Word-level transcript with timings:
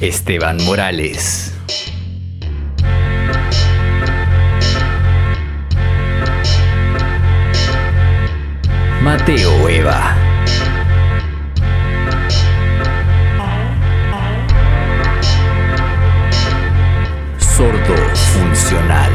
Esteban 0.00 0.58
Morales. 0.64 1.52
Mateo 9.02 9.68
Eva. 9.68 10.14
Sordo 17.38 17.96
funcional. 18.14 19.10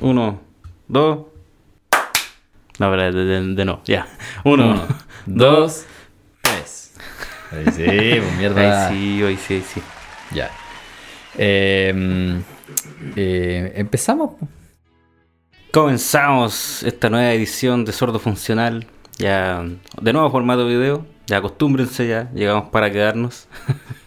Uno, 0.00 0.40
dos. 0.88 1.29
No, 2.80 2.90
pero 2.90 3.12
de, 3.12 3.24
de, 3.24 3.54
de 3.54 3.64
no, 3.64 3.82
ya. 3.84 4.06
Uno, 4.42 4.70
Uno, 4.72 4.86
dos, 5.26 5.84
tres. 6.40 6.94
Ahí 7.52 7.64
sí, 7.66 7.84
pues 7.84 8.36
mierda. 8.38 8.88
Ahí 8.88 8.96
sí, 9.16 9.22
hoy 9.22 9.36
sí, 9.36 9.54
ahí 9.54 9.62
sí. 9.74 9.82
Ya. 10.34 10.50
Eh, 11.36 12.40
eh, 13.16 13.72
Empezamos. 13.76 14.30
po. 14.40 14.48
Comenzamos 15.72 16.82
esta 16.82 17.10
nueva 17.10 17.32
edición 17.32 17.84
de 17.84 17.92
Sordo 17.92 18.18
Funcional. 18.18 18.86
Ya, 19.18 19.62
de 20.00 20.12
nuevo 20.12 20.30
formato 20.30 20.66
video. 20.66 21.04
Ya 21.26 21.36
acostúmbrense 21.36 22.08
ya, 22.08 22.30
llegamos 22.34 22.70
para 22.70 22.90
quedarnos. 22.90 23.46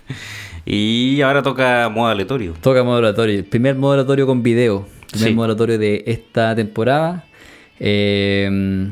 y 0.66 1.22
ahora 1.22 1.42
toca 1.44 1.88
modo 1.90 2.09
aleatorio. 2.09 2.53
Toca 2.59 2.84
modulatorio. 2.84 3.36
El 3.38 3.45
primer 3.45 3.76
modulatorio 3.76 4.26
con 4.26 4.42
video. 4.44 4.88
Primer 5.12 5.30
Sí. 5.30 5.36
modulatorio 5.36 5.78
de 5.78 6.03
esta 6.08 6.55
temporada. 6.55 7.23
Eh, 7.79 8.89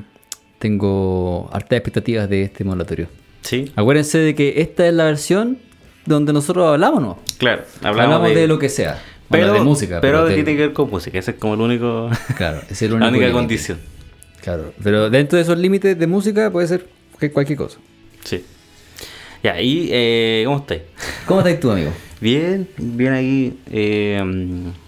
tengo 0.59 1.49
hartas 1.51 1.77
expectativas 1.77 2.29
de 2.29 2.43
este 2.43 2.63
modulatorio. 2.63 3.07
Sí, 3.41 3.71
Acuérdense 3.75 4.19
de 4.19 4.35
que 4.35 4.61
esta 4.61 4.87
es 4.87 4.93
la 4.93 5.05
versión 5.05 5.57
donde 6.05 6.33
nosotros 6.33 6.67
hablamos, 6.67 7.01
¿no? 7.01 7.19
claro. 7.37 7.63
Hablamos, 7.81 8.15
Hablamos, 8.15 8.35
de, 8.35 8.47
lo 8.47 8.59
que 8.59 8.69
sea. 8.69 9.01
Pero, 9.29 9.47
Bueno, 9.47 9.53
de 9.53 9.65
música. 9.65 10.01
pero, 10.01 10.27
tiene 10.27 10.43
que 10.43 10.67
ver 10.67 10.73
con 10.73 10.89
música. 10.89 11.17
Ese 11.17 11.31
es 11.31 11.37
como 11.37 11.55
el 11.55 11.61
único. 11.61 12.09
Claro, 12.37 12.61
es 12.69 12.81
el 12.81 12.91
la 12.99 13.07
única 13.07 13.31
condición. 13.31 13.79
Claro, 14.41 14.73
pero 14.83 15.09
dentro 15.09 15.37
de 15.37 15.43
esos 15.43 15.57
límites 15.57 15.97
de 15.97 16.07
música 16.07 16.51
puede 16.51 16.67
ser 16.67 16.87
cualquier 17.31 17.57
cosa. 17.57 17.79
Sí. 18.23 18.43
Ya, 19.43 19.59
y 19.59 19.89
eh, 19.91 20.43
¿cómo 20.45 20.57
estáis? 20.57 20.81
¿Cómo 21.25 21.39
estás 21.41 21.59
tú, 21.59 21.71
amigo? 21.71 21.91
Bien, 22.19 22.67
bien 22.77 23.13
aquí. 23.13 23.53
Eh, 23.71 24.21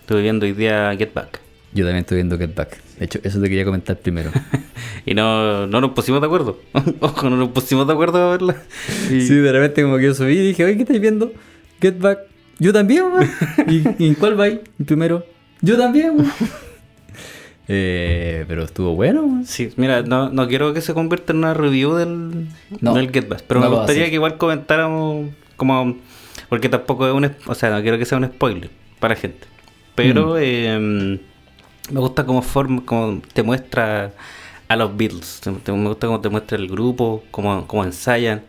estuve 0.01 0.21
viendo 0.21 0.45
hoy 0.45 0.53
día 0.53 0.93
Get 0.97 1.13
Back. 1.13 1.42
Yo 1.73 1.85
también 1.85 2.01
estoy 2.01 2.17
viendo 2.17 2.37
Get 2.37 2.53
Back. 2.53 2.77
De 2.99 3.05
hecho, 3.05 3.19
eso 3.23 3.41
te 3.41 3.49
quería 3.49 3.65
comentar 3.65 3.97
primero. 3.97 4.31
y 5.05 5.13
no, 5.15 5.65
no 5.65 5.81
nos 5.81 5.91
pusimos 5.91 6.21
de 6.21 6.27
acuerdo. 6.27 6.59
Ojo, 6.99 7.29
no 7.29 7.37
nos 7.37 7.49
pusimos 7.49 7.87
de 7.87 7.93
acuerdo 7.93 8.21
a 8.27 8.31
verla. 8.31 8.57
Y- 9.09 9.21
Sí, 9.21 9.35
de 9.35 9.51
repente 9.51 9.81
como 9.81 9.97
que 9.97 10.03
yo 10.03 10.13
subí 10.13 10.33
y 10.33 10.47
dije, 10.47 10.63
oye, 10.65 10.75
¿qué 10.75 10.83
estáis 10.83 11.01
viendo? 11.01 11.33
Get 11.81 11.97
Back. 11.99 12.19
Yo 12.59 12.71
también, 12.71 13.05
weón. 13.05 13.29
¿Y, 13.97 14.05
en 14.07 14.13
cuál 14.15 14.39
va 14.39 14.45
ahí? 14.45 14.61
Primero. 14.85 15.25
Yo 15.61 15.77
también, 15.77 16.17
eh, 17.67 18.45
pero 18.47 18.63
estuvo 18.63 18.95
bueno, 18.95 19.21
weón. 19.23 19.45
Sí, 19.45 19.71
mira, 19.77 20.03
no, 20.03 20.29
no 20.29 20.47
quiero 20.47 20.73
que 20.73 20.81
se 20.81 20.93
convierta 20.93 21.33
en 21.33 21.39
una 21.39 21.53
review 21.53 21.95
del, 21.95 22.47
No, 22.81 22.93
del 22.93 23.11
Get 23.11 23.27
Back, 23.27 23.43
pero 23.47 23.59
no 23.59 23.69
me 23.69 23.75
gustaría 23.77 24.09
que 24.09 24.15
igual 24.15 24.37
comentáramos 24.37 25.29
como... 25.55 25.97
Porque 26.49 26.69
tampoco 26.69 27.07
es 27.07 27.13
un... 27.13 27.31
O 27.47 27.55
sea, 27.55 27.71
no 27.71 27.81
quiero 27.81 27.97
que 27.97 28.05
sea 28.05 28.17
un 28.17 28.25
spoiler 28.25 28.69
para 28.99 29.15
gente. 29.15 29.47
Mm. 29.47 29.95
Pero 29.95 30.37
eh, 30.37 31.19
me 31.91 31.99
gusta 31.99 32.25
cómo, 32.25 32.41
forma, 32.41 32.81
cómo 32.85 33.21
te 33.33 33.43
muestra 33.43 34.13
a 34.67 34.75
los 34.75 34.95
Beatles. 34.95 35.41
Te- 35.43 35.51
te- 35.51 35.71
Me 35.71 35.87
gusta 35.89 36.07
cómo 36.07 36.21
te 36.21 36.29
muestra 36.29 36.57
el 36.57 36.67
grupo, 36.67 37.23
cómo, 37.31 37.67
cómo 37.67 37.83
ensayan. 37.83 38.41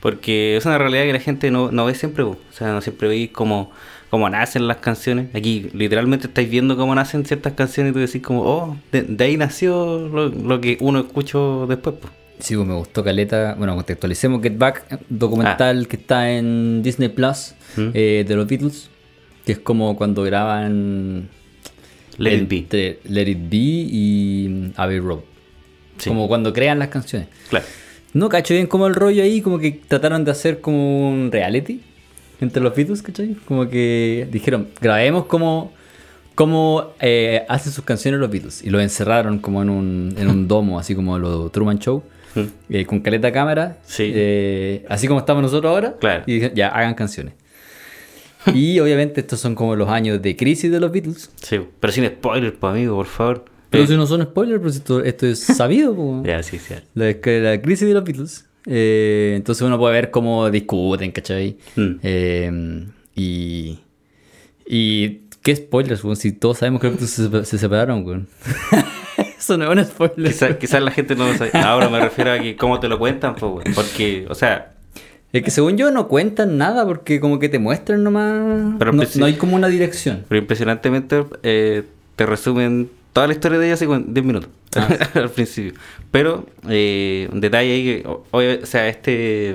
Porque 0.00 0.56
es 0.56 0.66
una 0.66 0.76
realidad 0.76 1.04
que 1.04 1.12
la 1.14 1.20
gente 1.20 1.50
no, 1.50 1.70
no 1.72 1.86
ve 1.86 1.94
siempre. 1.94 2.24
O 2.24 2.36
sea, 2.50 2.72
no 2.72 2.80
siempre 2.82 3.08
veis 3.08 3.30
cómo, 3.30 3.70
cómo 4.10 4.28
nacen 4.28 4.68
las 4.68 4.76
canciones. 4.76 5.34
Aquí 5.34 5.70
literalmente 5.72 6.26
estáis 6.26 6.50
viendo 6.50 6.76
cómo 6.76 6.94
nacen 6.94 7.24
ciertas 7.24 7.54
canciones 7.54 7.90
y 7.90 7.94
tú 7.94 8.00
decís 8.00 8.20
como, 8.22 8.42
oh, 8.42 8.76
de, 8.92 9.02
de 9.02 9.24
ahí 9.24 9.36
nació 9.38 10.06
lo, 10.08 10.28
lo 10.28 10.60
que 10.60 10.76
uno 10.80 10.98
escuchó 11.00 11.66
después. 11.66 11.96
po. 11.96 12.08
Sí, 12.38 12.54
pues 12.54 12.66
me 12.68 12.74
gustó 12.74 13.02
Caleta. 13.02 13.54
Bueno, 13.56 13.74
contextualicemos 13.76 14.42
Get 14.42 14.58
Back, 14.58 15.00
documental 15.08 15.88
que 15.88 15.96
está 15.96 16.30
en 16.30 16.82
Disney 16.82 17.08
Plus 17.08 17.54
Mm. 17.76 17.90
eh, 17.94 18.24
de 18.28 18.36
los 18.36 18.46
Beatles. 18.46 18.90
Que 19.46 19.52
es 19.52 19.58
como 19.58 19.96
cuando 19.96 20.22
graban 20.22 21.28
Let 22.18 22.34
It 22.34 22.48
Be. 22.48 22.98
Let 23.04 23.28
It 23.30 23.38
Be 23.50 23.56
y 23.56 24.46
mm, 24.48 24.70
Abbey 24.76 24.98
Road. 25.00 25.20
Sí. 25.98 26.08
Como 26.10 26.28
cuando 26.28 26.52
crean 26.52 26.78
las 26.78 26.88
canciones. 26.88 27.28
Claro. 27.48 27.64
No 28.12 28.28
cacho 28.28 28.54
bien 28.54 28.66
como 28.66 28.86
el 28.86 28.94
rollo 28.94 29.22
ahí, 29.22 29.40
como 29.40 29.58
que 29.58 29.72
trataron 29.72 30.24
de 30.24 30.30
hacer 30.30 30.60
como 30.60 31.08
un 31.10 31.30
reality 31.32 31.80
entre 32.40 32.62
los 32.62 32.74
Beatles, 32.74 33.02
¿cachai? 33.02 33.34
Como 33.46 33.68
que 33.68 34.28
dijeron, 34.30 34.68
grabemos 34.80 35.26
como, 35.26 35.72
como 36.34 36.92
eh, 37.00 37.44
hacen 37.48 37.72
sus 37.72 37.84
canciones 37.84 38.20
los 38.20 38.30
Beatles. 38.30 38.62
Y 38.64 38.70
lo 38.70 38.80
encerraron 38.80 39.38
como 39.38 39.62
en 39.62 39.70
un, 39.70 40.14
en 40.16 40.28
un 40.28 40.46
domo, 40.48 40.78
así 40.78 40.94
como 40.94 41.18
lo 41.18 41.48
Truman 41.50 41.78
Show, 41.78 42.02
Mm. 42.36 42.40
eh, 42.70 42.84
con 42.84 42.98
caleta 42.98 43.30
cámara, 43.30 43.78
Sí. 43.84 44.10
eh, 44.12 44.84
así 44.88 45.06
como 45.06 45.20
estamos 45.20 45.40
nosotros 45.40 45.70
ahora. 45.70 45.94
Claro. 46.00 46.24
Y 46.26 46.34
dijeron, 46.34 46.56
ya, 46.56 46.66
hagan 46.68 46.94
canciones. 46.94 47.34
y 48.54 48.78
obviamente 48.80 49.20
estos 49.20 49.40
son 49.40 49.54
como 49.54 49.76
los 49.76 49.88
años 49.88 50.20
de 50.20 50.36
crisis 50.36 50.70
de 50.70 50.80
los 50.80 50.90
Beatles. 50.92 51.30
Sí, 51.42 51.60
pero 51.80 51.92
sin 51.92 52.06
spoilers, 52.06 52.56
pues 52.58 52.70
amigo, 52.72 52.96
por 52.96 53.06
favor. 53.06 53.44
Pero 53.70 53.84
Eh, 53.84 53.86
si 53.86 53.96
no 53.96 54.06
son 54.06 54.22
spoilers, 54.22 54.60
pues 54.60 54.76
esto, 54.76 55.02
esto 55.02 55.26
es 55.26 55.40
sabido. 55.40 55.94
po. 55.94 56.22
Ya, 56.26 56.42
sí, 56.42 56.58
sí. 56.58 56.74
La, 56.94 57.06
la 57.06 57.62
crisis 57.62 57.88
de 57.88 57.94
los 57.94 58.04
Beatles. 58.04 58.46
Eh, 58.66 59.34
entonces 59.36 59.62
uno 59.62 59.78
puede 59.78 59.94
ver 59.94 60.10
cómo 60.10 60.50
discuten, 60.50 61.10
¿cachai? 61.12 61.56
Mm. 61.76 61.90
Eh, 62.02 62.86
y. 63.14 63.78
Y. 64.66 65.20
¿Qué 65.42 65.54
spoilers, 65.56 66.02
weón? 66.02 66.16
Si 66.16 66.32
todos 66.32 66.58
sabemos 66.58 66.80
que 66.80 66.86
los 66.88 66.96
Beatles 66.96 67.10
se, 67.10 67.44
se 67.44 67.58
separaron, 67.58 68.04
weón. 68.06 68.28
Eso 69.38 69.58
no 69.58 69.70
es 69.70 69.78
un 69.78 69.84
spoiler. 69.84 70.32
Quizás 70.32 70.56
quizás 70.56 70.82
la 70.82 70.90
gente 70.90 71.14
no 71.14 71.26
lo 71.30 71.36
sabe. 71.36 71.50
Ahora 71.54 71.90
me 71.90 72.00
refiero 72.00 72.32
a 72.32 72.38
que 72.38 72.56
cómo 72.56 72.80
te 72.80 72.88
lo 72.88 72.98
cuentan, 72.98 73.34
pues, 73.34 73.52
weón. 73.52 73.74
Porque, 73.74 74.26
o 74.30 74.34
sea, 74.34 74.73
Es 75.34 75.42
que 75.42 75.50
según 75.50 75.76
yo 75.76 75.90
no 75.90 76.08
cuentan 76.08 76.56
nada 76.56 76.86
porque 76.86 77.20
como 77.20 77.38
que 77.38 77.48
te 77.48 77.58
muestran 77.58 78.02
nomás. 78.02 78.76
Pero 78.78 78.92
no, 78.92 79.26
hay 79.26 79.34
como 79.34 79.56
una 79.56 79.68
dirección. 79.68 80.24
pero 80.28 80.38
impresionantemente 80.40 81.24
eh, 81.42 81.82
te 82.16 82.24
resumen 82.24 82.88
toda 83.12 83.26
la 83.26 83.32
historia 83.34 83.58
de 83.58 83.72
ella 83.72 83.86
con 83.86 84.14
10 84.14 84.24
minutos 84.26 84.50
Ah. 84.76 84.88
al 85.14 85.30
principio. 85.30 85.74
Pero 86.10 86.46
eh, 86.68 87.28
un 87.32 87.40
detalle 87.40 87.72
ahí 87.72 87.84
que, 87.84 88.06
o, 88.06 88.66
sea, 88.66 88.88
este, 88.88 89.50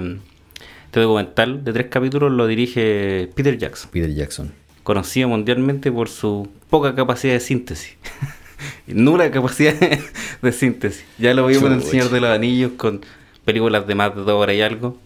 este 0.85 0.99
documental 0.99 1.63
de 1.63 1.73
tres 1.73 1.87
capítulos 1.89 2.31
lo 2.31 2.47
dirige 2.47 3.29
Peter 3.35 3.57
Jackson, 3.57 3.89
Peter 3.91 4.13
Jackson. 4.13 4.51
conocido 4.83 5.29
mundialmente 5.29 5.91
por 5.91 6.09
su 6.09 6.47
poca 6.69 6.95
capacidad 6.95 7.33
de 7.33 7.39
síntesis. 7.39 7.95
Nula 8.87 9.31
capacidad 9.31 9.73
de 10.41 10.51
síntesis. 10.51 11.05
Ya 11.17 11.33
lo 11.33 11.47
vimos 11.47 11.65
en 11.65 11.73
El. 11.73 11.83
Señor 11.83 12.09
de 12.09 12.19
los 12.19 12.29
Anillos 12.29 12.71
con 12.77 13.01
películas 13.45 13.87
de 13.87 13.95
más 13.95 14.15
de 14.15 14.21
dos 14.21 14.31
horas 14.41 14.55
y 14.55 14.61
algo. 14.61 14.97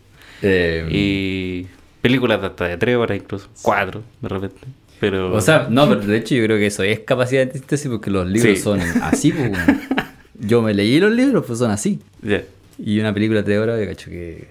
Eh, 0.44 0.88
Y 0.92 1.68
películas 2.02 2.40
de 2.42 2.48
hasta 2.48 2.68
de 2.68 2.78
tres 2.78 2.96
horas 2.98 3.18
incluso. 3.18 3.48
Cuatro, 3.62 4.04
de 4.22 4.28
repente. 4.30 4.58
Pero... 5.00 5.34
O 5.34 5.42
sea, 5.42 5.68
no, 5.70 5.88
pero 5.90 6.02
de 6.02 6.18
hecho 6.18 6.36
yo 6.36 6.44
creo 6.46 6.58
que 6.58 6.68
eso 6.68 6.84
es 6.84 7.00
capacidad 7.00 7.46
de 7.46 7.54
síntesis 7.54 7.90
porque 7.90 8.10
los 8.12 8.28
libros 8.28 8.58
Sí. 8.58 8.64
son 8.64 8.80
así, 9.02 9.32
pues. 9.32 9.52
Yo 10.40 10.62
me 10.62 10.74
leí 10.74 11.00
los 11.00 11.12
libros, 11.12 11.46
pues 11.48 11.60
son 11.60 11.72
así. 11.72 12.00
ya. 12.22 12.44
Y 12.78 13.00
una 13.00 13.14
película 13.14 13.40
de 13.40 13.44
tres 13.46 13.60
horas, 13.60 13.80
yo 13.80 13.86
cacho 13.88 14.10
que 14.10 14.48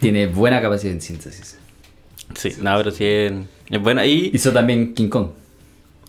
tiene 0.00 0.26
buena 0.26 0.60
capacidad 0.60 0.92
en 0.92 1.00
síntesis. 1.00 1.58
Sí, 2.34 2.54
no, 2.62 2.76
pero 2.76 2.90
sí 2.90 3.04
es, 3.04 3.32
es 3.68 3.80
buena. 3.80 4.06
Y 4.06 4.30
Hizo 4.32 4.52
también 4.52 4.94
King 4.94 5.08
Kong. 5.08 5.28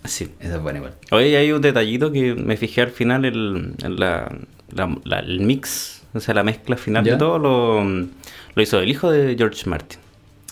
sí. 0.04 0.30
Esa 0.40 0.56
es 0.56 0.62
buena 0.62 0.78
igual. 0.78 0.94
Oye, 1.10 1.36
hay 1.36 1.52
un 1.52 1.60
detallito 1.60 2.10
que 2.10 2.34
me 2.34 2.56
fijé 2.56 2.80
al 2.82 2.90
final, 2.90 3.24
el, 3.24 3.74
la, 3.82 4.32
la- 4.74 4.98
la- 5.04 5.18
el 5.20 5.40
mix, 5.40 6.02
o 6.14 6.20
sea, 6.20 6.34
la 6.34 6.42
mezcla 6.42 6.76
final 6.76 7.04
¿Ya? 7.04 7.12
de 7.12 7.18
todo, 7.18 7.38
lo, 7.38 8.06
lo 8.54 8.62
hizo 8.62 8.78
el 8.80 8.88
hijo 8.90 9.10
de 9.10 9.34
George 9.36 9.68
Martin. 9.68 9.98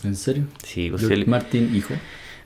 ¿En 0.05 0.17
serio? 0.17 0.45
Sí, 0.65 0.89
pues 0.91 1.03
George 1.03 1.21
él- 1.21 1.27
Martin, 1.27 1.75
hijo. 1.75 1.95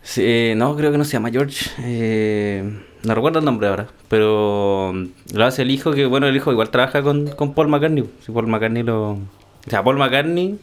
sí, 0.03 0.23
eh, 0.25 0.55
no, 0.57 0.77
creo 0.77 0.91
que 0.93 0.99
no 0.99 1.05
se 1.05 1.13
llama 1.13 1.31
George. 1.31 1.71
eh, 1.83 2.79
no 3.05 3.15
recuerdo 3.15 3.39
el 3.39 3.45
nombre 3.45 3.69
ahora, 3.69 3.89
pero 4.09 4.93
lo 5.35 5.45
hace 5.45 5.63
el 5.63 5.71
hijo, 5.71 5.93
que 5.93 6.07
bueno, 6.07 6.27
el 6.27 6.35
hijo 6.37 6.51
igual 6.51 6.71
trabaja 6.71 7.03
con, 7.03 7.29
con 7.29 7.55
Paul 7.55 7.69
McCartney. 7.69 8.05
Si 8.25 8.33
Paul 8.33 8.47
McCartney 8.47 8.83
lo... 8.83 9.11
O 9.13 9.19
sea, 9.71 9.85
Paul 9.85 9.99
McCartney, 9.99 10.59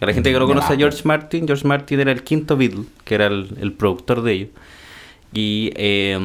a 0.00 0.06
la 0.06 0.12
gente 0.12 0.30
que 0.30 0.38
no 0.38 0.46
Ya. 0.46 0.54
conoce 0.54 0.72
a 0.74 0.76
George 0.76 1.00
Martin, 1.04 1.46
George 1.46 1.66
Martin 1.66 2.00
era 2.00 2.12
el 2.12 2.22
quinto 2.22 2.56
Beatle, 2.56 2.84
que 3.04 3.14
era 3.14 3.26
el, 3.26 3.48
el 3.60 3.72
productor 3.72 4.22
de 4.22 4.32
ellos. 4.32 4.48
Y 5.32 5.72
eh, 5.74 6.16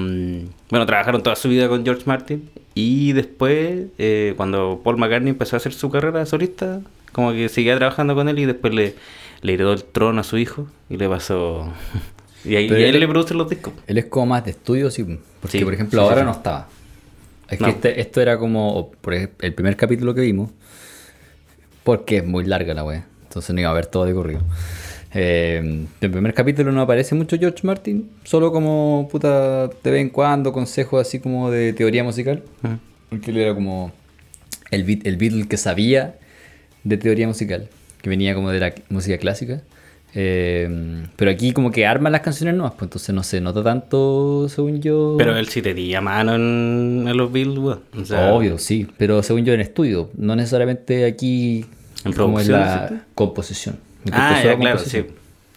bueno, 0.70 0.86
trabajaron 0.86 1.24
toda 1.24 1.36
su 1.36 1.50
vida 1.50 1.68
con 1.68 1.84
George 1.84 2.04
Martin. 2.06 2.50
Y 2.76 3.12
después, 3.14 3.88
eh, 3.98 4.34
cuando 4.38 4.82
Paul 4.84 4.98
McCartney 4.98 5.32
empezó 5.32 5.56
a 5.56 5.58
hacer 5.58 5.74
su 5.74 5.90
carrera 5.90 6.20
de 6.20 6.26
solista, 6.26 6.82
como 7.12 7.32
que 7.34 7.50
seguía 7.50 7.76
trabajando 7.78 8.16
con 8.16 8.28
él 8.30 8.40
y 8.40 8.46
después 8.46 8.74
le, 8.74 8.96
le 9.42 9.54
heredó 9.54 9.74
el 9.74 9.84
trono 9.84 10.22
a 10.22 10.24
su 10.24 10.38
hijo 10.38 10.68
y 10.90 10.98
le 10.98 11.08
pasó. 11.10 11.72
y 12.46 12.56
ahí 12.56 12.66
y 12.66 12.68
él 12.74 12.96
él- 12.96 13.00
le 13.00 13.08
produce 13.08 13.34
los 13.34 13.50
discos. 13.50 13.74
Él 13.88 13.98
es 13.98 14.06
como 14.06 14.28
más 14.28 14.46
de 14.46 14.52
estudio, 14.52 14.90
sí. 14.92 15.04
Porque, 15.42 15.60
Sí, 15.60 15.64
por 15.64 15.74
ejemplo, 15.74 16.02
sí, 16.02 16.08
ahora 16.08 16.22
sí. 16.22 16.26
no 16.26 16.32
estaba. 16.32 16.68
es 17.50 17.60
No. 17.60 17.66
que 17.68 17.72
este- 17.72 18.02
esto 18.02 18.22
era 18.22 18.38
como 18.38 18.92
por 19.02 19.14
ejemplo, 19.14 19.38
el 19.46 19.54
primer 19.54 19.76
capítulo 19.76 20.14
que 20.14 20.22
vimos, 20.22 20.52
porque 21.84 22.18
es 22.18 22.26
muy 22.26 22.46
larga 22.46 22.74
la 22.74 22.84
wea, 22.84 23.06
entonces 23.24 23.54
no 23.56 23.62
iba 23.62 23.70
a 23.70 23.74
ver 23.74 23.88
todo 23.88 24.06
de 24.06 24.14
corrido. 24.14 24.42
Eh, 25.14 25.86
el 26.00 26.12
primer 26.12 26.34
capítulo 26.34 26.72
no 26.72 26.82
aparece 26.82 27.16
mucho 27.16 27.38
George 27.38 27.60
Martin, 27.68 28.10
solo 28.24 28.52
como 28.54 29.10
puta 29.12 29.68
de 29.68 29.92
vez 29.92 30.02
en 30.02 30.10
cuando, 30.10 30.54
consejos 30.54 31.06
así 31.06 31.20
como 31.20 31.52
de 31.52 31.74
teoría 31.74 32.04
musical, 32.04 32.44
porque 33.10 33.32
él 33.32 33.38
era 33.38 33.54
como 33.54 33.92
el, 34.70 34.86
beat- 34.86 35.02
el 35.06 35.18
Beatle 35.18 35.48
que 35.50 35.58
sabía 35.58 36.16
de 36.84 36.98
teoría 36.98 37.28
musical, 37.28 37.68
que 38.02 38.10
venía 38.10 38.34
como 38.36 38.50
de 38.52 38.60
la 38.60 38.74
música 38.90 39.18
clásica. 39.18 39.62
Eh, 40.14 41.06
pero 41.16 41.32
aquí 41.32 41.54
como 41.54 41.72
que 41.72 41.86
arman 41.86 42.12
las 42.12 42.22
canciones 42.22 42.56
nuevas, 42.56 42.74
pues 42.74 42.88
entonces 42.88 43.16
no 43.16 43.24
se 43.24 43.40
nota 43.40 43.64
tanto, 43.64 44.48
según 44.50 44.82
yo. 44.82 45.16
Pero 45.18 45.38
él 45.38 45.48
sí 45.48 45.62
tenía 45.62 46.02
mano 46.02 46.36
en, 46.36 47.06
en 47.08 47.18
los 47.18 47.32
weón. 47.32 47.82
O 47.98 48.06
sea, 48.06 48.34
Obvio, 48.34 48.58
sí, 48.58 48.88
pero 48.98 49.24
según 49.24 49.46
yo 49.46 49.54
en 49.54 49.62
estudio, 49.62 50.10
no 50.18 50.36
necesariamente 50.36 51.06
aquí 51.06 51.66
¿En 52.04 52.14
como 52.14 52.40
en 52.40 52.52
la 52.52 53.06
composición. 53.16 53.78
En 54.06 54.14
Ah, 54.14 54.42
ya, 54.44 54.58
claro, 54.58 54.80
sí. 54.80 55.06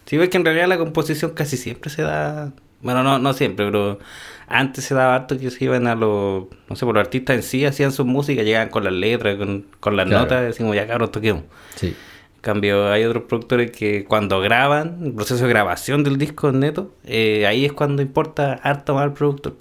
Sí, 0.05 0.17
ves 0.17 0.29
que 0.29 0.37
en 0.37 0.45
realidad 0.45 0.67
la 0.67 0.77
composición 0.77 1.31
casi 1.31 1.57
siempre 1.57 1.89
se 1.89 2.03
da. 2.03 2.53
Bueno, 2.81 3.03
no, 3.03 3.17
no 3.19 3.33
siempre, 3.33 3.65
pero 3.65 3.99
antes 4.47 4.83
se 4.85 4.93
daba 4.93 5.15
harto 5.15 5.37
que 5.39 5.49
se 5.49 5.63
iban 5.65 5.87
a 5.87 5.95
los. 5.95 6.45
No 6.69 6.75
sé, 6.75 6.85
por 6.85 6.93
los 6.95 7.01
artistas 7.03 7.35
en 7.37 7.43
sí 7.43 7.65
hacían 7.65 7.91
su 7.91 8.05
música, 8.05 8.43
llegaban 8.43 8.69
con 8.69 8.83
las 8.83 8.93
letras, 8.93 9.37
con, 9.37 9.65
con 9.79 9.95
las 9.95 10.05
Claro. 10.07 10.23
notas, 10.23 10.43
decimos, 10.45 10.75
ya 10.75 10.85
cabros, 10.87 11.11
toquemos. 11.11 11.43
Sí. 11.75 11.87
En 11.87 12.41
cambio, 12.41 12.91
hay 12.91 13.03
otros 13.05 13.23
productores 13.23 13.71
que 13.71 14.05
cuando 14.05 14.39
graban, 14.39 14.99
el 15.03 15.13
proceso 15.13 15.43
de 15.45 15.49
grabación 15.49 16.03
del 16.03 16.17
disco 16.19 16.51
neto, 16.51 16.93
eh, 17.05 17.47
ahí 17.47 17.65
es 17.65 17.73
cuando 17.73 18.03
importa 18.03 18.53
harto 18.61 18.93
más 18.93 19.05
el 19.05 19.13
productor. 19.13 19.55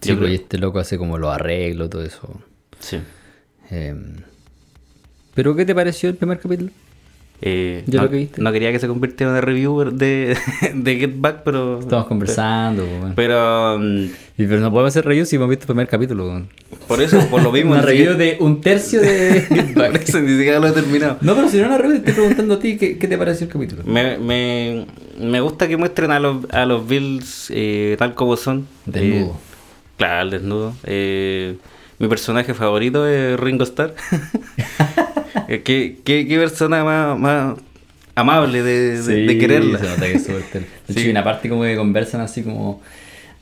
Sí, 0.00 0.10
Yo 0.10 0.16
pues, 0.16 0.18
creo. 0.18 0.28
y 0.28 0.34
este 0.34 0.58
loco 0.58 0.78
hace 0.80 0.98
como 0.98 1.16
los 1.16 1.32
arreglos, 1.34 1.88
todo 1.88 2.04
eso. 2.04 2.28
Sí. 2.78 3.00
Eh, 3.70 3.94
¿Pero 5.34 5.56
qué 5.56 5.64
te 5.64 5.74
pareció 5.74 6.10
el 6.10 6.16
primer 6.16 6.38
capítulo? 6.38 6.70
Eh, 7.42 7.82
¿Ya 7.86 7.98
no, 7.98 8.04
lo 8.04 8.10
que 8.10 8.16
viste? 8.16 8.40
no 8.40 8.52
quería 8.52 8.72
que 8.72 8.78
se 8.78 8.86
convirtiera 8.88 9.30
en 9.30 9.32
una 9.34 9.40
review 9.42 9.90
de, 9.90 10.36
de 10.74 10.96
Get 10.96 11.14
Back, 11.16 11.42
pero. 11.44 11.80
Estamos 11.80 12.06
conversando, 12.06 12.86
pues. 13.00 13.12
Pero. 13.16 13.78
Y, 13.82 14.46
pero 14.46 14.60
no 14.60 14.70
podemos 14.70 14.88
hacer 14.92 15.04
review 15.04 15.26
si 15.26 15.36
hemos 15.36 15.48
visto 15.48 15.64
el 15.64 15.66
primer 15.68 15.86
capítulo. 15.88 16.42
Por 16.88 17.00
eso, 17.00 17.18
por 17.30 17.42
lo 17.42 17.50
mismo. 17.52 17.72
Una 17.72 17.82
review 17.82 18.14
de 18.14 18.36
un 18.40 18.60
tercio 18.60 19.00
de 19.00 19.40
Get 19.48 19.74
Por 19.74 19.92
Back. 19.92 20.02
eso 20.08 20.20
ni 20.20 20.36
siquiera 20.36 20.58
lo 20.58 20.68
he 20.68 20.72
terminado. 20.72 21.18
No, 21.20 21.34
pero 21.34 21.48
si 21.48 21.58
no 21.58 21.66
una 21.66 21.78
review, 21.78 22.00
te 22.02 22.10
estoy 22.10 22.14
preguntando 22.24 22.54
a 22.54 22.58
ti 22.58 22.76
qué, 22.76 22.98
qué 22.98 23.08
te 23.08 23.16
pareció 23.16 23.46
el 23.46 23.52
capítulo. 23.52 23.82
Me, 23.84 24.18
me, 24.18 24.86
me 25.18 25.40
gusta 25.40 25.66
que 25.68 25.76
muestren 25.76 26.10
a 26.10 26.20
los, 26.20 26.44
a 26.50 26.64
los 26.66 26.86
Bills 26.86 27.50
eh, 27.54 27.96
tal 27.98 28.14
como 28.14 28.36
son. 28.36 28.66
Desnudo. 28.86 29.26
Eh, 29.26 29.32
claro, 29.96 30.20
al 30.20 30.30
desnudo. 30.30 30.74
Eh, 30.84 31.56
mi 31.98 32.08
personaje 32.08 32.54
favorito 32.54 33.06
es 33.08 33.38
Ringo 33.38 33.64
Starr. 33.64 33.94
Eh, 35.48 35.60
¿Qué, 35.62 35.98
qué, 36.04 36.26
qué 36.26 36.38
persona 36.38 36.84
más, 36.84 37.18
más 37.18 37.56
amable 38.14 38.62
de, 38.62 39.02
de, 39.02 39.26
de 39.26 39.38
quererla. 39.38 39.78
se 39.78 39.84
nota 39.84 40.00
que 40.06 40.12
es 40.14 40.24
súper. 40.24 40.42
De 40.52 40.58
hecho, 40.60 40.92
Sí. 40.94 41.00
hay 41.00 41.10
una 41.10 41.22
parte 41.24 41.48
como 41.50 41.64
que 41.64 41.76
conversan 41.76 42.22
así 42.22 42.42
como... 42.42 42.80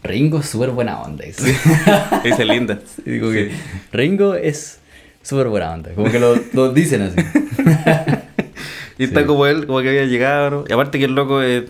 Ringo 0.02 0.40
es 0.40 0.46
súper 0.48 0.70
buena 0.70 1.00
onda. 1.00 1.24
dice. 1.24 1.54
Dice 2.24 2.44
linda. 2.44 2.80
Y 3.06 3.10
digo 3.10 3.30
Sí. 3.30 3.34
que 3.36 3.50
Ringo 3.92 4.34
es 4.34 4.80
súper 5.22 5.46
buena 5.48 5.70
onda. 5.74 5.90
Como 5.94 6.10
que 6.10 6.18
lo, 6.18 6.34
lo 6.54 6.72
dicen 6.72 7.02
así. 7.02 7.16
Y 8.98 9.04
está 9.04 9.20
Sí. 9.20 9.26
como 9.26 9.46
él, 9.46 9.66
como 9.66 9.80
que 9.80 9.88
había 9.90 10.04
llegado, 10.06 10.50
¿no? 10.50 10.64
Y 10.68 10.72
aparte 10.72 10.98
que 10.98 11.04
el 11.04 11.14
loco 11.14 11.40
eh, 11.42 11.66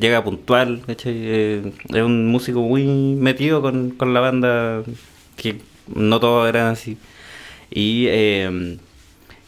llega 0.00 0.24
puntual. 0.24 0.82
Eh, 1.04 1.62
es 1.94 2.02
un 2.02 2.26
músico 2.26 2.60
muy 2.60 2.84
metido 2.86 3.62
con, 3.62 3.90
con 3.90 4.12
la 4.14 4.20
banda, 4.20 4.82
que 5.36 5.58
no 5.94 6.20
todos 6.20 6.48
eran 6.48 6.66
así. 6.68 6.96
Y 7.70 8.06
eh, 8.08 8.78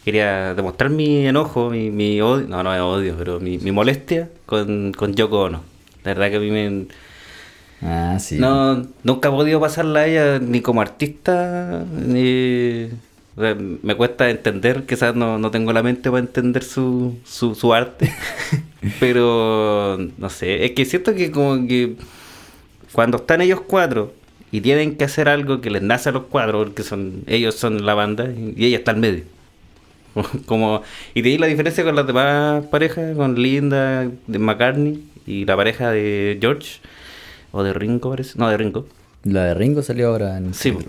quería 0.05 0.55
demostrar 0.55 0.91
mi 0.91 1.27
enojo, 1.27 1.71
mi, 1.71 1.91
mi 1.91 2.21
odio, 2.21 2.49
no, 2.49 2.63
no 2.63 2.75
es 2.75 2.81
odio, 2.81 3.15
pero 3.19 3.41
mi, 3.41 3.59
mi 3.59 3.73
molestia 3.73 4.31
con, 4.47 4.93
con 4.93 5.15
Yoko 5.15 5.41
Ono. 5.41 5.63
La 6.03 6.15
verdad 6.15 6.31
que 6.31 6.37
a 6.37 6.41
mí 6.41 6.51
me... 6.51 6.87
Ah, 7.83 8.17
sí. 8.19 8.39
No, 8.39 8.87
nunca 9.05 9.29
he 9.29 9.33
podido 9.33 9.61
pasarla 9.61 10.01
a 10.01 10.07
ella 10.07 10.39
ni 10.39 10.63
como 10.63 10.81
artista, 10.81 11.85
ni... 11.93 12.89
o 13.37 13.41
sea, 13.41 13.55
me 13.55 13.95
cuesta 13.95 14.31
entender, 14.31 14.85
quizás 14.85 15.15
no, 15.15 15.39
no 15.39 15.51
tengo 15.51 15.73
la 15.73 15.83
mente 15.83 16.11
para 16.11 16.21
entender 16.21 16.65
su, 16.65 17.19
su, 17.25 17.55
su 17.55 17.75
arte, 17.75 18.13
pero 19.01 19.99
no 20.17 20.31
sé, 20.31 20.65
es 20.65 20.73
que 20.73 20.87
siento 20.87 21.15
que 21.15 21.31
como 21.31 21.69
que 21.69 21.97
cuando 22.93 23.19
están 23.19 23.43
ellos 23.43 23.61
cuatro 23.61 24.13
y 24.51 24.61
tienen 24.61 24.97
que 24.97 25.05
hacer 25.05 25.29
algo 25.29 25.61
que 25.61 25.71
les 25.71 25.83
nace 25.83 26.09
a 26.09 26.13
los 26.13 26.25
cuatro, 26.25 26.59
porque 26.65 26.83
son 26.83 27.23
ellos 27.27 27.55
son 27.55 27.85
la 27.85 27.95
banda 27.95 28.29
y 28.31 28.65
ella 28.65 28.79
está 28.79 28.93
al 28.93 28.99
medio. 28.99 29.25
Como, 30.47 30.83
y 31.15 31.23
de 31.23 31.31
ahí 31.31 31.39
la 31.39 31.47
diferencia 31.47 31.85
con 31.85 31.95
las 31.95 32.07
demás 32.07 32.65
parejas, 32.67 33.17
con 33.17 33.41
Linda, 33.41 34.11
de 34.27 34.39
McCartney 34.39 35.03
y 35.27 35.45
la 35.45 35.57
pareja 35.57 35.91
de 35.91 36.39
George, 36.41 36.81
o 37.53 37.63
de 37.63 37.73
Ringo 37.73 38.11
parece, 38.11 38.39
no 38.39 38.49
de 38.49 38.57
Ringo. 38.57 38.87
La 39.25 39.45
de 39.45 39.55
Ringo 39.55 39.83
salió 39.83 40.09
ahora 40.09 40.37
en... 40.39 40.55
Sí, 40.55 40.73
po. 40.73 40.81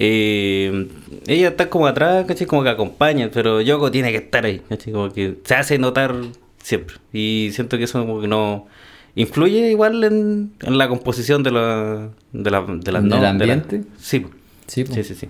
Eh, 0.00 0.88
ella 1.26 1.48
está 1.48 1.68
como 1.68 1.88
atrás, 1.88 2.24
¿cachai? 2.26 2.46
Como 2.46 2.62
que 2.62 2.68
acompaña, 2.68 3.30
pero 3.32 3.60
Yoko 3.60 3.90
tiene 3.90 4.12
que 4.12 4.18
estar 4.18 4.44
ahí, 4.44 4.60
¿cachai? 4.68 4.92
Como 4.92 5.12
que 5.12 5.38
se 5.42 5.54
hace 5.56 5.78
notar 5.78 6.14
siempre. 6.62 6.96
Y 7.12 7.50
siento 7.52 7.78
que 7.78 7.84
eso 7.84 7.98
como 8.00 8.20
que 8.20 8.28
no 8.28 8.68
influye 9.20 9.70
igual 9.70 10.02
en, 10.04 10.52
en 10.62 10.78
la 10.78 10.88
composición 10.88 11.42
de, 11.42 11.50
la, 11.50 12.10
de, 12.32 12.50
la, 12.50 12.62
de 12.62 12.92
las 12.92 13.02
¿En 13.02 13.08
no- 13.08 13.16
el 13.16 13.20
de 13.38 13.46
la- 13.46 13.52
ambiente? 13.54 13.82
sí. 13.98 14.26
Sí, 14.66 14.84
sí, 14.86 15.02
sí, 15.04 15.14
sí. 15.14 15.28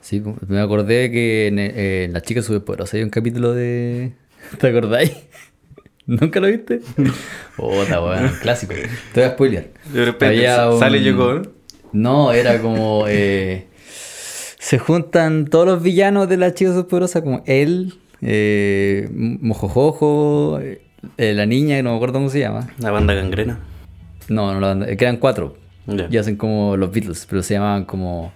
Sí, 0.00 0.22
me 0.48 0.60
acordé 0.60 1.10
que 1.10 1.46
en, 1.46 1.58
eh, 1.58 2.04
en 2.04 2.12
La 2.12 2.20
chica 2.20 2.42
superpoderosa 2.42 2.96
hay 2.96 3.02
un 3.04 3.10
capítulo 3.10 3.54
de... 3.54 4.12
¿Te 4.58 4.66
acordáis? 4.68 5.12
¿Nunca 6.06 6.40
lo 6.40 6.48
viste? 6.48 6.80
Puta, 7.56 8.02
weón, 8.04 8.24
un 8.24 8.36
clásico. 8.36 8.74
Te 9.12 9.20
voy 9.20 9.30
a 9.30 9.32
spoilear. 9.32 9.68
De 9.92 10.04
repente 10.04 10.46
un- 10.68 10.78
sale 10.78 11.02
Yoko. 11.02 11.42
No, 11.92 12.32
era 12.32 12.60
como... 12.60 13.06
eh, 13.08 13.68
se 14.58 14.78
juntan 14.78 15.46
todos 15.46 15.66
los 15.66 15.82
villanos 15.82 16.28
de 16.28 16.36
La 16.36 16.52
chica 16.52 16.70
superpoderosa, 16.72 17.22
como 17.22 17.42
él, 17.46 17.94
eh, 18.22 19.08
Mojojojo, 19.12 20.58
eh, 21.18 21.34
la 21.34 21.46
niña, 21.46 21.76
que 21.76 21.82
no 21.82 21.90
me 21.90 21.96
acuerdo 21.96 22.14
cómo 22.14 22.30
se 22.30 22.40
llama. 22.40 22.68
La 22.78 22.90
banda 22.90 23.14
gangrena. 23.14 23.58
No, 24.28 24.58
no, 24.58 24.74
la- 24.74 24.86
que 24.96 25.04
eran 25.04 25.18
cuatro. 25.18 25.56
Ya. 25.86 26.08
Y 26.10 26.16
hacen 26.16 26.36
como 26.36 26.76
los 26.76 26.90
Beatles, 26.92 27.26
pero 27.28 27.42
se 27.42 27.54
llamaban 27.54 27.84
como 27.84 28.32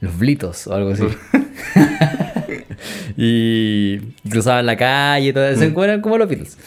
los 0.00 0.16
Blitos 0.18 0.66
o 0.68 0.74
algo 0.74 0.90
así. 0.90 1.04
y 3.16 3.98
cruzaban 4.30 4.66
la 4.66 4.76
calle 4.76 5.28
y 5.28 5.32
todo 5.32 5.46
eso. 5.48 5.84
Eran 5.84 6.00
como 6.00 6.18
los 6.18 6.28
Beatles. 6.28 6.58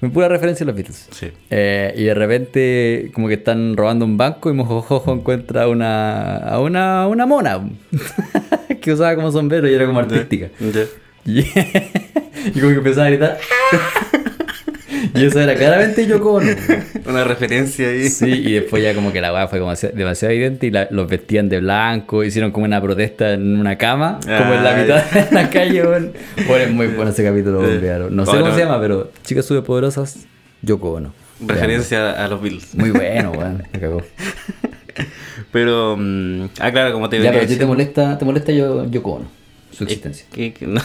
Me 0.00 0.10
pura 0.10 0.28
referencia 0.28 0.64
a 0.64 0.66
los 0.66 0.74
Beatles. 0.74 1.08
Sí. 1.10 1.28
Eh, 1.50 1.94
y 1.96 2.04
de 2.04 2.14
repente, 2.14 3.10
como 3.14 3.28
que 3.28 3.34
están 3.34 3.76
robando 3.76 4.04
un 4.04 4.18
banco 4.18 4.50
y 4.50 4.52
Mojojojo 4.52 5.12
encuentra 5.14 5.62
a 5.62 5.68
una, 5.68 6.36
a 6.36 6.60
una, 6.60 7.06
una 7.06 7.24
mona 7.24 7.60
que 8.82 8.92
usaba 8.92 9.14
como 9.16 9.32
sombrero 9.32 9.68
y 9.68 9.74
era 9.74 9.86
como 9.86 10.00
artística. 10.00 10.48
Ya. 10.60 10.82
Y, 11.24 11.40
y 11.40 12.60
como 12.60 12.72
que 12.72 12.78
empezaba 12.78 13.06
a 13.06 13.10
gritar. 13.10 13.38
Y 15.14 15.24
eso 15.26 15.40
era 15.40 15.54
claramente 15.54 16.06
Yoko 16.06 16.34
Ono. 16.34 16.50
Una 17.06 17.24
referencia 17.24 17.88
ahí. 17.88 18.08
Sí, 18.08 18.30
y 18.30 18.52
después 18.52 18.82
ya 18.82 18.94
como 18.94 19.12
que 19.12 19.20
la 19.20 19.32
weá 19.32 19.46
fue 19.48 19.58
como 19.60 19.72
demasiado, 19.74 20.34
evidente 20.34 20.66
y 20.66 20.70
la- 20.70 20.88
los 20.90 21.08
vestían 21.08 21.48
de 21.48 21.60
blanco, 21.60 22.24
hicieron 22.24 22.50
como 22.52 22.64
una 22.66 22.80
protesta 22.80 23.32
en 23.34 23.56
una 23.58 23.76
cama, 23.78 24.18
como 24.24 24.54
en 24.54 24.64
la 24.64 24.74
mitad 24.74 25.04
de 25.10 25.26
la 25.34 25.50
calle, 25.50 25.82
weón. 25.86 26.12
Bueno, 26.46 26.64
es 26.64 26.70
muy 26.72 26.86
bueno 26.88 27.10
ese 27.10 27.24
capítulo, 27.24 27.60
weón. 27.60 28.14
No 28.16 28.24
sé 28.24 28.30
Bueno. 28.32 28.44
cómo 28.46 28.54
se 28.56 28.64
llama, 28.64 28.80
pero 28.80 29.10
Chicas 29.24 29.44
Superpoderosas, 29.46 30.26
Yoko 30.62 30.92
Ono. 30.92 31.12
Referencia 31.46 32.12
a 32.12 32.28
los 32.28 32.40
Beatles. 32.40 32.74
Muy 32.74 32.90
bueno, 32.90 33.30
weón, 33.32 33.62
me 33.72 33.78
cagó. 33.80 34.02
Pero, 35.52 35.96
mm, 35.98 36.48
ah, 36.60 36.70
claro, 36.72 36.92
como 36.92 37.08
te 37.08 37.20
Ya, 37.22 37.32
pero 37.32 37.46
ti 37.46 37.56
te 37.56 37.66
molesta, 37.66 38.18
te 38.18 38.24
molesta 38.24 38.52
yo, 38.52 38.84
Yoko 38.90 39.12
Ono, 39.14 39.26
su 39.76 39.84
Eh, 39.84 39.86
existencia. 39.88 40.26
que- 40.32 40.52
que 40.52 40.66
no. 40.66 40.80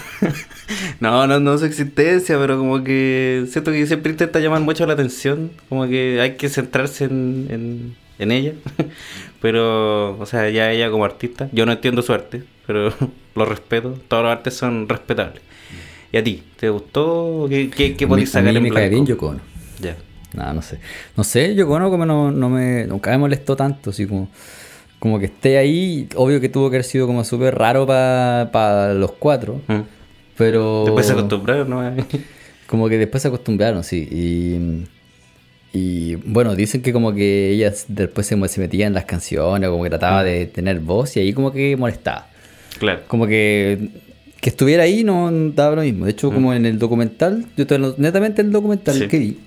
no, 1.00 1.28
no, 1.28 1.40
no 1.40 1.58
su 1.58 1.66
existencia, 1.66 2.38
pero 2.38 2.58
como 2.58 2.84
que 2.84 3.46
siento 3.50 3.72
que 3.72 3.86
siempre 3.88 4.12
intenta 4.12 4.40
llamar 4.40 4.62
mucho 4.62 4.86
la 4.86 4.94
atención, 4.94 5.52
como 5.70 5.88
que 5.88 6.20
hay 6.22 6.36
que 6.36 6.50
centrarse 6.50 7.06
en, 7.06 7.48
en, 7.50 7.96
en 8.20 8.32
ella. 8.32 8.54
pero, 9.42 10.18
o 10.20 10.26
sea, 10.26 10.50
ya 10.50 10.72
ella 10.72 10.90
como 10.92 11.06
artista, 11.06 11.50
yo 11.52 11.66
no 11.66 11.72
entiendo 11.72 12.02
su 12.02 12.14
arte, 12.14 12.44
pero 12.68 12.94
lo 13.36 13.46
respeto, 13.46 13.98
todos 14.08 14.24
los 14.24 14.32
artes 14.32 14.54
son 14.56 14.88
respetables. 14.90 15.42
¿Y 16.12 16.18
a 16.18 16.24
ti? 16.24 16.44
¿Te 16.58 16.70
gustó? 16.70 17.46
¿Qué, 17.50 17.70
qué, 17.70 17.96
qué 17.96 18.06
podéis 18.08 18.30
a 18.30 18.40
sacar 18.40 18.52
mí 18.52 18.58
en 18.58 18.64
me 18.64 18.70
cae 18.72 18.90
bien 18.90 19.06
Yoko. 19.06 19.36
Ya. 19.80 19.96
No, 20.34 20.54
no 20.54 20.62
sé. 20.62 20.80
No 21.16 21.24
sé, 21.24 21.56
Yoko 21.56 21.74
Ono 21.74 21.90
como 21.90 22.06
no, 22.06 22.32
no 22.32 22.50
me, 22.50 22.86
nunca 22.86 23.12
me 23.12 23.18
molestó 23.18 23.56
tanto, 23.56 23.92
así 23.92 24.06
como, 24.06 24.30
como 25.02 25.20
que 25.20 25.26
esté 25.26 25.58
ahí. 25.58 26.08
Obvio 26.16 26.40
que 26.40 26.48
tuvo 26.48 26.70
que 26.70 26.78
haber 26.78 26.86
sido 26.86 27.08
como 27.08 27.26
súper 27.26 27.56
raro 27.58 27.86
para 27.86 28.94
los 28.94 29.12
cuatro, 29.14 29.60
Mm. 29.68 29.82
pero... 30.38 30.84
Después 30.86 31.06
se 31.08 31.12
acostumbraron, 31.14 31.70
¿no? 31.70 31.82
Como 32.68 32.88
que 32.88 32.98
después 32.98 33.22
se 33.22 33.28
acostumbraron, 33.28 33.84
sí. 33.84 34.08
Y, 34.10 35.78
y 35.78 36.16
bueno, 36.16 36.56
dicen 36.56 36.82
que 36.82 36.94
como 36.94 37.14
que 37.14 37.50
ella 37.52 37.74
después 37.90 38.26
se, 38.28 38.48
se 38.48 38.62
metía 38.62 38.88
en 38.88 38.94
las 38.94 39.04
canciones, 39.04 39.70
como 39.70 39.84
que 39.84 39.90
trataba 39.90 40.24
de 40.24 40.46
tener 40.46 40.80
voz 40.80 41.18
y 41.18 41.20
ahí 41.20 41.34
como 41.34 41.52
que 41.52 41.76
molestaba. 41.76 42.28
Claro. 42.80 43.02
Como 43.08 43.28
que 43.28 43.90
que 44.40 44.50
estuviera 44.50 44.84
ahí 44.84 45.04
no 45.04 45.30
daba 45.54 45.76
lo 45.76 45.82
mismo. 45.82 46.06
De 46.06 46.12
hecho, 46.12 46.32
como 46.32 46.54
en 46.54 46.66
el 46.66 46.80
documental, 46.80 47.46
yo 47.58 47.66
netamente 47.98 48.42
en 48.42 48.48
el 48.48 48.54
documental 48.54 48.96
Sí. 48.96 49.08
que 49.08 49.20
vi, 49.20 49.38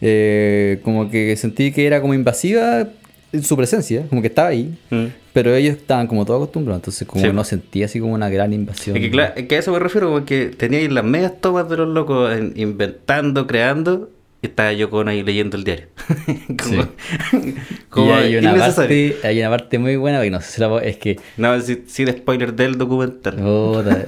eh, 0.00 0.80
como 0.82 1.10
que 1.10 1.34
sentí 1.36 1.72
que 1.72 1.86
era 1.86 2.00
como 2.00 2.12
invasiva 2.12 2.88
en 3.32 3.42
su 3.42 3.56
presencia, 3.56 4.06
como 4.08 4.22
que 4.22 4.28
estaba 4.28 4.48
ahí, 4.48 4.76
Mm. 4.90 5.06
pero 5.32 5.54
ellos 5.54 5.76
estaban 5.76 6.06
como 6.06 6.24
todos 6.24 6.38
acostumbrados, 6.42 6.80
entonces 6.80 7.06
como 7.06 7.24
Sí. 7.24 7.30
no 7.32 7.44
sentía 7.44 7.86
así 7.86 8.00
como 8.00 8.14
una 8.14 8.28
gran 8.30 8.52
invasión. 8.52 8.96
Es 8.96 9.02
que, 9.02 9.10
claro, 9.10 9.34
es 9.36 9.46
que 9.46 9.56
a 9.56 9.58
eso 9.58 9.72
me 9.72 9.78
refiero, 9.78 10.10
porque 10.10 10.46
teníais 10.46 10.90
las 10.90 11.04
medias 11.04 11.32
tomas 11.40 11.68
de 11.68 11.76
los 11.76 11.88
locos 11.88 12.32
en- 12.36 12.52
inventando, 12.56 13.46
creando, 13.46 14.10
y 14.40 14.46
estaba 14.46 14.72
yo 14.72 14.88
con 14.88 15.08
ahí 15.08 15.22
leyendo 15.24 15.56
el 15.56 15.64
diario. 15.64 15.86
como, 16.62 16.82
Y 17.44 17.54
como 17.90 18.14
hay 18.14 18.36
una, 18.36 18.54
parte, 18.56 19.16
hay 19.24 19.40
una 19.40 19.50
parte 19.50 19.78
muy 19.78 19.96
buena, 19.96 20.22
que 20.22 20.30
no 20.30 20.40
sé 20.40 20.52
si 20.52 20.60
la 20.60 20.78
es 20.78 20.96
que 20.96 21.18
No, 21.36 21.60
sin, 21.60 21.84
sin 21.88 22.08
spoiler 22.08 22.54
del 22.54 22.78
documental. 22.78 23.36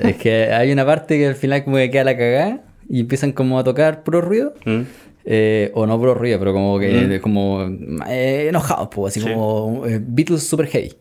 Es 0.01 0.17
que 0.17 0.45
hay 0.53 0.71
una 0.73 0.87
parte 0.87 1.19
que 1.19 1.27
al 1.27 1.35
final 1.35 1.65
como 1.65 1.77
que 1.77 1.91
queda 1.91 2.05
la 2.05 2.17
cagada 2.17 2.61
y 2.89 3.01
empiezan 3.01 3.33
como 3.33 3.59
a 3.59 3.65
tocar 3.65 4.03
puro 4.05 4.21
ruido. 4.21 4.55
Mm. 4.65 4.83
Eh, 5.25 5.71
o 5.75 5.87
no 5.87 5.95
ruido, 6.15 6.39
pero 6.39 6.53
como 6.53 6.79
que 6.79 6.89
Mm. 7.19 7.21
como 7.21 7.63
eh, 8.09 8.47
enojados, 8.49 8.89
pues, 8.91 9.13
así 9.17 9.21
Sí. 9.27 9.33
como 9.33 9.85
eh, 9.87 10.01
Beatles 10.03 10.43
super 10.43 10.67
heavy. 10.67 10.95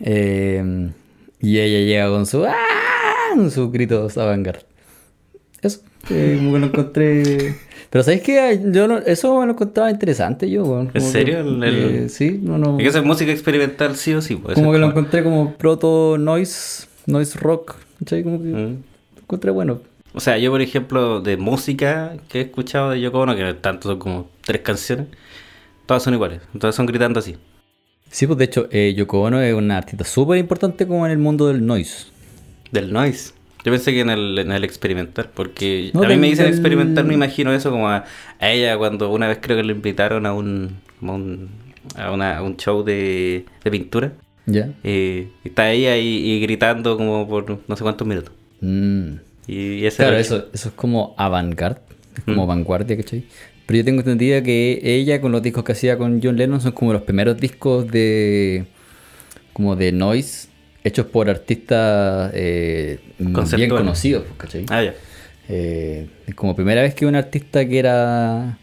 Eh, 0.00 0.90
y 1.40 1.58
ella 1.58 1.78
llega 1.86 2.08
con 2.10 2.26
su 2.26 2.44
¡Ah! 2.44 2.54
con 3.34 3.50
sus 3.50 3.70
gritos 3.72 4.16
avant 4.18 4.44
Eso, 5.62 5.80
eh, 6.10 6.34
como 6.38 6.52
que 6.52 6.58
lo 6.58 6.66
encontré. 6.66 7.22
Pero 7.90 8.02
¿sabéis 8.02 8.22
qué? 8.22 8.60
Yo 8.72 8.88
no- 8.88 8.98
eso 8.98 9.38
me 9.40 9.46
lo 9.46 9.52
encontraba 9.52 9.90
interesante 9.90 10.50
yo. 10.50 10.64
¿En 10.64 10.86
Como 10.88 10.92
que, 10.92 11.00
serio? 11.00 11.40
El- 11.40 11.62
el- 11.62 11.94
eh, 12.04 12.08
sí, 12.08 12.38
no, 12.42 12.58
no. 12.58 12.76
Es 12.76 12.82
que 12.82 12.88
esa 12.88 12.98
es 12.98 13.04
música 13.04 13.30
experimental, 13.32 13.96
sí 13.96 14.12
o 14.12 14.20
sí. 14.20 14.36
pues, 14.36 14.54
Como 14.54 14.72
que 14.72 14.78
lo 14.78 14.88
encontré 14.88 15.22
como 15.22 15.54
proto 15.54 16.18
noise, 16.18 16.86
noise 17.06 17.38
rock. 17.38 17.76
¿cachai? 18.00 18.22
Como 18.22 18.38
que 18.38 18.48
Mm. 18.48 18.54
lo 18.54 19.20
encontré 19.22 19.50
bueno. 19.50 19.80
O 20.16 20.20
sea, 20.20 20.38
yo, 20.38 20.50
por 20.50 20.62
ejemplo, 20.62 21.20
de 21.20 21.36
música 21.36 22.16
que 22.30 22.38
he 22.38 22.42
escuchado 22.44 22.90
de 22.90 23.00
Yoko 23.02 23.20
Ono, 23.20 23.36
que 23.36 23.52
tanto, 23.54 23.88
son 23.90 23.98
como 23.98 24.30
tres 24.46 24.62
canciones, 24.62 25.08
todas 25.84 26.02
son 26.02 26.14
iguales. 26.14 26.40
Todas 26.58 26.74
son 26.74 26.86
gritando 26.86 27.20
así. 27.20 27.36
Sí, 28.10 28.26
pues 28.26 28.38
de 28.38 28.44
hecho, 28.46 28.66
eh, 28.70 28.94
Yoko 28.96 29.20
Ono 29.20 29.40
es 29.42 29.52
una 29.52 29.76
artista 29.76 30.04
súper 30.04 30.38
importante 30.38 30.86
como 30.86 31.04
en 31.04 31.12
el 31.12 31.18
mundo 31.18 31.48
del 31.48 31.66
noise. 31.66 32.06
Del 32.72 32.92
noise. 32.92 33.34
Yo 33.62 33.72
pensé 33.72 33.92
que 33.92 34.00
en 34.00 34.08
el, 34.10 34.38
en 34.38 34.52
el 34.52 34.64
experimental, 34.64 35.28
porque 35.34 35.90
No, 35.92 36.00
a 36.00 36.04
mí 36.04 36.10
del- 36.10 36.20
me 36.20 36.28
dicen 36.28 36.46
del- 36.46 36.54
experimental, 36.54 37.04
me 37.04 37.12
imagino 37.14 37.52
eso 37.52 37.70
como 37.70 37.88
a, 37.90 38.04
a 38.40 38.50
ella 38.52 38.78
cuando 38.78 39.10
una 39.10 39.28
vez 39.28 39.38
creo 39.42 39.56
que 39.58 39.64
le 39.64 39.72
invitaron 39.74 40.24
a 40.24 40.32
un, 40.32 40.76
como 40.98 41.12
a 41.12 41.16
un, 41.16 41.48
a 41.96 42.10
una- 42.12 42.38
a 42.38 42.42
un 42.42 42.56
show 42.56 42.82
de, 42.82 43.44
de 43.62 43.70
pintura. 43.70 44.12
¿Ya? 44.48 44.70
eh, 44.84 45.28
y 45.44 45.48
está 45.48 45.72
ella 45.72 45.96
y, 45.98 46.06
y 46.06 46.40
gritando 46.40 46.96
como 46.96 47.28
por 47.28 47.58
no 47.68 47.76
sé 47.76 47.82
cuántos 47.82 48.06
minutos. 48.06 48.32
Mm. 48.62 49.14
Y, 49.46 49.74
y 49.74 49.86
ese 49.86 49.98
Claro, 50.02 50.16
eso, 50.16 50.46
eso 50.52 50.68
es 50.70 50.74
como 50.74 51.14
avant-garde, 51.18 51.80
como 52.24 52.44
Mm. 52.44 52.48
vanguardia, 52.48 52.96
¿cachai? 52.96 53.24
Pero 53.66 53.78
yo 53.78 53.84
tengo 53.84 54.00
entendido 54.00 54.42
que 54.42 54.80
ella 54.82 55.20
con 55.20 55.32
los 55.32 55.42
discos 55.42 55.64
que 55.64 55.72
hacía 55.72 55.98
con 55.98 56.20
John 56.22 56.36
Lennon 56.36 56.60
son 56.60 56.72
como 56.72 56.92
los 56.92 57.02
primeros 57.02 57.36
discos 57.38 57.86
de 57.90 58.64
como 59.52 59.74
de 59.76 59.90
noise 59.92 60.48
hechos 60.84 61.06
por 61.06 61.28
artistas 61.28 62.30
eh, 62.34 63.00
bien 63.18 63.70
conocidos, 63.70 64.24
pues, 64.24 64.36
¿cachai? 64.38 64.66
Ah, 64.68 64.82
ya. 64.84 64.94
Eh, 65.48 66.06
es 66.26 66.34
como 66.34 66.54
primera 66.54 66.82
vez 66.82 66.94
que 66.94 67.06
un 67.06 67.16
artista 67.16 67.66
que 67.66 67.78
era 67.78 68.58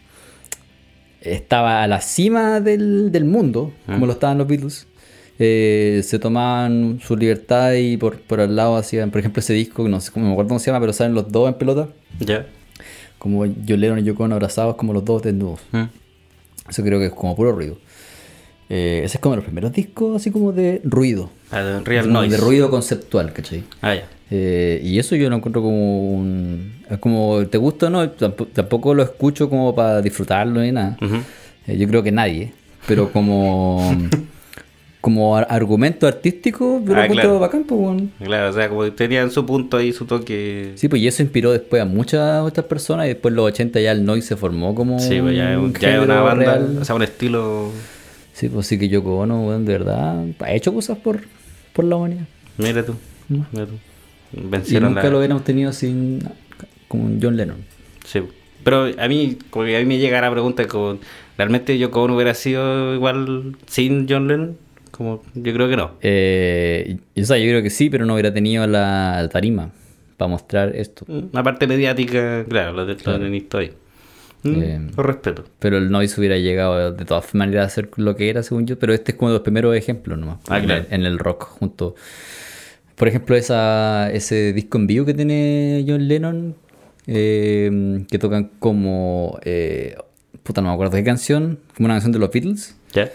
estaba 1.22 1.84
a 1.84 1.88
la 1.88 2.02
cima 2.02 2.60
del, 2.60 3.12
del 3.12 3.26
mundo, 3.26 3.74
como 3.86 4.00
Mm. 4.00 4.06
lo 4.06 4.12
estaban 4.14 4.38
los 4.38 4.48
Beatles, 4.48 4.88
eh, 5.40 6.02
se 6.04 6.20
tomaban 6.20 7.00
su 7.06 7.16
libertad 7.18 7.74
y 7.74 7.98
por, 7.98 8.20
por 8.20 8.40
al 8.40 8.56
lado 8.56 8.76
hacían, 8.78 9.12
por 9.12 9.20
ejemplo, 9.20 9.40
ese 9.40 9.54
disco, 9.54 9.88
no 9.90 10.00
sé 10.00 10.12
cómo 10.12 10.28
me 10.28 10.32
acuerdo 10.34 10.50
cómo 10.50 10.60
se 10.60 10.68
llama, 10.68 10.80
pero 10.80 10.94
salen 10.94 11.14
los 11.14 11.32
dos 11.32 11.48
en 11.48 11.56
pelota, 11.56 11.90
Ya. 12.20 12.46
como 13.18 13.42
John 13.46 13.80
Lennon 13.80 14.00
y 14.00 14.04
Yoko 14.04 14.26
abrazados 14.26 14.76
como 14.76 14.94
los 14.94 15.04
dos 15.06 15.22
desnudos. 15.24 15.60
Mm. 15.72 15.84
Eso 16.70 16.84
creo 16.84 17.00
que 17.00 17.08
es 17.08 17.12
como 17.14 17.36
puro 17.36 17.52
ruido. 17.52 17.78
Eh, 18.70 19.02
ese 19.04 19.18
es 19.18 19.22
como 19.22 19.36
los 19.36 19.44
primeros 19.44 19.72
discos 19.74 20.16
así 20.16 20.32
como 20.32 20.52
de 20.54 20.82
ruido. 20.84 21.30
Ah, 21.52 21.62
de 21.62 21.80
Real 21.82 22.06
como 22.06 22.20
Noise. 22.20 22.36
De 22.38 22.42
ruido 22.42 22.70
conceptual, 22.70 23.34
¿cachai? 23.34 23.64
Ah, 23.82 23.94
ya. 23.96 24.08
Eh, 24.32 24.80
y 24.84 24.98
eso 24.98 25.16
yo 25.16 25.30
lo 25.30 25.36
encuentro 25.36 25.62
como 25.62 26.14
un... 26.16 26.74
es 26.90 26.98
como, 27.00 27.46
¿te 27.48 27.58
gusta 27.58 27.88
o 27.88 27.90
no? 27.90 28.04
Tampo- 28.14 28.48
Tampoco 28.48 28.94
lo 28.96 29.04
escucho 29.04 29.50
como 29.50 29.76
para 29.76 30.02
disfrutarlo 30.02 30.62
ni 30.62 30.72
nada. 30.72 30.98
Eh, 31.68 31.78
yo 31.78 31.88
creo 31.88 32.02
que 32.02 32.12
nadie. 32.12 32.54
Pero 32.88 33.12
como... 33.12 33.96
como 35.04 35.36
ar- 35.36 35.48
argumento 35.50 36.08
artístico, 36.08 36.82
yo 36.82 36.94
lo 36.94 37.02
Ah, 37.02 37.04
encuentro 37.04 37.30
claro. 37.32 37.40
bacán, 37.40 37.66
pues. 37.66 38.04
Claro, 38.24 38.50
o 38.50 38.54
sea, 38.54 38.70
como 38.70 38.84
que 38.84 38.92
tenían 38.92 39.32
su 39.32 39.46
punto 39.46 39.76
ahí, 39.76 39.92
su 39.92 40.06
toque. 40.06 40.72
Sí, 40.76 40.88
pues 40.88 41.02
y 41.02 41.08
eso 41.08 41.22
inspiró 41.22 41.52
después 41.52 41.82
a 41.82 41.86
muchas 41.86 42.42
otras 42.42 42.66
personas 42.68 43.08
y 43.08 43.10
después 43.10 43.34
en 43.34 43.36
los 43.36 43.46
80 43.48 43.82
ya 43.82 43.92
el 43.92 44.06
noise 44.06 44.26
se 44.30 44.38
formó 44.38 44.74
como 44.74 45.00
Sí, 45.00 45.20
pues 45.20 45.36
ya 45.36 45.52
es, 45.52 45.58
un- 45.58 45.74
ya 45.74 46.02
una 46.02 46.22
banda, 46.22 46.46
real. 46.56 46.78
o 46.80 46.86
sea, 46.86 46.96
un 46.96 47.04
estilo. 47.04 47.70
Sí, 48.32 48.48
pues 48.48 48.66
sí 48.66 48.80
que 48.80 48.88
Yoko 48.88 49.18
Ono, 49.20 49.46
weón, 49.46 49.66
de 49.66 49.74
verdad, 49.74 50.24
ha 50.40 50.54
hecho 50.54 50.74
cosas 50.74 50.98
por, 51.00 51.20
por 51.74 51.84
la 51.84 51.98
humanidad. 51.98 52.24
Mira 52.58 52.86
tú, 52.86 52.96
mira 53.28 53.66
tú. 53.66 53.74
Y 54.32 54.40
Vencieron 54.48 54.92
nunca 54.94 55.04
la- 55.04 55.10
lo 55.10 55.18
hubiéramos 55.18 55.44
tenido 55.44 55.74
sin 55.74 56.20
como 56.88 57.04
un 57.04 57.20
John 57.22 57.36
Lennon. 57.36 57.58
Sí. 58.06 58.22
Pero 58.64 58.86
a 58.98 59.08
mí, 59.10 59.38
como 59.50 59.66
que 59.66 59.76
a 59.76 59.80
mí 59.82 59.86
me 59.86 59.98
llega 59.98 60.22
la 60.22 60.32
pregunta, 60.32 60.66
como, 60.66 60.98
¿realmente 61.38 61.78
Yoko 61.78 62.04
Ono 62.04 62.16
hubiera 62.16 62.34
sido 62.34 62.96
igual 62.96 63.58
sin 63.68 64.08
John 64.10 64.30
Lennon? 64.30 64.58
Como, 64.96 65.24
yo 65.34 65.54
creo 65.54 65.68
que 65.68 65.76
no. 65.76 65.94
Eh, 66.02 66.98
o 67.20 67.24
sea, 67.26 67.38
yo 67.40 67.46
creo 67.46 67.64
que 67.64 67.72
sí, 67.72 67.90
pero 67.90 68.06
no 68.06 68.14
hubiera 68.14 68.32
tenido 68.32 68.68
la 68.68 69.28
tarima 69.32 69.72
para 70.18 70.30
mostrar 70.30 70.76
esto. 70.76 71.04
Una 71.08 71.42
parte 71.42 71.66
mediática, 71.66 72.46
claro, 72.48 72.74
lo, 72.74 72.86
de, 72.86 72.94
lo 72.94 73.42
todo 73.48 73.60
ahí. 73.60 73.72
Mm, 74.44 74.62
Eh, 74.62 74.82
lo 74.96 75.02
respeto. 75.02 75.46
Pero 75.58 75.80
el 75.80 75.90
noise 75.90 76.20
hubiera 76.20 76.38
llegado 76.38 76.92
de 76.92 77.06
todas 77.06 77.34
maneras 77.34 77.66
a 77.66 77.70
ser 77.72 77.90
lo 77.96 78.16
que 78.16 78.30
era, 78.30 78.44
según 78.44 78.68
yo. 78.68 78.78
Pero 78.78 78.94
este 78.94 79.14
es 79.14 79.18
como 79.18 79.30
de 79.30 79.38
los 79.38 79.42
primeros 79.42 79.76
ejemplos 79.76 80.20
nomás. 80.20 80.38
Ah, 80.48 80.60
en, 80.60 80.66
claro. 80.66 80.86
el, 80.88 80.94
en 80.94 81.06
el 81.08 81.18
rock, 81.18 81.44
junto. 81.46 81.96
Por 82.96 83.08
ejemplo, 83.08 83.36
esa, 83.36 84.12
ese 84.12 84.54
disco 84.54 84.78
en 84.78 84.86
vivo 84.86 85.06
que 85.06 85.16
tiene 85.16 85.84
John 85.88 86.08
Lennon, 86.08 86.56
eh, 87.08 88.06
que 88.12 88.20
tocan 88.20 88.52
como. 88.60 89.40
eh, 89.44 89.96
puta, 90.44 90.62
no 90.62 90.68
me 90.68 90.74
acuerdo 90.76 90.98
qué 90.98 91.04
canción, 91.04 91.58
como 91.76 91.86
una 91.88 91.96
canción 91.96 92.12
de 92.12 92.20
los 92.20 92.30
Beatles. 92.30 92.76
¿Ya? 92.94 93.10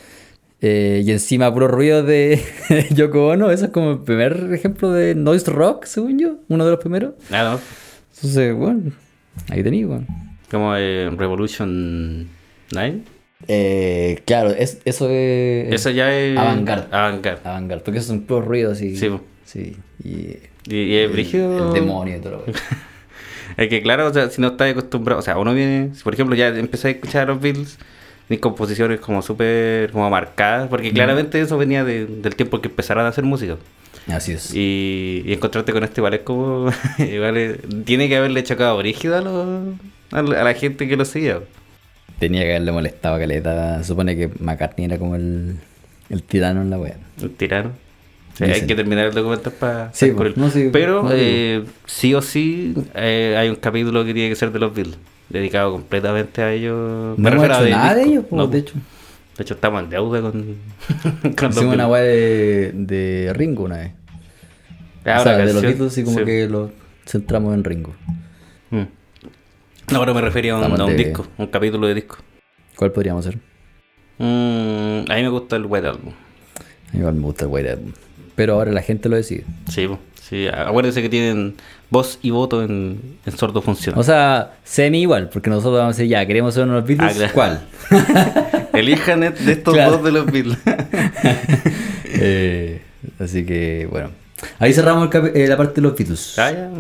Eh, 0.60 1.02
y 1.04 1.10
encima 1.12 1.52
puro 1.52 1.68
ruido 1.68 2.02
de 2.02 2.40
Yoko 2.94 3.28
Ono. 3.28 3.50
Eso 3.50 3.66
es 3.66 3.70
como 3.70 3.92
el 3.92 3.98
primer 4.00 4.50
ejemplo 4.52 4.90
de 4.92 5.14
noise 5.14 5.50
rock, 5.50 5.84
según 5.84 6.18
yo. 6.18 6.36
Uno 6.48 6.64
de 6.64 6.70
los 6.72 6.80
primeros. 6.80 7.14
No. 7.30 7.60
Entonces, 8.16 8.54
bueno, 8.54 8.90
ahí 9.50 9.62
tenía, 9.62 9.86
bueno. 9.86 10.06
Como 10.50 10.74
eh, 10.76 11.10
Revolution 11.16 12.28
9. 12.72 12.98
Eh, 13.46 14.20
claro, 14.26 14.50
es, 14.50 14.80
eso 14.84 15.08
es. 15.10 15.72
Eso 15.72 15.90
ya 15.90 16.12
es. 16.18 16.36
Avant-garde. 16.36 16.86
Avant-garde. 16.90 17.40
Avant-garde, 17.44 17.84
porque 17.84 17.98
esos 17.98 18.08
son 18.08 18.22
puros 18.22 18.44
ruidos 18.46 18.72
así. 18.78 18.96
Sí. 18.96 19.10
Sí. 19.44 19.76
Y. 20.02 20.36
Y, 20.70 20.76
y 20.76 20.96
es 20.96 21.12
brígido. 21.12 21.68
El 21.68 21.74
demonio 21.80 22.16
y 22.16 22.20
todo 22.20 22.32
lo 22.38 22.44
que- 22.44 22.52
Es 23.56 23.68
que 23.68 23.80
claro, 23.82 24.06
o 24.08 24.12
sea, 24.12 24.28
si 24.30 24.40
no 24.40 24.48
estás 24.48 24.70
acostumbrado, 24.70 25.20
o 25.20 25.22
sea, 25.22 25.38
uno 25.38 25.54
viene, 25.54 25.90
si 25.94 26.02
por 26.04 26.12
ejemplo 26.14 26.36
ya 26.36 26.48
empecé 26.48 26.88
a 26.88 26.90
escuchar 26.92 27.22
a 27.22 27.32
los 27.32 27.40
Beatles, 27.40 27.78
mis 28.28 28.40
composiciones 28.40 29.00
como 29.00 29.22
súper 29.22 29.90
como 29.90 30.08
marcadas, 30.10 30.68
porque 30.68 30.92
claramente 30.92 31.40
eso 31.40 31.56
venía 31.58 31.84
de- 31.84 32.06
del 32.06 32.34
tiempo 32.36 32.60
que 32.60 32.68
empezaron 32.68 33.04
a 33.04 33.08
hacer 33.08 33.24
música. 33.24 33.56
Así 34.08 34.32
es. 34.32 34.54
Y, 34.54 35.22
y 35.26 35.32
encontrarte 35.32 35.72
con 35.72 35.84
este 35.84 36.00
igual 36.00 36.14
es 36.14 36.20
como, 36.20 36.70
igual 36.98 37.36
es- 37.36 37.58
tiene 37.84 38.08
que 38.08 38.16
haberle 38.16 38.42
chocado 38.44 38.76
brígido 38.78 39.16
a, 39.16 40.18
a 40.18 40.22
la 40.22 40.54
gente 40.54 40.88
que 40.88 40.96
lo 40.96 41.04
seguía. 41.04 41.40
Tenía 42.18 42.42
que 42.42 42.50
haberle 42.50 42.72
molestado 42.72 43.14
a 43.16 43.18
Caleta. 43.18 43.78
Se 43.78 43.84
supone 43.88 44.16
que 44.16 44.28
McCartney 44.40 44.86
era 44.86 44.98
como 44.98 45.14
el, 45.14 45.56
el 46.10 46.22
tirano 46.22 46.62
en 46.62 46.70
la 46.70 46.78
wea. 46.78 46.96
El 47.22 47.30
tirano. 47.30 47.70
Sí, 48.34 48.44
hay 48.44 48.66
que 48.66 48.74
terminar 48.76 49.06
el 49.06 49.14
documental 49.14 49.52
para 49.52 49.92
Sí, 49.92 50.12
no, 50.36 50.48
sí, 50.50 50.70
Pero 50.72 51.02
no 51.02 51.10
eh, 51.12 51.64
sí 51.86 52.14
o 52.14 52.22
sí 52.22 52.72
eh, 52.94 53.34
hay 53.36 53.48
un 53.48 53.56
capítulo 53.56 54.04
que 54.04 54.14
tiene 54.14 54.28
que 54.28 54.36
ser 54.36 54.52
de 54.52 54.60
los 54.60 54.72
Beatles, 54.72 54.96
dedicado 55.28 55.72
completamente 55.72 56.42
a 56.42 56.52
ellos. 56.52 57.18
No 57.18 57.28
hemos 57.28 57.32
refiero 57.48 57.54
a 57.54 57.56
hecho 57.56 57.64
del 57.64 57.70
nada 57.72 57.94
de 57.94 58.02
ellos, 58.04 58.24
pues, 58.28 58.38
No, 58.38 58.46
de 58.46 58.58
hecho. 58.58 58.74
De 59.36 59.42
hecho, 59.44 59.54
estamos 59.54 59.82
en 59.84 59.90
deuda 59.90 60.20
con, 60.20 60.32
con 61.36 61.46
los 61.48 61.56
Hicimos 61.56 61.74
una 61.74 61.86
wea 61.86 62.02
de, 62.02 62.72
de 62.74 63.32
Ringo 63.34 63.64
una 63.64 63.76
vez. 63.78 63.92
Ah, 65.04 65.20
o 65.20 65.22
sea, 65.22 65.36
de 65.38 65.52
los 65.52 65.62
Beatles 65.62 65.96
y 65.98 66.04
como 66.04 66.18
sí. 66.18 66.24
que 66.24 66.48
lo 66.48 66.72
centramos 67.06 67.54
en 67.54 67.62
Ringo. 67.64 67.94
Mm. 68.70 68.82
No, 69.92 70.00
pero 70.00 70.12
me 70.14 70.20
refería 70.20 70.52
a 70.52 70.56
un, 70.56 70.62
Estamos 70.62 70.80
a 70.80 70.84
un 70.84 70.96
de- 70.96 71.04
disco, 71.04 71.26
un 71.38 71.46
capítulo 71.46 71.86
de 71.86 71.94
disco. 71.94 72.18
¿Cuál 72.76 72.92
podríamos 72.92 73.26
hacer? 73.26 73.38
Mm, 74.18 75.10
a 75.10 75.14
mí 75.14 75.22
me 75.22 75.28
gusta 75.28 75.56
el 75.56 75.66
White 75.66 75.86
Album. 75.86 76.12
A 76.12 76.92
mí 76.92 76.98
igual 76.98 77.14
me 77.14 77.22
gusta 77.22 77.44
el 77.44 77.50
White 77.52 77.70
Album. 77.70 77.92
Pero 78.34 78.54
ahora 78.54 78.72
la 78.72 78.82
gente 78.82 79.08
lo 79.08 79.16
decide. 79.16 79.44
Sí, 79.68 79.86
po. 79.86 79.98
Sí, 80.28 80.46
acuérdense 80.46 81.00
que 81.02 81.08
tienen 81.08 81.54
voz 81.90 82.18
y 82.22 82.30
voto 82.30 82.62
en, 82.62 83.00
en 83.24 83.36
sordo 83.36 83.62
funciona. 83.62 83.98
O 83.98 84.02
sea, 84.02 84.52
semi 84.64 85.00
igual, 85.00 85.30
porque 85.32 85.48
nosotros 85.48 85.78
vamos 85.78 85.94
a 85.96 85.98
decir, 85.98 86.10
ya, 86.10 86.26
queremos 86.26 86.52
ser 86.54 86.64
unos 86.64 86.84
Beatles. 86.86 87.12
Ah, 87.22 87.28
claro. 87.32 87.32
¿Cuál? 87.34 88.68
Elijan 88.74 89.20
de 89.20 89.32
estos 89.52 89.72
Claro. 89.74 89.92
dos 89.92 90.04
de 90.04 90.12
los 90.12 90.26
Beatles. 90.26 90.58
Eh, 92.20 92.80
así 93.18 93.44
que, 93.44 93.86
bueno. 93.90 94.10
Ahí 94.60 94.72
cerramos 94.72 95.12
el 95.14 95.36
eh, 95.36 95.46
la 95.48 95.56
parte 95.56 95.74
de 95.76 95.82
los 95.82 95.96
Beatles. 95.96 96.38
ah, 96.38 96.50
ya, 96.52 96.70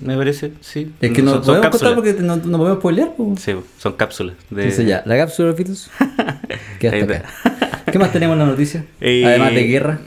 me 0.00 0.16
parece, 0.16 0.52
sí. 0.60 0.92
Es 1.00 1.10
que 1.12 1.22
no 1.22 1.32
Son- 1.34 1.42
podemos 1.44 1.68
contar 1.70 1.94
porque 1.94 2.12
no, 2.14 2.36
no 2.36 2.58
podemos 2.58 2.78
spoilear. 2.78 3.12
po. 3.14 3.34
Sí, 3.38 3.54
son 3.78 3.92
cápsulas. 3.94 4.34
De... 4.50 4.62
Entonces 4.62 4.86
ya, 4.86 5.02
la 5.04 5.16
cápsula 5.16 5.46
de 5.46 5.50
los 5.52 5.56
Beatles. 5.58 5.90
Hasta 5.98 6.96
acá. 7.16 7.24
¿Qué 7.90 7.98
más 7.98 8.12
tenemos 8.12 8.34
en 8.34 8.38
la 8.40 8.46
noticia? 8.46 8.84
Eh, 9.00 9.24
Además 9.24 9.54
de 9.54 9.62
guerra. 9.64 10.00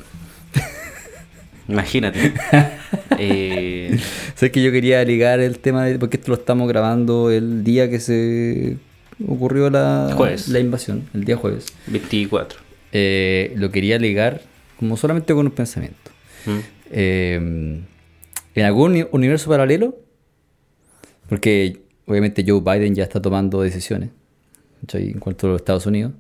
Imagínate. 1.74 2.34
eh, 3.18 3.98
Sé 4.36 4.52
que 4.52 4.62
yo 4.64 4.72
quería 4.72 5.04
ligar 5.04 5.40
el 5.40 5.60
tema 5.60 5.86
de, 5.86 5.98
porque 6.00 6.18
esto 6.18 6.32
lo 6.32 6.38
estamos 6.38 6.68
grabando 6.68 7.30
el 7.32 7.64
día 7.64 7.90
que 7.90 8.00
se 8.00 8.78
ocurrió 9.28 9.70
la, 9.70 10.14
Jueves. 10.16 10.48
la 10.50 10.60
invasión, 10.60 11.08
el 11.14 11.24
día 11.26 11.36
jueves. 11.38 11.68
24. 11.88 12.60
Eh, 12.94 13.54
lo 13.56 13.70
quería 13.72 13.98
ligar 14.00 14.42
como 14.80 14.98
solamente 14.98 15.34
con 15.34 15.46
un 15.46 15.52
pensamiento. 15.52 16.12
Mm. 16.46 16.58
Eh, 16.92 17.82
en 18.56 18.66
algún 18.66 18.92
uni- 18.92 19.08
universo 19.12 19.50
paralelo, 19.50 19.96
porque 21.30 21.82
obviamente 22.06 22.44
Joe 22.46 22.60
Biden 22.62 22.96
ya 22.96 23.04
está 23.04 23.22
tomando 23.22 23.62
decisiones 23.62 24.10
en 24.94 25.20
cuanto 25.20 25.46
a 25.48 25.52
los 25.52 25.62
Estados 25.62 25.86
Unidos, 25.86 26.12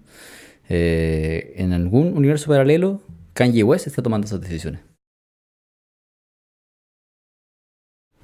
eh, 0.69 1.53
en 1.57 1.73
algún 1.73 2.15
universo 2.15 2.47
paralelo, 2.47 3.01
Kanye 3.33 3.63
West 3.63 3.87
está 3.87 4.03
tomando 4.03 4.27
esas 4.27 4.39
decisiones. 4.39 4.81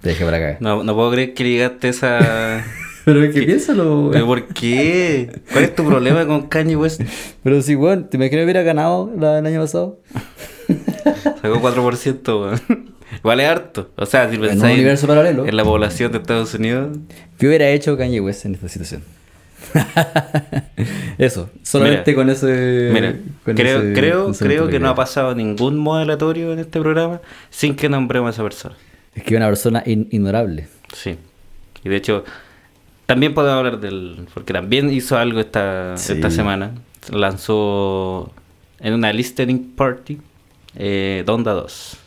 Te 0.08 0.12
dejé 0.12 0.24
para 0.24 0.38
acá. 0.38 0.58
No, 0.62 0.86
no 0.86 0.96
puedo 0.96 1.12
creer 1.12 1.34
que 1.34 1.44
llegaste 1.44 1.88
a 1.88 1.90
esa. 1.90 2.66
Pero 3.04 3.22
es 3.26 3.34
que 3.36 3.42
piénsalo, 3.42 4.10
¿Pero 4.14 4.26
por 4.26 4.48
qué? 4.48 5.30
¿Cuál 5.52 5.66
es 5.66 5.76
tu 5.76 5.84
problema 5.86 6.26
con 6.26 6.48
Kanye 6.48 6.78
West? 6.78 7.02
Pero 7.44 7.62
sí, 7.62 7.76
bueno, 7.76 8.06
¿te 8.06 8.16
imaginas 8.16 8.40
que 8.40 8.44
hubiera 8.46 8.62
ganado 8.64 9.12
la- 9.20 9.40
el 9.40 9.46
año 9.46 9.60
pasado? 9.60 10.00
Sacó 11.42 11.60
4%, 11.62 12.42
weón. 12.42 12.96
Igual 13.18 13.40
es 13.42 13.48
harto. 13.50 13.90
O 13.98 14.06
sea, 14.06 14.30
si 14.30 14.36
En 14.36 14.42
un 14.44 14.48
pensáis 14.48 14.76
universo 14.76 15.08
paralelo. 15.08 15.46
en 15.46 15.58
la 15.58 15.66
población 15.66 16.14
de 16.14 16.20
Estados 16.20 16.54
Unidos. 16.54 16.98
¿Qué 17.38 17.48
hubiera 17.50 17.68
hecho 17.70 17.98
Kanye 17.98 18.22
West 18.22 18.46
en 18.46 18.56
esta 18.56 18.70
situación? 18.70 19.04
Eso, 21.18 21.50
solamente 21.64 22.12
Mira, 22.12 22.16
con 22.24 22.30
ese. 22.30 22.90
Mira, 22.94 23.14
con 23.44 23.56
creo, 23.56 23.82
ese 23.82 23.94
creo, 23.94 24.34
creo 24.38 24.68
que 24.70 24.80
no 24.80 24.88
ha 24.88 24.96
pasado 24.96 25.36
ningún 25.36 25.78
modelatorio 25.78 26.54
en 26.54 26.60
este 26.60 26.80
programa 26.80 27.20
sin 27.50 27.76
que 27.76 27.90
nombremos 27.90 28.30
a 28.30 28.32
esa 28.32 28.44
persona. 28.44 28.76
Es 29.18 29.24
que 29.24 29.34
es 29.34 29.38
una 29.38 29.48
persona 29.48 29.84
in- 29.86 30.08
ignorable. 30.12 30.68
Sí. 30.94 31.18
Y 31.84 31.90
de 31.90 31.96
hecho, 31.96 32.24
también 33.06 33.34
podemos 33.34 33.58
hablar 33.58 33.80
del. 33.80 34.28
Porque 34.34 34.54
también 34.54 34.90
hizo 34.92 35.18
algo 35.18 35.40
esta, 35.40 35.98
Sí. 35.98 36.14
esta 36.14 36.30
semana. 36.30 36.72
Lanzó 37.12 38.32
en 38.80 38.94
una 38.94 39.12
listening 39.14 39.72
party 39.76 40.18
eh, 40.76 41.24
Donda 41.26 41.54
2. 41.54 41.98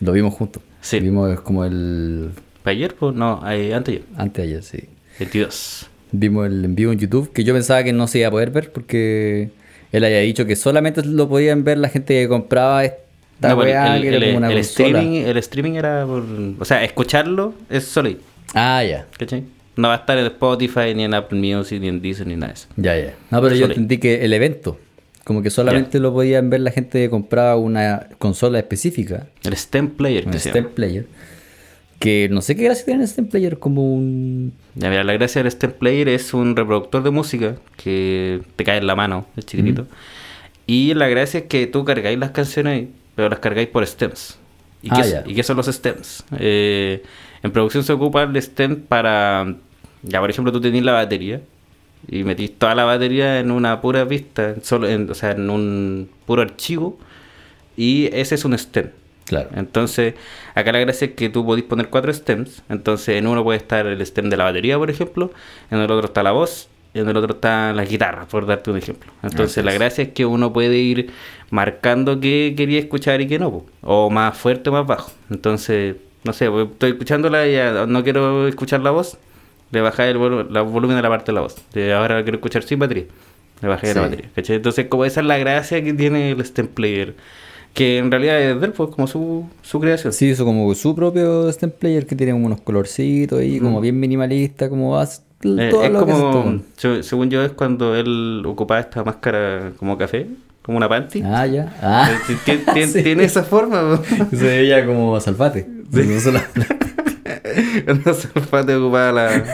Lo 0.00 0.12
vimos 0.12 0.34
juntos. 0.34 0.62
Sí. 0.80 1.00
Vimos 1.00 1.40
como 1.40 1.64
el. 1.64 2.30
¿Para 2.62 2.72
ayer? 2.76 2.94
Pues 2.94 3.14
no, 3.14 3.40
eh, 3.50 3.74
antes 3.74 3.94
ayer. 3.94 4.04
Antes 4.16 4.42
ayer, 4.44 4.62
sí. 4.62 4.84
22. 5.18 5.88
Vimos 6.12 6.46
el 6.46 6.64
en 6.64 6.74
vivo 6.74 6.92
en 6.92 6.98
YouTube, 6.98 7.32
que 7.32 7.44
yo 7.44 7.52
pensaba 7.54 7.82
que 7.84 7.92
no 7.92 8.06
se 8.06 8.18
iba 8.18 8.28
a 8.28 8.30
poder 8.30 8.50
ver 8.50 8.72
porque 8.72 9.50
él 9.92 10.04
había 10.04 10.18
dicho 10.20 10.46
que 10.46 10.56
solamente 10.56 11.04
lo 11.04 11.28
podían 11.28 11.64
ver 11.64 11.78
la 11.78 11.88
gente 11.88 12.14
que 12.20 12.28
compraba 12.28 12.84
esta 13.36 13.48
No, 13.50 13.56
weá, 13.60 13.96
el, 13.96 14.02
que 14.02 14.08
era 14.08 14.16
el- 14.16 14.24
como 14.24 14.36
una 14.38 14.48
el 14.48 14.54
consola. 14.56 14.88
streaming, 14.88 15.20
el 15.26 15.36
streaming 15.38 15.72
era 15.72 16.04
por. 16.06 16.24
O 16.58 16.64
sea, 16.64 16.82
escucharlo 16.84 17.54
es 17.70 17.84
solo. 17.84 18.10
Ah, 18.54 18.82
ya. 18.84 19.06
¿Cachai? 19.18 19.44
No 19.76 19.88
va 19.88 19.94
a 19.94 19.98
estar 19.98 20.16
en 20.18 20.24
Spotify, 20.26 20.94
ni 20.94 21.04
en 21.04 21.12
Apple 21.14 21.38
Music, 21.38 21.80
ni 21.80 21.88
en 21.88 22.00
Deezer, 22.00 22.26
ni 22.26 22.34
nada 22.34 22.48
de 22.48 22.54
eso. 22.54 22.66
Ya, 22.76 22.96
ya. 22.98 23.14
No, 23.30 23.42
pero 23.42 23.54
yo 23.54 23.66
entendí 23.66 23.98
que 23.98 24.24
el 24.24 24.32
evento, 24.32 24.78
como 25.24 25.42
que 25.42 25.50
solamente 25.50 25.98
lo 25.98 26.12
podían 26.14 26.48
ver 26.48 26.60
la 26.60 26.70
gente 26.70 26.98
que 26.98 27.10
compraba 27.10 27.56
una 27.56 28.08
consola 28.18 28.58
específica, 28.58 29.26
El 29.44 29.54
STEM 29.54 29.90
Player, 29.90 30.24
se 30.38 30.48
STEM. 30.50 30.68
Player. 30.70 31.06
Que 31.98 32.28
no 32.30 32.42
sé 32.42 32.56
qué 32.56 32.64
gracia 32.64 32.84
tiene 32.84 33.02
el 33.02 33.08
STEM 33.08 33.26
Player, 33.28 33.58
como 33.58 33.94
un. 33.94 34.52
Ya, 34.74 34.88
mira, 34.90 35.02
la 35.04 35.12
gracia 35.14 35.42
del 35.42 35.50
STEM 35.50 35.72
Player 35.72 36.08
es 36.08 36.32
un 36.34 36.54
reproductor 36.56 37.02
de 37.02 37.10
música 37.10 37.56
que 37.82 38.40
te 38.56 38.64
cae 38.64 38.78
en 38.78 38.86
la 38.86 38.94
mano, 38.94 39.26
es 39.36 39.44
chiquitito. 39.46 39.86
Y 40.66 40.94
la 40.94 41.08
gracia 41.08 41.40
es 41.40 41.46
que 41.46 41.66
tú 41.66 41.84
cargáis 41.84 42.18
las 42.18 42.30
canciones 42.32 42.72
ahí, 42.72 42.88
pero 43.16 43.28
las 43.28 43.40
cargáis 43.40 43.68
por 43.68 43.84
stems. 43.84 44.38
¿Y, 44.82 44.88
Ah, 44.92 45.00
qué, 45.02 45.10
ya. 45.10 45.24
¿y 45.26 45.34
qué 45.34 45.42
son 45.42 45.56
los 45.56 45.66
stems? 45.66 46.24
Eh, 46.38 47.02
en 47.42 47.50
producción 47.50 47.82
se 47.82 47.92
ocupa 47.92 48.22
el 48.22 48.36
stem 48.36 48.80
para, 48.82 49.56
ya 50.02 50.20
por 50.20 50.30
ejemplo, 50.30 50.52
tú 50.52 50.60
tenés 50.60 50.84
la 50.84 50.92
batería 50.92 51.40
y 52.06 52.22
metís 52.22 52.56
toda 52.56 52.74
la 52.76 52.84
batería 52.84 53.40
en 53.40 53.50
una 53.50 53.80
pura 53.80 54.06
pista, 54.06 54.54
solo 54.62 54.88
en, 54.88 55.10
o 55.10 55.14
sea, 55.14 55.32
en 55.32 55.50
un 55.50 56.08
puro 56.26 56.42
archivo, 56.42 56.98
y 57.76 58.06
ese 58.12 58.36
es 58.36 58.44
un 58.44 58.54
stem. 58.56 58.90
Claro. 59.24 59.48
Entonces, 59.56 60.14
acá 60.54 60.70
la 60.70 60.78
gracia 60.78 61.06
es 61.08 61.14
que 61.14 61.28
tú 61.28 61.44
podés 61.44 61.64
poner 61.64 61.88
cuatro 61.88 62.12
stems. 62.12 62.62
Entonces, 62.68 63.16
en 63.16 63.26
uno 63.26 63.42
puede 63.42 63.58
estar 63.58 63.84
el 63.86 64.00
stem 64.02 64.30
de 64.30 64.36
la 64.36 64.44
batería, 64.44 64.78
por 64.78 64.88
ejemplo. 64.88 65.32
En 65.72 65.78
el 65.80 65.90
otro 65.90 66.06
está 66.06 66.22
la 66.22 66.30
voz. 66.30 66.68
Y 66.96 67.00
en 67.00 67.08
el 67.08 67.16
otro 67.16 67.34
está 67.34 67.74
la 67.74 67.84
guitarra, 67.84 68.26
por 68.26 68.46
darte 68.46 68.70
un 68.70 68.78
ejemplo. 68.78 69.12
Entonces, 69.22 69.62
la 69.64 69.72
gracia 69.74 70.04
es 70.04 70.08
que 70.12 70.24
uno 70.24 70.52
puede 70.52 70.78
ir 70.78 71.10
marcando 71.50 72.20
qué 72.20 72.54
quería 72.56 72.78
escuchar 72.78 73.20
y 73.20 73.26
qué 73.26 73.38
no. 73.38 73.64
O 73.82 74.08
más 74.08 74.36
fuerte 74.38 74.70
o 74.70 74.72
más 74.72 74.86
bajo. 74.86 75.10
Entonces, 75.30 75.96
no 76.24 76.32
sé, 76.32 76.46
estoy 76.46 76.90
escuchándola 76.92 77.46
y 77.46 77.52
ya 77.52 77.84
no 77.86 78.02
quiero 78.02 78.48
escuchar 78.48 78.80
la 78.80 78.90
voz. 78.92 79.18
Le 79.72 79.80
bajáis 79.82 80.12
el 80.12 80.18
volu- 80.18 80.48
la 80.48 80.62
volumen 80.62 80.96
de 80.96 81.02
la 81.02 81.08
parte 81.10 81.32
de 81.32 81.34
la 81.34 81.42
voz. 81.42 81.56
De 81.74 81.92
ahora 81.92 82.14
la 82.16 82.22
quiero 82.22 82.38
escuchar 82.38 82.62
sin 82.62 82.78
batería. 82.78 83.04
Le 83.60 83.68
bajé 83.68 83.92
la 83.94 84.00
batería. 84.02 84.30
¿cachai? 84.34 84.56
Entonces, 84.56 84.86
como 84.86 85.04
esa 85.04 85.20
es 85.20 85.26
la 85.26 85.36
gracia 85.38 85.82
que 85.84 85.92
tiene 85.92 86.30
el 86.30 86.40
stem 86.44 86.66
player. 86.68 87.14
Que 87.74 87.98
en 87.98 88.10
realidad 88.10 88.40
es 88.40 88.58
de 88.58 88.66
él, 88.66 88.72
pues, 88.72 88.88
como 88.88 89.06
su, 89.06 89.46
su 89.60 89.78
creación. 89.80 90.12
Sí, 90.14 90.30
hizo 90.30 90.46
como 90.46 90.74
su 90.74 90.94
propio 90.94 91.52
STEM 91.52 91.70
Player 91.72 92.06
que 92.06 92.16
tiene 92.16 92.32
como 92.32 92.46
unos 92.46 92.62
colorcitos 92.62 93.38
ahí, 93.38 93.60
como 93.60 93.82
bien 93.82 94.00
minimalista, 94.00 94.70
como 94.70 94.94
Mm. 94.98 95.06
Eh, 95.58 95.68
todo 95.70 95.84
es 95.84 95.90
lo 95.90 96.04
que 96.06 96.12
como, 96.12 96.60
se- 96.76 97.02
según 97.02 97.30
yo, 97.30 97.42
es 97.42 97.52
cuando 97.52 97.94
él 97.94 98.42
ocupaba 98.46 98.80
esta 98.80 99.02
máscara 99.04 99.72
como 99.78 99.96
café, 99.98 100.26
como 100.62 100.78
una 100.78 100.88
panty. 100.88 101.22
Ah, 101.24 101.46
ya. 101.46 101.72
Ah. 101.82 102.10
Eh, 102.10 102.18
ti- 102.44 102.52
ti- 102.56 102.72
ti- 102.74 102.86
Sí. 102.92 103.02
Tiene 103.02 103.24
esa 103.24 103.42
forma. 103.42 104.00
Se 104.30 104.36
veía 104.44 104.84
como 104.86 105.18
salvate. 105.20 105.66
No 105.92 106.20
solo- 106.20 106.40
Salfate 108.14 108.74
ocupaba 108.74 109.12
la. 109.12 109.44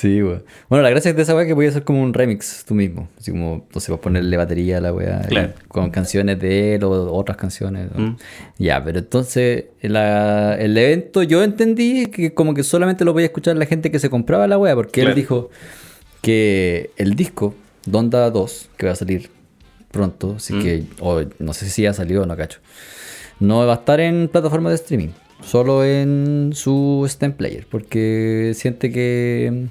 Sí, 0.00 0.22
weón. 0.22 0.42
Bueno, 0.68 0.82
la 0.82 0.90
gracia 0.90 1.12
de 1.12 1.22
esa 1.22 1.34
weá 1.34 1.42
es 1.44 1.48
que 1.48 1.54
podías 1.54 1.72
hacer 1.72 1.84
como 1.84 2.02
un 2.02 2.14
remix 2.14 2.64
tú 2.66 2.74
mismo. 2.74 3.08
Así 3.18 3.30
como, 3.30 3.66
no 3.74 3.80
sé, 3.80 3.92
vas 3.92 3.98
a 3.98 4.02
ponerle 4.02 4.36
batería 4.36 4.78
a 4.78 4.80
la 4.80 4.92
weá. 4.92 5.20
y 5.24 5.28
Claro. 5.28 5.52
Con 5.68 5.90
canciones 5.90 6.38
de 6.40 6.74
él 6.76 6.84
o 6.84 6.90
otras 7.14 7.36
canciones. 7.36 7.88
¿no? 7.94 8.06
Mm. 8.08 8.16
Ya, 8.58 8.82
pero 8.82 8.98
entonces 9.00 9.64
la- 9.82 10.56
el 10.58 10.76
evento 10.78 11.22
yo 11.22 11.42
entendí 11.44 12.06
que 12.06 12.32
como 12.34 12.54
que 12.54 12.62
solamente 12.62 13.04
lo 13.04 13.12
podía 13.12 13.26
escuchar 13.26 13.56
la 13.56 13.66
gente 13.66 13.90
que 13.90 13.98
se 13.98 14.08
compraba 14.10 14.46
la 14.46 14.56
weá. 14.58 14.74
Porque 14.74 15.02
él 15.02 15.14
dijo 15.14 15.50
que 16.22 16.90
el 16.96 17.14
disco 17.14 17.54
Donda 17.86 18.30
2, 18.30 18.68
que 18.76 18.86
va 18.86 18.92
a 18.92 18.96
salir 18.96 19.30
pronto, 19.90 20.34
así 20.36 20.52
Mm. 20.54 20.62
que, 20.62 20.84
o 21.00 21.22
no 21.38 21.52
sé 21.52 21.68
si 21.68 21.82
ya 21.82 21.92
salió 21.92 22.22
o 22.22 22.26
no 22.26 22.36
cacho, 22.36 22.60
no 23.40 23.66
va 23.66 23.72
a 23.72 23.76
estar 23.76 24.00
en 24.00 24.28
plataforma 24.28 24.68
de 24.68 24.76
streaming, 24.76 25.08
solo 25.42 25.84
en 25.84 26.50
su 26.54 27.04
STEM 27.08 27.32
Player, 27.32 27.66
porque 27.70 28.52
siente 28.54 28.92
que, 28.92 29.66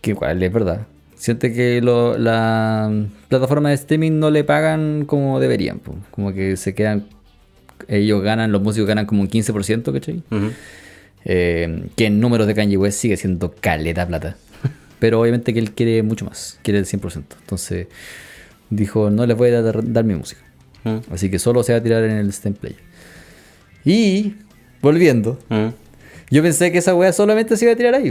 que 0.00 0.10
igual 0.10 0.42
es 0.42 0.52
verdad, 0.52 0.86
siente 1.16 1.52
que 1.52 1.80
lo- 1.82 2.16
la 2.18 2.90
plataforma 3.28 3.68
de 3.68 3.74
streaming 3.76 4.12
no 4.18 4.30
le 4.30 4.44
pagan 4.44 5.04
como 5.06 5.40
deberían, 5.40 5.78
po. 5.78 5.94
como 6.10 6.32
que 6.32 6.56
se 6.56 6.74
quedan, 6.74 7.04
ellos 7.88 8.22
ganan, 8.22 8.52
los 8.52 8.62
músicos 8.62 8.86
ganan 8.88 9.06
como 9.06 9.22
un 9.22 9.28
15%, 9.28 9.92
¿cachai? 9.92 10.22
Ujú. 10.30 10.50
Eh, 11.24 11.88
que 11.96 12.06
en 12.06 12.18
números 12.20 12.46
de 12.46 12.54
Kanye 12.54 12.76
West 12.78 12.98
sigue 13.00 13.16
siendo 13.16 13.52
caleta 13.52 14.06
plata. 14.06 14.36
Pero 14.98 15.20
obviamente 15.20 15.52
que 15.52 15.58
él 15.58 15.72
quiere 15.72 16.02
mucho 16.02 16.24
más, 16.26 16.58
quiere 16.62 16.78
el 16.78 16.86
100%. 16.86 17.36
Entonces 17.40 17.86
dijo, 18.70 19.10
no 19.10 19.26
les 19.26 19.36
voy 19.36 19.50
a 19.50 19.60
dar, 19.62 19.92
dar 19.92 20.04
mi 20.04 20.14
música. 20.14 20.40
Así 21.10 21.30
que 21.30 21.38
solo 21.38 21.62
se 21.62 21.72
va 21.72 21.78
a 21.78 21.82
tirar 21.82 22.04
en 22.04 22.12
el 22.12 22.32
STEM 22.32 22.54
Player. 22.54 22.78
Y, 23.84 24.34
volviendo, 24.82 25.38
yo 26.30 26.42
pensé 26.42 26.70
que 26.72 26.78
esa 26.78 26.94
weá 26.94 27.12
solamente 27.12 27.56
se 27.56 27.64
iba 27.66 27.72
a 27.72 27.76
tirar 27.76 27.94
ahí. 27.94 28.10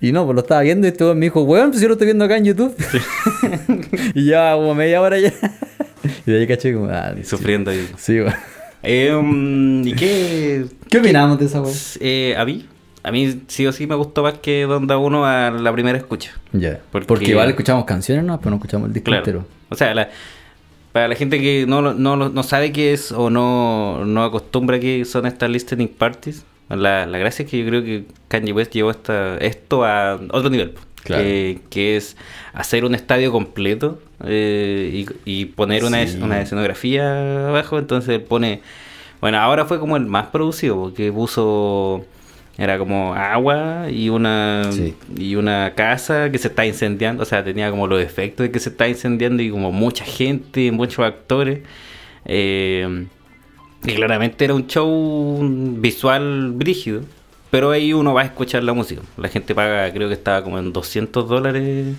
Y 0.00 0.12
no, 0.12 0.24
pues 0.24 0.34
lo 0.34 0.40
estaba 0.42 0.60
viendo 0.62 0.86
y 0.86 0.90
este 0.90 1.04
weón 1.04 1.18
me 1.18 1.26
dijo, 1.26 1.42
weón, 1.42 1.70
pues 1.70 1.80
yo 1.82 1.88
lo 1.88 1.94
estoy 1.94 2.06
viendo 2.06 2.24
acá 2.24 2.36
en 2.36 2.44
YouTube. 2.44 2.74
y 4.14 4.26
ya 4.26 4.54
como 4.54 4.74
media 4.74 5.00
hora 5.00 5.18
ya. 5.18 5.32
y 6.26 6.30
de 6.30 6.40
ahí 6.40 6.46
caché 6.46 6.74
como, 6.74 6.88
ah, 6.90 7.14
Sufriendo 7.24 7.70
ahí. 7.70 7.88
Sí, 7.96 8.20
weón. 8.20 8.34
Eh, 8.82 9.14
um, 9.14 9.86
¿Y 9.86 9.94
qué? 9.94 10.66
¿Qué 10.90 10.98
opinamos 10.98 11.38
de 11.38 11.46
esa 11.46 11.62
weá? 11.62 11.72
Eh, 12.00 12.34
a 12.36 12.44
mí, 12.44 12.66
a 13.02 13.10
mí 13.10 13.42
sí 13.48 13.66
o 13.66 13.72
sí 13.72 13.86
me 13.86 13.94
gustó 13.94 14.22
más 14.22 14.34
que 14.38 14.62
Donda 14.64 14.98
1 14.98 15.24
a 15.24 15.50
la 15.50 15.72
primera 15.72 15.96
escucha. 15.96 16.32
Ya. 16.52 16.80
Porque- 16.92 17.06
Porque 17.06 17.30
igual 17.30 17.48
escuchamos 17.48 17.84
canciones, 17.86 18.24
¿no? 18.24 18.38
Pero 18.38 18.50
no 18.50 18.56
escuchamos 18.56 18.88
el 18.88 18.92
disco 18.92 19.06
Claro. 19.06 19.20
entero. 19.22 19.46
O 19.70 19.74
sea, 19.74 19.94
la- 19.94 20.10
para 20.92 21.08
la 21.08 21.14
gente 21.16 21.40
que 21.40 21.64
no, 21.66 21.80
no, 21.94 22.16
no 22.16 22.42
sabe 22.44 22.70
qué 22.72 22.92
es 22.92 23.10
o 23.10 23.28
no, 23.30 24.04
no 24.04 24.22
acostumbra 24.22 24.78
que 24.78 25.04
son 25.04 25.26
estas 25.26 25.50
listening 25.50 25.88
parties, 25.88 26.44
la, 26.68 27.06
la 27.06 27.18
gracia 27.18 27.44
es 27.44 27.50
que 27.50 27.58
yo 27.62 27.66
creo 27.68 27.84
que 27.84 28.04
Kanye 28.28 28.52
West 28.52 28.72
llevó 28.72 28.90
esta, 28.90 29.36
esto 29.38 29.84
a 29.84 30.14
otro 30.30 30.50
nivel. 30.50 30.74
Claro. 31.02 31.22
Que, 31.22 31.60
que 31.68 31.96
es 31.96 32.16
hacer 32.54 32.84
un 32.86 32.94
estadio 32.94 33.30
completo 33.30 34.00
eh, 34.24 35.04
y, 35.26 35.40
y 35.40 35.44
poner 35.46 35.84
una, 35.84 36.06
Sí. 36.06 36.18
una 36.22 36.40
escenografía 36.40 37.48
abajo. 37.48 37.78
Entonces 37.78 38.20
pone. 38.20 38.62
Bueno, 39.20 39.38
ahora 39.38 39.64
fue 39.66 39.78
como 39.78 39.96
el 39.96 40.06
más 40.06 40.28
producido, 40.28 40.76
porque 40.80 41.12
puso. 41.12 42.04
Era 42.56 42.78
como 42.78 43.14
agua 43.14 43.88
y 43.90 44.08
una 44.10 44.70
Sí. 44.70 44.94
y 45.16 45.34
una 45.34 45.72
casa 45.74 46.30
que 46.30 46.38
se 46.38 46.46
está 46.48 46.64
incendiando, 46.64 47.24
o 47.24 47.26
sea, 47.26 47.42
tenía 47.42 47.68
como 47.70 47.86
los 47.88 48.00
efectos 48.00 48.46
de 48.46 48.52
que 48.52 48.60
se 48.60 48.68
está 48.70 48.86
incendiando 48.88 49.42
y 49.42 49.50
como 49.50 49.72
mucha 49.72 50.04
gente, 50.04 50.70
muchos 50.70 51.04
actores. 51.04 51.60
Eh, 52.24 53.06
y 53.84 53.94
claramente 53.94 54.44
era 54.44 54.54
un 54.54 54.66
show 54.66 55.38
visual 55.78 56.52
brígido, 56.52 57.02
pero 57.50 57.70
ahí 57.70 57.92
uno 57.92 58.14
va 58.14 58.22
a 58.22 58.24
escuchar 58.24 58.62
la 58.64 58.72
música. 58.72 59.02
La 59.16 59.28
gente 59.28 59.54
paga, 59.54 59.92
creo 59.92 60.08
que 60.08 60.14
estaba 60.14 60.42
como 60.42 60.58
en 60.58 60.72
200 60.72 61.28
dólares 61.28 61.94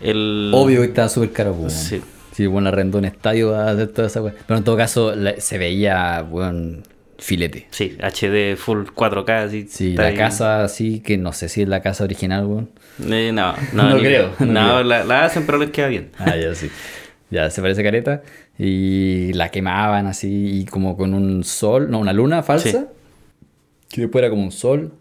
el... 0.00 0.50
Obvio 0.54 0.80
que 0.80 0.86
estaba 0.88 1.08
súper 1.08 1.32
caro, 1.32 1.52
weón. 1.52 1.70
Sí. 1.70 2.00
Sí, 2.32 2.46
bueno, 2.46 2.68
arrendó 2.68 2.98
un 2.98 3.04
estadio 3.04 3.54
a 3.54 3.70
hacer 3.70 3.88
toda 3.88 4.06
esa. 4.08 4.22
Pero 4.22 4.58
en 4.58 4.64
todo 4.64 4.76
caso, 4.76 5.14
la- 5.14 5.38
se 5.40 5.58
veía, 5.58 6.24
weón, 6.30 6.82
filete. 7.18 7.66
Sí, 7.70 7.98
HD 8.00 8.56
full 8.56 8.84
4K, 8.94 9.44
así. 9.44 9.66
Sí, 9.68 9.94
la 9.94 10.06
ahí. 10.06 10.14
casa 10.16 10.64
así, 10.64 11.00
que 11.00 11.18
no 11.18 11.32
sé 11.32 11.48
si 11.48 11.62
es 11.62 11.68
la 11.68 11.82
casa 11.82 12.04
original, 12.04 12.46
weón. 12.46 12.70
Eh, 13.08 13.30
no, 13.34 13.54
no, 13.74 13.90
No 13.94 13.98
creo, 13.98 14.32
no 14.38 14.46
No, 14.46 14.60
creo. 14.62 14.82
La, 14.84 15.04
la 15.04 15.24
hacen, 15.24 15.44
pero 15.44 15.58
les 15.58 15.70
queda 15.70 15.88
bien. 15.88 16.10
Ah, 16.18 16.34
ya 16.36 16.54
sí. 16.54 16.70
Ya, 17.30 17.48
se 17.50 17.60
parece 17.62 17.82
careta. 17.82 18.22
Y 18.58 19.32
la 19.34 19.50
quemaban 19.50 20.06
así, 20.06 20.60
y 20.60 20.64
como 20.66 20.96
con 20.96 21.14
un 21.14 21.44
sol, 21.44 21.90
no, 21.90 21.98
una 22.00 22.12
luna 22.12 22.42
falsa. 22.42 22.70
Sí. 22.70 22.78
Que 23.88 24.00
después 24.02 24.22
era 24.22 24.30
como 24.30 24.42
un 24.44 24.52
sol. 24.52 24.92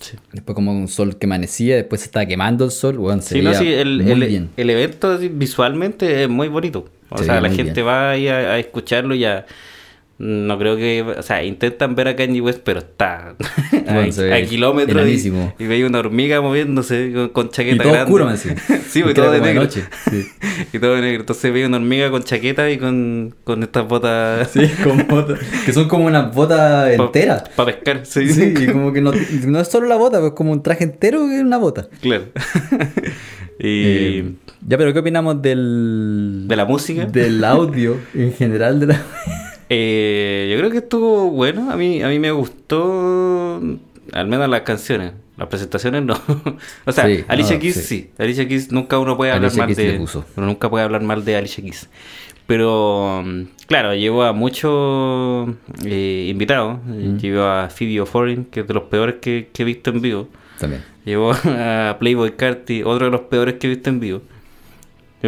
Sí. 0.00 0.16
Después 0.32 0.54
como 0.54 0.72
un 0.72 0.88
sol 0.88 1.16
que 1.18 1.26
amanecía, 1.26 1.76
después 1.76 2.00
se 2.02 2.06
estaba 2.06 2.26
quemando 2.26 2.64
el 2.64 2.70
sol, 2.70 2.98
se 3.22 3.34
Sí, 3.36 3.42
no, 3.42 3.54
sí, 3.54 3.72
el, 3.72 4.02
muy 4.02 4.12
el- 4.12 4.24
bien. 4.26 4.50
el 4.56 4.70
evento 4.70 5.16
visualmente 5.18 6.22
es 6.24 6.28
muy 6.28 6.48
bonito. 6.48 6.88
O 7.10 7.18
Se 7.18 7.24
sea, 7.24 7.40
la 7.40 7.48
gente 7.50 7.74
bien. 7.74 7.86
va 7.86 8.10
ahí 8.10 8.28
a, 8.28 8.36
a 8.54 8.58
escucharlo 8.58 9.14
y 9.14 9.24
a... 9.24 9.46
No 10.18 10.58
creo 10.58 10.76
que... 10.76 11.02
O 11.02 11.22
sea, 11.22 11.42
intentan 11.44 11.94
ver 11.94 12.08
a 12.08 12.16
Kanye 12.16 12.40
West, 12.40 12.60
pero 12.64 12.80
está 12.80 13.34
a, 13.88 14.42
kilómetros 14.42 15.08
y, 15.08 15.32
y 15.58 15.66
veis 15.66 15.84
una 15.84 15.98
hormiga 15.98 16.40
moviéndose 16.40 17.12
con, 17.12 17.28
con 17.30 17.46
Y 17.46 17.50
chaqueta 17.50 17.82
todo 17.82 17.92
grande. 17.92 18.12
oscuro, 18.12 18.30
decía. 18.30 18.56
sí, 18.88 19.00
porque 19.02 19.14
todo 19.14 19.30
de 19.30 19.40
negro. 19.40 19.62
noche. 19.62 19.84
Sí. 20.10 20.26
y 20.72 20.78
todo 20.78 20.94
de 20.94 21.00
negro. 21.02 21.20
Entonces 21.20 21.52
veis 21.52 21.66
una 21.66 21.76
hormiga 21.76 22.10
con 22.10 22.22
chaqueta 22.22 22.70
y 22.70 22.78
con, 22.78 23.34
con 23.44 23.62
estas 23.62 23.86
botas... 23.86 24.50
Sí, 24.54 24.68
con 24.82 25.06
botas. 25.08 25.40
Que 25.64 25.72
son 25.72 25.88
como 25.88 26.06
una 26.06 26.22
bota 26.22 26.92
entera. 26.92 27.44
Para 27.56 27.72
pescar, 27.72 28.06
sí. 28.06 28.28
Sí, 28.28 28.54
y 28.58 28.66
como 28.66 28.92
que 28.92 29.00
no, 29.00 29.12
no 29.46 29.60
es 29.60 29.68
solo 29.68 29.86
la 29.86 29.96
bota, 29.96 30.20
pues 30.20 30.32
como 30.32 30.52
un 30.52 30.62
traje 30.62 30.84
entero 30.84 31.26
que 31.26 31.36
es 31.36 31.42
una 31.42 31.58
bota. 31.58 31.88
Claro. 32.00 32.24
y... 33.58 33.84
Eh, 33.84 34.32
ya, 34.66 34.78
pero 34.78 34.94
¿qué 34.94 35.00
opinamos 35.00 35.42
del. 35.42 36.44
¿De 36.48 36.56
la 36.56 36.64
música? 36.64 37.04
Del 37.04 37.44
audio 37.44 37.98
en 38.14 38.32
general 38.32 38.80
de 38.80 38.86
la. 38.86 39.02
Eh, 39.68 40.48
yo 40.52 40.58
creo 40.58 40.70
que 40.70 40.78
estuvo 40.78 41.30
bueno. 41.30 41.70
A 41.70 41.76
mí, 41.76 42.02
a 42.02 42.08
mí 42.08 42.18
me 42.18 42.30
gustó, 42.32 43.60
al 44.12 44.26
menos 44.26 44.48
las 44.48 44.62
canciones. 44.62 45.12
Las 45.36 45.48
presentaciones 45.48 46.04
no. 46.04 46.14
o 46.84 46.92
sea, 46.92 47.06
Sí, 47.06 47.24
Alicia 47.26 47.56
no, 47.56 47.60
Keys 47.62 47.74
sí. 47.74 47.82
sí. 47.82 48.10
Alicia 48.18 48.46
Keys 48.46 48.70
nunca 48.70 48.98
uno 48.98 49.16
puede 49.16 49.32
hablar 49.32 49.46
Alicia 49.46 49.66
mal 49.66 49.74
Keys 49.74 50.12
de. 50.12 50.22
Uno 50.36 50.46
nunca 50.46 50.70
puede 50.70 50.84
hablar 50.84 51.02
mal 51.02 51.24
de 51.24 51.36
Alicia 51.36 51.62
Keys. 51.62 51.88
Pero, 52.46 53.22
mm, 53.24 53.42
claro, 53.66 53.94
llevó 53.94 54.22
a 54.24 54.32
muchos 54.32 55.48
eh, 55.84 56.26
invitados. 56.30 56.78
Mm. 56.84 57.16
Llevó 57.16 57.44
a 57.44 57.68
Phoebe 57.70 58.00
O'Foreign, 58.00 58.44
que 58.44 58.60
es 58.60 58.68
de 58.68 58.74
los 58.74 58.84
peores 58.84 59.16
que, 59.20 59.48
que 59.52 59.62
he 59.62 59.66
visto 59.66 59.90
en 59.90 60.00
vivo. 60.00 60.28
También. 60.58 60.84
Llevó 61.04 61.32
a 61.44 61.96
Playboy 61.98 62.36
Carti, 62.36 62.82
otro 62.82 63.06
de 63.06 63.12
los 63.12 63.22
peores 63.22 63.54
que 63.54 63.66
he 63.66 63.70
visto 63.70 63.90
en 63.90 64.00
vivo. 64.00 64.22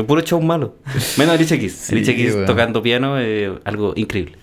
Puro 0.05 0.21
show 0.23 0.41
malo. 0.41 0.77
Menos 1.17 1.35
Alicia 1.35 1.59
Keys. 1.59 1.73
Sí, 1.87 1.95
Alicia 1.95 2.15
Keys 2.15 2.35
weón. 2.35 2.47
tocando 2.47 2.83
piano, 2.83 3.19
eh, 3.21 3.59
algo 3.65 3.93
increíble. 3.97 4.37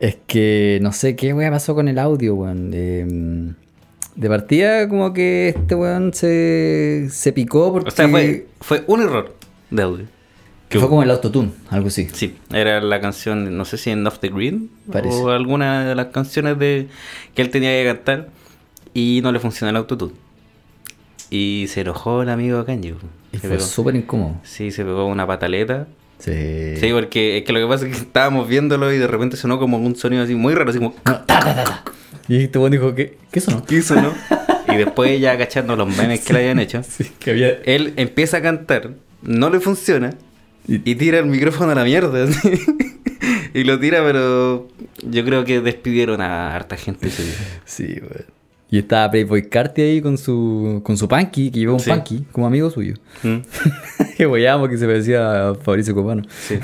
Es 0.00 0.18
que 0.26 0.78
no 0.82 0.92
sé 0.92 1.16
qué 1.16 1.32
weá 1.32 1.50
pasó 1.50 1.74
con 1.74 1.88
el 1.88 1.98
audio, 1.98 2.34
weón. 2.34 2.70
De, 2.70 3.06
mm, 3.08 3.54
de 4.16 4.28
partida, 4.28 4.88
como 4.88 5.12
que 5.12 5.50
este 5.50 5.74
weón 5.74 6.12
se, 6.12 7.08
se 7.10 7.32
picó 7.32 7.72
porque. 7.72 7.88
O 7.88 7.92
sea, 7.92 8.08
fue, 8.08 8.46
fue 8.60 8.84
un 8.86 9.00
error 9.00 9.34
de 9.70 9.82
audio. 9.82 10.04
que 10.68 10.78
fue 10.78 10.88
como 10.88 11.02
el 11.02 11.10
autotune, 11.10 11.52
algo 11.70 11.88
así. 11.88 12.08
Sí, 12.12 12.36
era 12.52 12.80
la 12.80 13.00
canción, 13.00 13.56
no 13.56 13.64
sé 13.64 13.78
si 13.78 13.90
en 13.90 14.06
Off 14.06 14.18
the 14.18 14.30
Parece. 14.90 15.16
o 15.16 15.30
alguna 15.30 15.86
de 15.86 15.94
las 15.94 16.06
canciones 16.06 16.58
de 16.58 16.88
que 17.34 17.42
él 17.42 17.50
tenía 17.50 17.70
que 17.70 17.84
cantar 17.86 18.28
y 18.94 19.20
no 19.22 19.32
le 19.32 19.38
funcionó 19.38 19.70
el 19.70 19.76
autotune. 19.76 20.14
Y 21.30 21.66
se 21.68 21.80
enojó 21.80 22.22
el 22.22 22.28
amigo 22.28 22.64
Kanye. 22.64 22.94
Y 23.32 23.38
Se 23.38 23.48
fue 23.48 23.56
pegó- 23.56 23.66
súper 23.66 23.96
incómodo. 23.96 24.36
Sí, 24.42 24.70
se 24.70 24.84
pegó 24.84 25.06
una 25.06 25.26
pataleta. 25.26 25.86
Sí. 26.18 26.76
Sí, 26.78 26.90
porque 26.92 27.38
es 27.38 27.44
que 27.44 27.52
lo 27.52 27.60
que 27.60 27.66
pasa 27.66 27.86
es 27.86 27.96
que 27.96 28.02
estábamos 28.02 28.46
viéndolo 28.48 28.92
y 28.92 28.98
de 28.98 29.06
repente 29.08 29.36
sonó 29.36 29.58
como 29.58 29.78
un 29.78 29.96
sonido 29.96 30.22
así 30.22 30.34
muy 30.34 30.54
raro, 30.54 30.70
así 30.70 30.78
como... 30.78 30.94
No, 31.04 31.20
ta, 31.22 31.40
ta, 31.40 31.54
ta, 31.54 31.64
ta. 31.64 31.84
Y 32.28 32.44
este 32.44 32.58
weón 32.58 32.70
dijo, 32.70 32.94
¿qué, 32.94 33.16
¿qué 33.32 33.40
sonó? 33.40 33.64
¿Qué 33.64 33.82
sonó? 33.82 34.12
y 34.68 34.76
después 34.76 35.20
ya 35.20 35.36
cachando 35.36 35.74
los 35.76 35.88
memes 35.96 36.20
que 36.20 36.32
le 36.32 36.38
habían 36.40 36.58
hecho, 36.60 36.82
Sí, 36.88 37.10
que 37.18 37.32
había. 37.32 37.48
él 37.64 37.92
empieza 37.96 38.36
a 38.36 38.42
cantar, 38.42 38.92
no 39.22 39.50
le 39.50 39.58
funciona 39.60 40.14
Y- 40.68 40.76
y 40.88 40.94
tira 40.94 41.18
el 41.18 41.26
micrófono 41.26 41.72
a 41.72 41.74
la 41.74 41.84
mierda. 41.84 42.24
así. 42.28 42.52
y 43.54 43.64
lo 43.64 43.80
tira, 43.80 44.02
pero 44.04 44.68
yo 45.02 45.24
creo 45.24 45.44
que 45.44 45.60
despidieron 45.60 46.20
a 46.20 46.54
harta 46.54 46.76
gente 46.76 47.08
ese 47.08 47.24
día. 47.24 47.34
Sí, 47.64 47.96
weón. 48.00 48.24
Y 48.72 48.78
estaba 48.78 49.08
Playboy 49.10 49.48
Carti 49.50 49.82
ahí 49.82 50.00
con 50.00 50.16
su, 50.18 50.80
con 50.82 50.96
su 50.96 51.06
punky, 51.06 51.50
que 51.50 51.58
llevaba 51.60 51.76
un 51.76 51.80
Sí. 51.84 51.90
punky 51.90 52.24
como 52.32 52.46
amigo 52.46 52.70
suyo. 52.70 52.94
¿Mm? 53.22 53.36
que 54.16 54.26
weyamos 54.26 54.68
que 54.70 54.78
se 54.78 54.86
parecía 54.86 55.50
a 55.50 55.54
Fabricio 55.54 55.94
Copano. 55.94 56.22
Sí. 56.40 56.58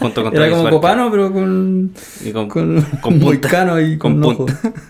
Junto 0.00 0.24
con 0.24 0.34
Era 0.36 0.50
como 0.50 0.64
Barker. 0.64 0.76
Copano, 0.80 1.10
pero 1.10 1.32
con. 1.32 1.92
Y 2.24 2.32
con, 2.32 2.48
con, 2.48 2.82
con 3.00 3.18
punta. 3.20 3.80
y 3.80 3.96
con, 3.96 4.20
Con 4.20 4.24
ojo. 4.24 4.46
punta. 4.46 4.72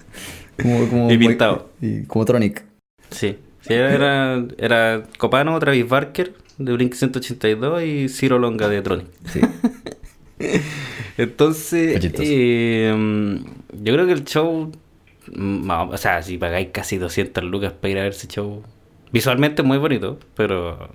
Como, 0.62 0.88
como 0.88 1.12
Y 1.12 1.18
pintado. 1.18 1.68
y 1.82 2.04
como 2.04 2.24
Tronic. 2.24 2.64
Sí. 3.10 3.36
Sí, 3.60 3.74
era, 3.74 4.42
era 4.56 5.02
Copano, 5.18 5.58
Travis 5.58 5.86
Barker 5.86 6.32
de 6.56 6.72
Blink 6.72 6.94
182 6.94 7.82
y 7.82 8.08
Ciro 8.08 8.38
Longa 8.38 8.66
de 8.66 8.80
Tronic. 8.80 9.06
Sí. 9.26 9.40
Entonces, 11.18 12.02
eh, 12.20 12.94
yo 13.82 13.92
creo 13.92 14.06
que 14.06 14.12
el 14.12 14.24
show, 14.24 14.72
o 15.34 15.96
sea, 15.96 16.22
si 16.22 16.38
pagáis 16.38 16.68
casi 16.72 16.98
200 16.98 17.42
lucas 17.44 17.72
para 17.72 17.90
ir 17.90 17.98
a 17.98 18.02
ver 18.02 18.12
ese 18.12 18.26
show, 18.28 18.62
visualmente 19.12 19.62
muy 19.62 19.78
bonito, 19.78 20.18
pero 20.36 20.88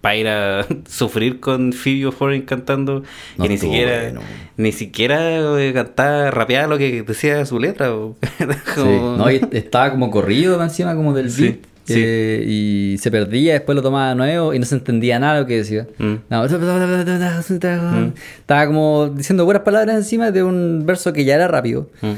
para 0.00 0.16
ir 0.16 0.28
a 0.28 0.66
sufrir 0.88 1.40
con 1.40 1.72
Phoebe 1.72 2.12
Foreign 2.12 2.42
cantando 2.42 3.02
No 3.38 3.44
y 3.46 3.48
ni 3.48 3.56
siquiera, 3.58 4.02
bueno. 4.02 4.20
ni 4.58 4.70
siquiera 4.72 5.58
eh, 5.60 5.72
cantar, 5.72 6.34
rapear 6.34 6.68
lo 6.68 6.76
que 6.78 7.02
decía 7.02 7.44
su 7.46 7.58
letra. 7.58 7.94
o- 7.94 8.16
Sí. 8.46 8.46
como- 8.74 9.16
No, 9.16 9.30
y 9.30 9.40
estaba 9.52 9.90
como 9.90 10.10
corrido 10.10 10.62
encima 10.62 10.94
como 10.94 11.14
del 11.14 11.28
beat. 11.30 11.56
sí. 11.84 11.94
eh, 11.96 12.44
y 12.46 12.96
se 12.98 13.10
perdía, 13.10 13.54
después 13.54 13.74
lo 13.76 13.82
tomaba 13.82 14.10
de 14.10 14.14
nuevo 14.14 14.52
y 14.54 14.58
no 14.58 14.66
se 14.66 14.74
entendía 14.74 15.18
nada 15.18 15.40
lo 15.40 15.46
que 15.46 15.56
decía. 15.56 15.86
Mm. 15.98 16.14
No, 16.28 16.44
Estaba 18.38 18.66
como 18.66 19.08
diciendo 19.14 19.44
buenas 19.44 19.62
palabras 19.62 19.96
encima 19.96 20.30
de 20.30 20.42
un 20.42 20.84
verso 20.86 21.12
que 21.12 21.24
ya 21.24 21.34
era 21.34 21.48
rápido, 21.48 21.88
Mm. 22.02 22.12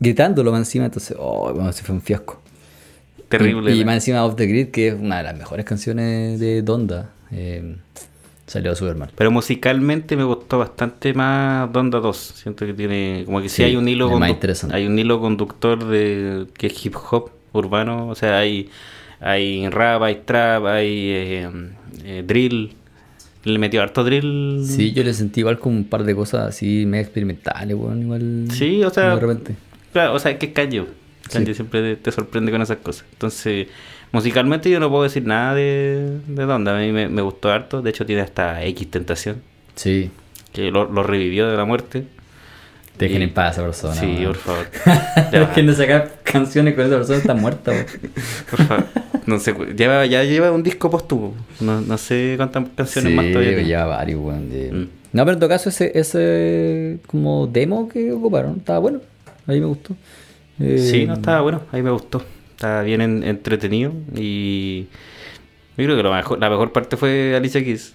Gritándolo 0.00 0.52
más 0.52 0.60
encima, 0.60 0.86
entonces, 0.86 1.16
oh, 1.18 1.52
bueno, 1.52 1.72
se 1.72 1.82
fue 1.82 1.94
un 1.94 2.02
fiasco. 2.02 2.40
Terrible. 3.28 3.74
Y, 3.74 3.80
y 3.80 3.84
más 3.84 3.96
encima 3.96 4.24
Off 4.24 4.36
the 4.36 4.46
Grid, 4.46 4.68
que 4.68 4.88
es 4.88 4.94
una 4.94 5.18
de 5.18 5.24
las 5.24 5.36
mejores 5.36 5.64
canciones 5.64 6.38
de 6.38 6.62
Donda, 6.62 7.10
eh, 7.32 7.76
salió 8.46 8.74
súper 8.74 8.96
mal. 8.96 9.10
Pero 9.16 9.30
musicalmente 9.30 10.16
me 10.16 10.24
gustó 10.24 10.58
bastante 10.58 11.12
más 11.12 11.72
Donda 11.72 11.98
2. 11.98 12.16
Siento 12.16 12.66
que 12.66 12.72
tiene. 12.72 13.22
Como 13.26 13.42
que 13.42 13.48
sí, 13.48 13.56
Sí, 13.56 13.62
hay 13.64 13.76
un 13.76 13.88
hilo. 13.88 14.10
Hay 14.70 14.86
un 14.86 14.98
hilo 14.98 15.20
conductor 15.20 15.84
de 15.86 16.46
que 16.54 16.68
es 16.68 16.86
hip 16.86 16.94
hop 17.10 17.30
urbano. 17.52 18.08
O 18.08 18.14
sea, 18.14 18.38
hay, 18.38 18.70
hay 19.20 19.68
rap, 19.68 20.02
hay 20.02 20.22
trap, 20.24 20.64
hay 20.66 21.10
eh, 21.10 21.50
eh, 22.04 22.24
drill. 22.26 22.74
Le 23.44 23.58
metió 23.58 23.82
harto 23.82 24.02
drill. 24.02 24.64
Sí, 24.66 24.92
yo 24.92 25.04
le 25.04 25.14
sentí 25.14 25.40
igual 25.40 25.58
como 25.58 25.76
un 25.76 25.84
par 25.84 26.02
de 26.02 26.14
cosas 26.16 26.48
así 26.48 26.84
medio 26.84 27.04
experimentales, 27.04 27.76
bueno, 27.76 28.00
igual. 28.00 28.48
Sí, 28.50 28.82
o 28.82 28.90
sea, 28.90 29.14
De 29.14 29.20
repente. 29.20 29.54
Claro, 29.96 30.12
o 30.14 30.18
sea, 30.18 30.38
que 30.38 30.46
es 30.46 30.52
Kanye. 30.52 30.84
Kanye 31.32 31.46
Sí. 31.46 31.54
siempre 31.54 31.96
te, 31.96 32.12
sorprende 32.12 32.52
con 32.52 32.60
esas 32.60 32.76
cosas. 32.78 33.06
Entonces, 33.12 33.68
musicalmente 34.12 34.68
yo 34.70 34.78
no 34.78 34.90
puedo 34.90 35.04
decir 35.04 35.24
nada 35.26 35.54
de, 35.54 36.18
de 36.26 36.44
Donda. 36.44 36.76
A 36.76 36.80
mí 36.80 36.92
me, 36.92 37.08
me 37.08 37.22
gustó 37.22 37.50
harto. 37.50 37.80
De 37.80 37.88
hecho, 37.90 38.04
tiene 38.04 38.20
hasta 38.22 38.62
X 38.64 38.90
Tentación, 38.90 39.40
Sí, 39.74 40.10
que 40.52 40.70
lo, 40.70 40.84
lo 40.90 41.02
revivió 41.02 41.48
de 41.48 41.56
la 41.56 41.64
muerte. 41.64 42.04
dejen 42.98 43.22
Y- 43.22 43.24
en 43.24 43.32
paz 43.32 43.46
a 43.48 43.50
esa 43.52 43.62
persona. 43.62 43.94
Sí, 43.94 44.06
weón. 44.06 44.24
por 44.34 44.36
favor. 44.36 44.66
Dejen 45.32 45.66
de 45.66 45.74
sacar 45.74 46.12
canciones 46.22 46.74
con 46.74 46.86
esa 46.86 46.96
persona 46.96 47.18
está 47.18 47.34
muerta, 47.34 47.72
por 48.50 48.62
favor. 48.64 48.84
No 49.26 49.38
sé, 49.40 49.54
lleva, 49.76 50.04
ya 50.06 50.22
lleva 50.24 50.52
un 50.52 50.62
disco 50.62 50.88
póstumo. 50.90 51.34
No, 51.60 51.80
no 51.80 51.96
sé 51.98 52.34
cuántas 52.36 52.64
canciones 52.76 53.12
más 53.14 53.26
todavía. 53.32 53.60
lleva 53.62 53.86
varios, 53.86 54.20
weón. 54.20 54.48
Mm. 54.48 54.88
No, 55.12 55.24
pero 55.24 55.32
en 55.32 55.38
todo 55.40 55.48
caso, 55.48 55.68
ese, 55.70 55.90
ese 55.98 56.98
como 57.06 57.46
demo 57.46 57.88
que 57.88 58.12
ocuparon 58.12 58.58
estaba 58.58 58.78
bueno. 58.78 59.00
A 59.46 59.52
mí 59.52 59.60
me 59.60 59.66
gustó. 59.66 59.96
Eh, 60.60 60.78
Sí, 60.78 61.06
no 61.06 61.14
estaba 61.14 61.40
bueno, 61.42 61.62
a 61.70 61.76
mí 61.76 61.82
me 61.82 61.90
gustó. 61.90 62.22
Estaba 62.50 62.82
bien 62.82 63.00
en- 63.02 63.22
entretenido 63.22 63.92
y 64.14 64.82
yo 65.76 65.84
creo 65.84 65.96
que 65.96 66.02
lo 66.02 66.12
mejor, 66.14 66.38
la 66.38 66.48
mejor 66.48 66.72
parte 66.72 66.96
fue 66.96 67.34
Alicia 67.36 67.62
Keys. 67.62 67.94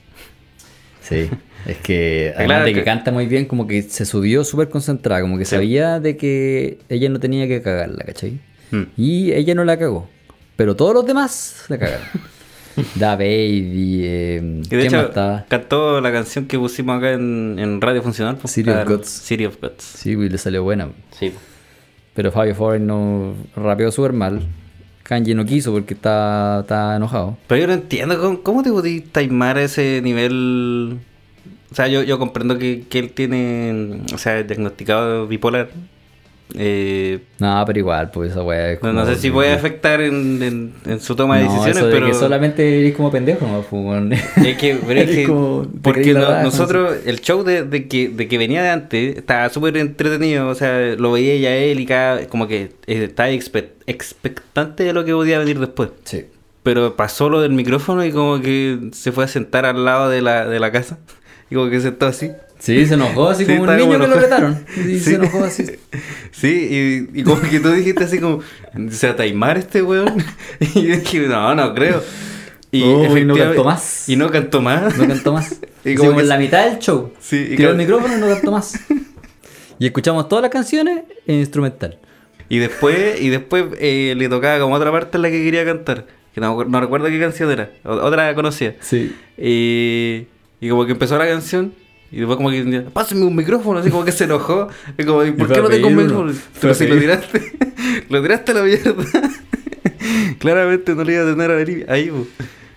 Sí, 1.02 1.30
es 1.66 1.78
que 1.78 2.32
Claro 2.36 2.40
además 2.52 2.66
de 2.66 2.74
que, 2.74 2.80
que- 2.80 2.86
canta 2.86 3.12
muy 3.12 3.26
bien, 3.26 3.46
como 3.46 3.66
que 3.68 3.82
se 3.82 4.06
subió 4.06 4.44
súper 4.44 4.70
concentrada, 4.70 5.22
como 5.22 5.38
que 5.38 5.46
Sí. 5.46 5.52
sabía 5.56 6.00
de 6.00 6.16
que 6.16 6.78
ella 6.90 7.10
no 7.10 7.20
tenía 7.20 7.48
que 7.48 7.62
cagarla, 7.62 8.04
¿cachai? 8.06 8.40
Mm. 8.70 8.84
Y 8.98 9.32
ella 9.34 9.56
no 9.56 9.64
la 9.66 9.78
cagó, 9.80 10.08
pero 10.56 10.76
todos 10.76 10.94
los 10.94 11.06
demás 11.06 11.66
la 11.70 11.80
cagaron. 11.80 12.06
da 12.96 13.16
Baby, 13.16 14.02
eh, 14.04 14.42
Y 14.64 14.76
de 14.76 14.88
¿quién 14.88 14.92
más 14.92 15.10
hecho, 15.12 15.44
cantó 15.48 16.02
la 16.02 16.12
canción 16.12 16.46
que 16.46 16.58
pusimos 16.58 16.98
acá 16.98 17.12
en, 17.12 17.58
en 17.60 17.82
Radio 17.82 18.02
Funcional. 18.02 18.38
pues, 18.38 18.54
City 18.54 18.70
of 18.70 18.88
Gods. 18.88 19.08
City 19.10 19.46
of 19.46 19.60
Gods. 19.62 19.84
Sí, 19.84 20.16
pues, 20.16 20.32
le 20.32 20.38
salió 20.38 20.64
buena. 20.64 20.90
Sí. 21.18 21.34
Pero 22.14 22.32
Fabio 22.32 22.56
Foreign 22.56 22.88
no 22.88 23.34
rapeó 23.56 23.92
súper 23.92 24.14
mal. 24.14 24.42
Kanye 25.04 25.34
no 25.36 25.46
quiso 25.46 25.72
porque 25.72 25.94
está, 25.94 26.60
está 26.62 26.96
enojado. 26.96 27.38
Pero 27.48 27.62
yo 27.62 27.68
no 27.68 27.74
entiendo, 27.74 28.20
¿cómo, 28.20 28.42
cómo 28.44 28.64
te 28.64 28.70
podías 28.70 29.04
timar 29.12 29.58
a 29.58 29.64
ese 29.64 30.02
nivel? 30.04 31.00
O 31.72 31.76
sea, 31.76 31.88
yo, 31.88 32.04
yo 32.04 32.20
comprendo 32.20 32.58
que, 32.58 32.84
que 32.90 33.00
él 33.00 33.12
tiene, 33.12 34.02
o 34.14 34.18
sea, 34.18 34.44
diagnosticado 34.44 35.28
bipolar. 35.28 35.70
Eh, 36.58 37.20
No, 37.40 37.64
pero 37.66 37.80
igual, 37.80 38.12
pues 38.12 38.32
esa 38.32 38.44
weá 38.44 38.78
no, 38.82 38.92
no 38.92 39.06
sé 39.06 39.16
si 39.16 39.32
puede 39.32 39.54
afectar 39.54 40.02
en, 40.02 40.44
en- 40.44 40.74
en 40.86 41.00
su 41.00 41.16
toma 41.16 41.38
de 41.38 41.46
No, 41.46 41.50
decisiones, 41.52 41.78
eso 41.78 41.88
de 41.88 41.94
pero... 41.94 42.08
que 42.08 42.14
solamente 42.14 42.80
eres 42.80 42.96
como 42.96 43.10
pendejo, 43.12 43.48
¿no? 43.48 43.62
Pues, 43.62 43.72
weón. 43.86 44.12
Es 44.14 44.58
que, 44.58 44.78
pero 44.88 45.00
es 45.00 45.08
Eres 45.08 45.16
que- 45.16 45.28
como- 45.28 45.64
te 45.64 45.80
porque 45.82 46.14
no- 46.14 46.22
raja, 46.22 46.44
nosotros, 46.44 46.98
el 47.06 47.22
show 47.22 47.44
de, 47.44 47.64
de 47.64 47.88
que, 47.88 48.10
de 48.10 48.28
que 48.28 48.38
venía 48.38 48.62
de 48.64 48.70
antes, 48.70 49.18
estaba 49.18 49.50
súper 49.50 49.78
entretenido, 49.78 50.48
o 50.50 50.56
sea, 50.56 50.96
lo 50.98 51.12
veía 51.14 51.36
ya 51.38 51.56
él 51.56 51.80
y 51.80 51.86
cada, 51.86 52.26
como 52.28 52.48
que 52.48 52.72
eh, 52.88 53.04
estaba 53.06 53.30
expe- 53.30 53.70
expectante 53.88 54.84
de 54.84 54.94
lo 54.94 55.06
que 55.06 55.14
podía 55.14 55.40
venir 55.40 55.60
después. 55.60 55.90
Sí. 56.04 56.26
Pero 56.64 56.96
pasó 56.96 57.30
lo 57.30 57.42
del 57.42 57.54
micrófono 57.54 58.06
y 58.06 58.12
como 58.12 58.40
que 58.42 58.90
se 58.92 59.12
fue 59.12 59.24
a 59.24 59.28
sentar 59.28 59.66
al 59.66 59.84
lado 59.86 60.10
de 60.10 60.22
la, 60.22 60.46
de 60.48 60.60
la 60.60 60.72
casa. 60.72 61.00
Y 61.50 61.56
como 61.56 61.70
que 61.70 61.78
se 61.82 61.88
sentó 61.90 62.06
así. 62.06 62.32
Sí, 62.62 62.86
se 62.86 62.94
enojó 62.94 63.30
así 63.30 63.44
Sí, 63.44 63.52
como 63.58 63.64
un 63.64 63.76
niño 63.76 63.86
como 63.94 64.00
que 64.00 64.08
lo 64.08 64.16
retaron. 64.22 64.66
Y 64.78 64.82
Sí. 64.82 65.00
se 65.00 65.16
enojó 65.16 65.44
así. 65.44 65.66
Sí, 66.32 67.08
y, 67.14 67.20
y 67.20 67.24
como 67.24 67.42
que 67.42 67.60
tú 67.60 67.72
dijiste 67.72 68.04
así 68.04 68.20
como, 68.20 68.42
¿se 68.92 69.08
va 69.08 69.14
a 69.14 69.16
taimar 69.16 69.58
este 69.58 69.82
weón? 69.82 70.24
Y 70.60 70.84
yo 70.84 70.96
dije, 70.98 71.20
no, 71.28 71.56
no 71.56 71.74
creo. 71.74 72.04
Y, 72.72 72.84
Oh, 72.84 73.18
y 73.18 73.26
no 73.26 73.36
cantó 73.36 73.64
más. 73.64 74.08
Y 74.08 74.16
no 74.16 74.30
cantó 74.30 74.62
más. 74.62 74.98
No 74.98 75.08
cantó 75.08 75.34
más. 75.34 75.60
Y 75.84 75.96
como 75.96 76.20
en 76.20 76.28
la 76.28 76.38
mitad 76.38 76.70
del 76.70 76.78
show. 76.78 77.12
Sí, 77.20 77.48
y 77.54 77.56
Tiró 77.56 77.72
el 77.72 77.78
micrófono 77.78 78.16
y 78.16 78.20
no 78.22 78.28
cantó 78.28 78.52
más. 78.52 78.80
Y 79.80 79.88
escuchamos 79.88 80.30
todas 80.30 80.44
las 80.44 80.52
canciones 80.52 81.02
en 81.26 81.40
instrumental. 81.40 81.98
Y 82.50 82.60
después, 82.60 83.20
y 83.20 83.30
después 83.30 83.66
eh, 83.80 84.14
le 84.16 84.30
tocaba 84.30 84.60
como 84.60 84.76
otra 84.76 84.92
parte 84.92 85.18
en 85.18 85.24
la 85.24 85.32
que 85.32 85.44
quería 85.44 85.66
cantar. 85.66 86.06
Que 86.36 86.40
no, 86.40 86.64
no 86.64 86.80
recuerdo 86.80 87.08
qué 87.08 87.20
canción 87.20 87.50
era. 87.50 87.72
Otra 87.84 88.36
conocida. 88.36 88.76
Sí. 88.82 89.16
Y, 89.40 90.28
y 90.60 90.70
como 90.70 90.86
que 90.86 90.92
empezó 90.92 91.18
la 91.18 91.26
canción. 91.28 91.74
Y 92.12 92.18
después 92.18 92.38
como 92.38 92.50
que 92.50 92.84
pásame 92.94 93.24
un 93.26 93.36
micrófono, 93.36 93.80
así 93.80 93.90
como 93.90 94.04
que 94.04 94.12
se 94.12 94.26
enojó. 94.26 94.68
Y 94.98 95.04
como, 95.06 95.24
¿y 95.24 95.32
¿por 95.32 95.52
qué 95.52 95.62
no 95.62 95.70
tengo 95.70 95.88
un 95.88 95.96
micrófono? 95.96 96.34
Pero 96.60 96.74
si 96.74 96.88
lo 96.88 96.98
tiraste, 96.98 97.42
lo 98.10 98.22
tiraste 98.22 98.52
a 98.52 98.56
la 98.56 98.64
mierda. 98.64 98.94
Claramente 100.40 100.94
no 100.96 101.04
le 101.04 101.14
iba 101.14 101.24
a 101.24 101.36
tener 101.36 101.86
ahí. 101.90 102.08
po. 102.10 102.28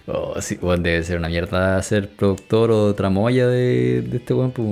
Oh, 0.06 0.40
sí, 0.40 0.58
weón, 0.60 0.82
debe 0.82 1.02
ser 1.02 1.18
una 1.18 1.28
mierda 1.28 1.82
ser 1.82 2.10
productor 2.10 2.70
o 2.70 2.94
tramoya 2.94 3.48
de, 3.48 4.02
de 4.02 4.16
este 4.18 4.34
weón, 4.34 4.52
pues. 4.52 4.66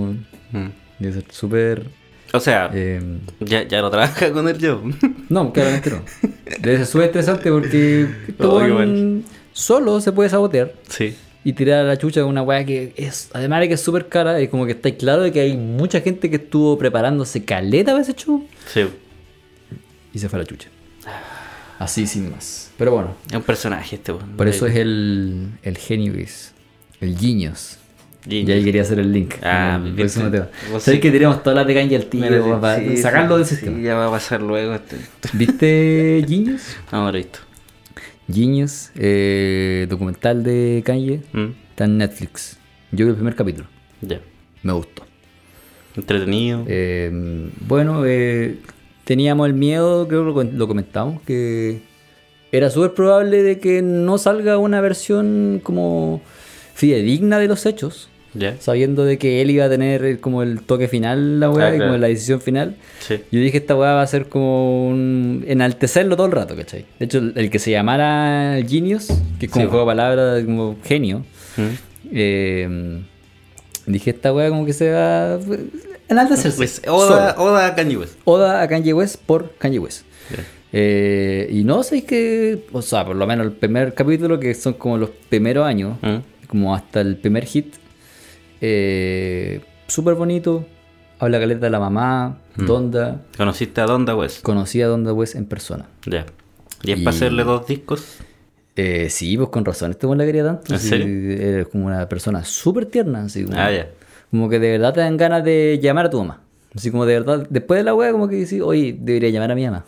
Mm. 0.52 0.68
Debe 0.98 1.14
ser 1.14 1.24
súper. 1.30 1.86
O 2.34 2.40
sea, 2.40 2.70
eh, 2.72 3.00
ya, 3.40 3.66
ya 3.66 3.80
no 3.82 3.90
trabaja 3.90 4.30
con 4.32 4.48
él 4.48 4.58
yo. 4.58 4.82
no, 5.28 5.52
claramente 5.52 5.90
no. 5.90 6.02
Debe 6.60 6.76
ser 6.78 6.86
súper 6.86 7.06
estresante 7.06 7.50
porque 7.50 8.02
este 8.28 8.44
Oh, 8.46 8.60
qué 8.60 8.70
weón 8.72 9.24
solo 9.52 10.00
se 10.00 10.12
puede 10.12 10.30
sabotear 10.30 10.72
sí. 10.88 11.14
Y 11.44 11.52
tirar 11.54 11.80
a 11.80 11.84
la 11.84 11.98
chucha 11.98 12.24
una 12.24 12.42
weá 12.42 12.64
que 12.64 12.92
es, 12.96 13.30
además 13.32 13.60
de 13.60 13.68
que 13.68 13.74
es 13.74 13.80
súper 13.80 14.08
cara, 14.08 14.38
es 14.38 14.48
como 14.48 14.64
que 14.66 14.72
está 14.72 14.90
claro 14.94 15.22
de 15.22 15.32
que 15.32 15.40
hay 15.40 15.56
mucha 15.56 16.00
gente 16.00 16.30
que 16.30 16.36
estuvo 16.36 16.78
preparándose 16.78 17.44
caleta 17.44 17.92
para 17.92 18.02
ese 18.02 18.14
show 18.14 18.46
Sí. 18.72 18.86
y 20.14 20.18
se 20.18 20.28
fue 20.28 20.38
a 20.38 20.42
la 20.42 20.46
chucha. 20.46 20.68
Así 21.78 22.06
sin 22.06 22.30
más. 22.30 22.70
Pero 22.78 22.92
bueno, 22.92 23.16
Es 23.28 23.34
un 23.36 23.42
personaje 23.42 23.96
este, 23.96 24.12
weón. 24.12 24.36
por 24.36 24.46
eso 24.46 24.66
es 24.66 24.76
el, 24.76 25.48
el 25.62 25.76
Genius, 25.78 26.52
el 27.00 27.18
Genius. 27.18 27.78
Genius. 28.24 28.48
Y 28.48 28.52
ahí 28.52 28.62
quería 28.64 28.82
hacer 28.82 29.00
el 29.00 29.12
link. 29.12 29.34
Ah, 29.42 29.80
con 29.82 29.96
bien, 29.96 30.08
sí. 30.08 30.20
tema. 30.20 30.46
Vos 30.70 30.84
Sabes 30.84 30.98
sí. 30.98 31.00
que 31.00 31.10
tiramos 31.10 31.42
todas 31.42 31.56
las 31.56 31.66
de 31.66 31.74
Kanye 31.74 31.96
al 31.96 32.06
tiro 32.06 32.60
para 32.60 32.78
sí, 32.78 32.96
sacarlo 32.98 33.34
sí, 33.34 33.38
del 33.40 33.46
sí, 33.48 33.54
sistema. 33.56 33.80
ya 33.82 33.94
va 33.96 34.06
a 34.06 34.10
pasar 34.12 34.40
luego. 34.42 34.74
Este. 34.76 34.96
¿Viste 35.32 36.24
Genius? 36.28 36.62
No, 36.92 36.98
ahora 37.06 37.18
listo. 37.18 37.40
Genius, 38.30 38.90
eh, 38.96 39.86
documental 39.88 40.42
de 40.42 40.82
Kanye, 40.84 41.20
Mm, 41.32 41.46
está 41.70 41.84
en 41.84 41.98
Netflix. 41.98 42.58
Yo 42.92 43.04
vi 43.06 43.10
el 43.10 43.16
primer 43.16 43.34
capítulo, 43.34 43.66
Ya. 44.00 44.20
me 44.62 44.72
gustó. 44.72 45.04
Entretenido. 45.96 46.64
Eh, 46.68 47.50
bueno, 47.66 48.04
eh, 48.06 48.56
teníamos 49.04 49.46
el 49.46 49.54
miedo, 49.54 50.08
creo 50.08 50.24
que 50.34 50.44
lo, 50.44 50.52
lo 50.52 50.68
comentamos, 50.68 51.20
que 51.22 51.82
era 52.50 52.70
súper 52.70 52.94
probable 52.94 53.42
de 53.42 53.58
que 53.58 53.82
no 53.82 54.18
salga 54.18 54.58
una 54.58 54.80
versión 54.80 55.60
como 55.62 56.22
fidedigna 56.74 57.38
de 57.38 57.48
los 57.48 57.66
hechos, 57.66 58.08
ya. 58.34 58.56
sabiendo 58.60 59.04
de 59.04 59.18
que 59.18 59.42
él 59.42 59.50
iba 59.50 59.64
a 59.64 59.68
tener 59.68 60.20
como 60.20 60.42
el 60.42 60.60
toque 60.62 60.88
final, 60.88 61.40
la 61.40 61.50
weá, 61.50 61.66
Ah, 61.66 61.70
y 61.74 61.76
claro. 61.76 61.90
como 61.92 61.98
la 62.00 62.08
decisión 62.08 62.40
final. 62.40 62.76
Sí. 63.00 63.16
Yo 63.30 63.40
dije, 63.40 63.58
esta 63.58 63.76
weá 63.76 63.92
va 63.94 64.02
a 64.02 64.06
ser 64.06 64.26
como 64.28 64.88
un... 64.88 65.44
enaltecerlo 65.46 66.16
todo 66.16 66.26
el 66.26 66.32
rato, 66.32 66.56
¿cachai? 66.56 66.84
De 66.98 67.04
hecho, 67.06 67.18
el, 67.18 67.50
que 67.50 67.58
se 67.58 67.70
llamara 67.70 68.58
Genius, 68.66 69.08
que 69.38 69.46
es 69.46 69.52
como 69.52 69.62
Sí, 69.62 69.66
un 69.66 69.70
juego 69.70 69.84
de 69.84 69.90
palabras, 69.90 70.44
como 70.44 70.76
genio, 70.84 71.24
Mm. 71.56 71.62
eh, 72.12 73.00
dije, 73.86 74.10
esta 74.10 74.32
weá 74.32 74.48
como 74.48 74.64
que 74.64 74.72
se 74.72 74.90
va 74.90 75.34
a 75.34 75.38
enaltecerse. 76.08 76.56
Pues, 76.56 76.82
Oda. 76.88 77.34
Oda 77.38 77.66
a 77.66 77.74
Kanye 77.74 77.96
West. 77.98 78.14
Oda 78.24 78.62
a 78.62 78.68
Kanye 78.68 78.92
West 78.94 79.16
por 79.26 79.54
Kanye 79.58 79.78
West. 79.78 80.04
Eh, 80.72 81.48
y 81.52 81.64
no 81.64 81.82
sé 81.82 82.04
que, 82.04 82.64
o 82.72 82.80
sea, 82.80 83.04
por 83.04 83.16
lo 83.16 83.26
menos 83.26 83.44
el 83.46 83.52
primer 83.52 83.92
capítulo, 83.92 84.40
que 84.40 84.54
son 84.54 84.72
como 84.74 84.96
los 84.96 85.10
primeros 85.28 85.66
años, 85.66 85.98
Mm. 86.00 86.46
como 86.48 86.74
hasta 86.74 87.02
el 87.02 87.16
primer 87.16 87.44
hit, 87.44 87.74
eh, 88.62 89.60
súper 89.88 90.14
bonito. 90.14 90.64
Habla 91.18 91.38
caleta 91.38 91.66
de 91.66 91.70
la 91.70 91.78
mamá, 91.80 92.38
Mm. 92.56 92.66
Donda. 92.66 93.20
¿Conociste 93.36 93.80
a 93.80 93.84
Donda 93.86 94.14
West? 94.16 94.42
Conocí 94.42 94.80
a 94.82 94.86
Donda 94.86 95.12
West 95.12 95.36
en 95.36 95.46
persona. 95.46 95.86
Ya. 96.06 96.26
¿Y 96.82 96.92
es 96.92 97.00
Y- 97.00 97.04
para 97.04 97.14
hacerle 97.16 97.44
dos 97.44 97.66
discos? 97.66 98.16
Eh, 98.76 99.08
sí, 99.10 99.36
pues 99.36 99.48
con 99.50 99.64
razón, 99.64 99.90
este 99.92 100.06
la 100.06 100.24
quería 100.24 100.44
tanto. 100.44 100.72
¿En 100.72 100.80
sí, 100.80 100.88
serio? 100.88 101.06
Eres 101.06 101.68
como 101.68 101.86
una 101.86 102.08
persona 102.08 102.42
súper 102.44 102.86
tierna, 102.86 103.24
así 103.24 103.44
como, 103.44 103.56
Ah, 103.58 103.70
ya. 103.70 103.88
como 104.30 104.48
que 104.48 104.58
de 104.58 104.70
verdad 104.72 104.94
te 104.94 105.00
dan 105.00 105.16
ganas 105.16 105.44
de 105.44 105.78
llamar 105.82 106.06
a 106.06 106.10
tu 106.10 106.18
mamá. 106.18 106.40
Así 106.74 106.90
como 106.90 107.04
de 107.04 107.12
verdad, 107.20 107.46
después 107.50 107.78
de 107.78 107.84
la 107.84 107.94
wea, 107.94 108.12
como 108.12 108.28
que 108.28 108.36
dices, 108.36 108.60
oye, 108.62 108.96
debería 108.98 109.28
llamar 109.28 109.52
a 109.52 109.54
mi 109.54 109.64
mamá. 109.66 109.84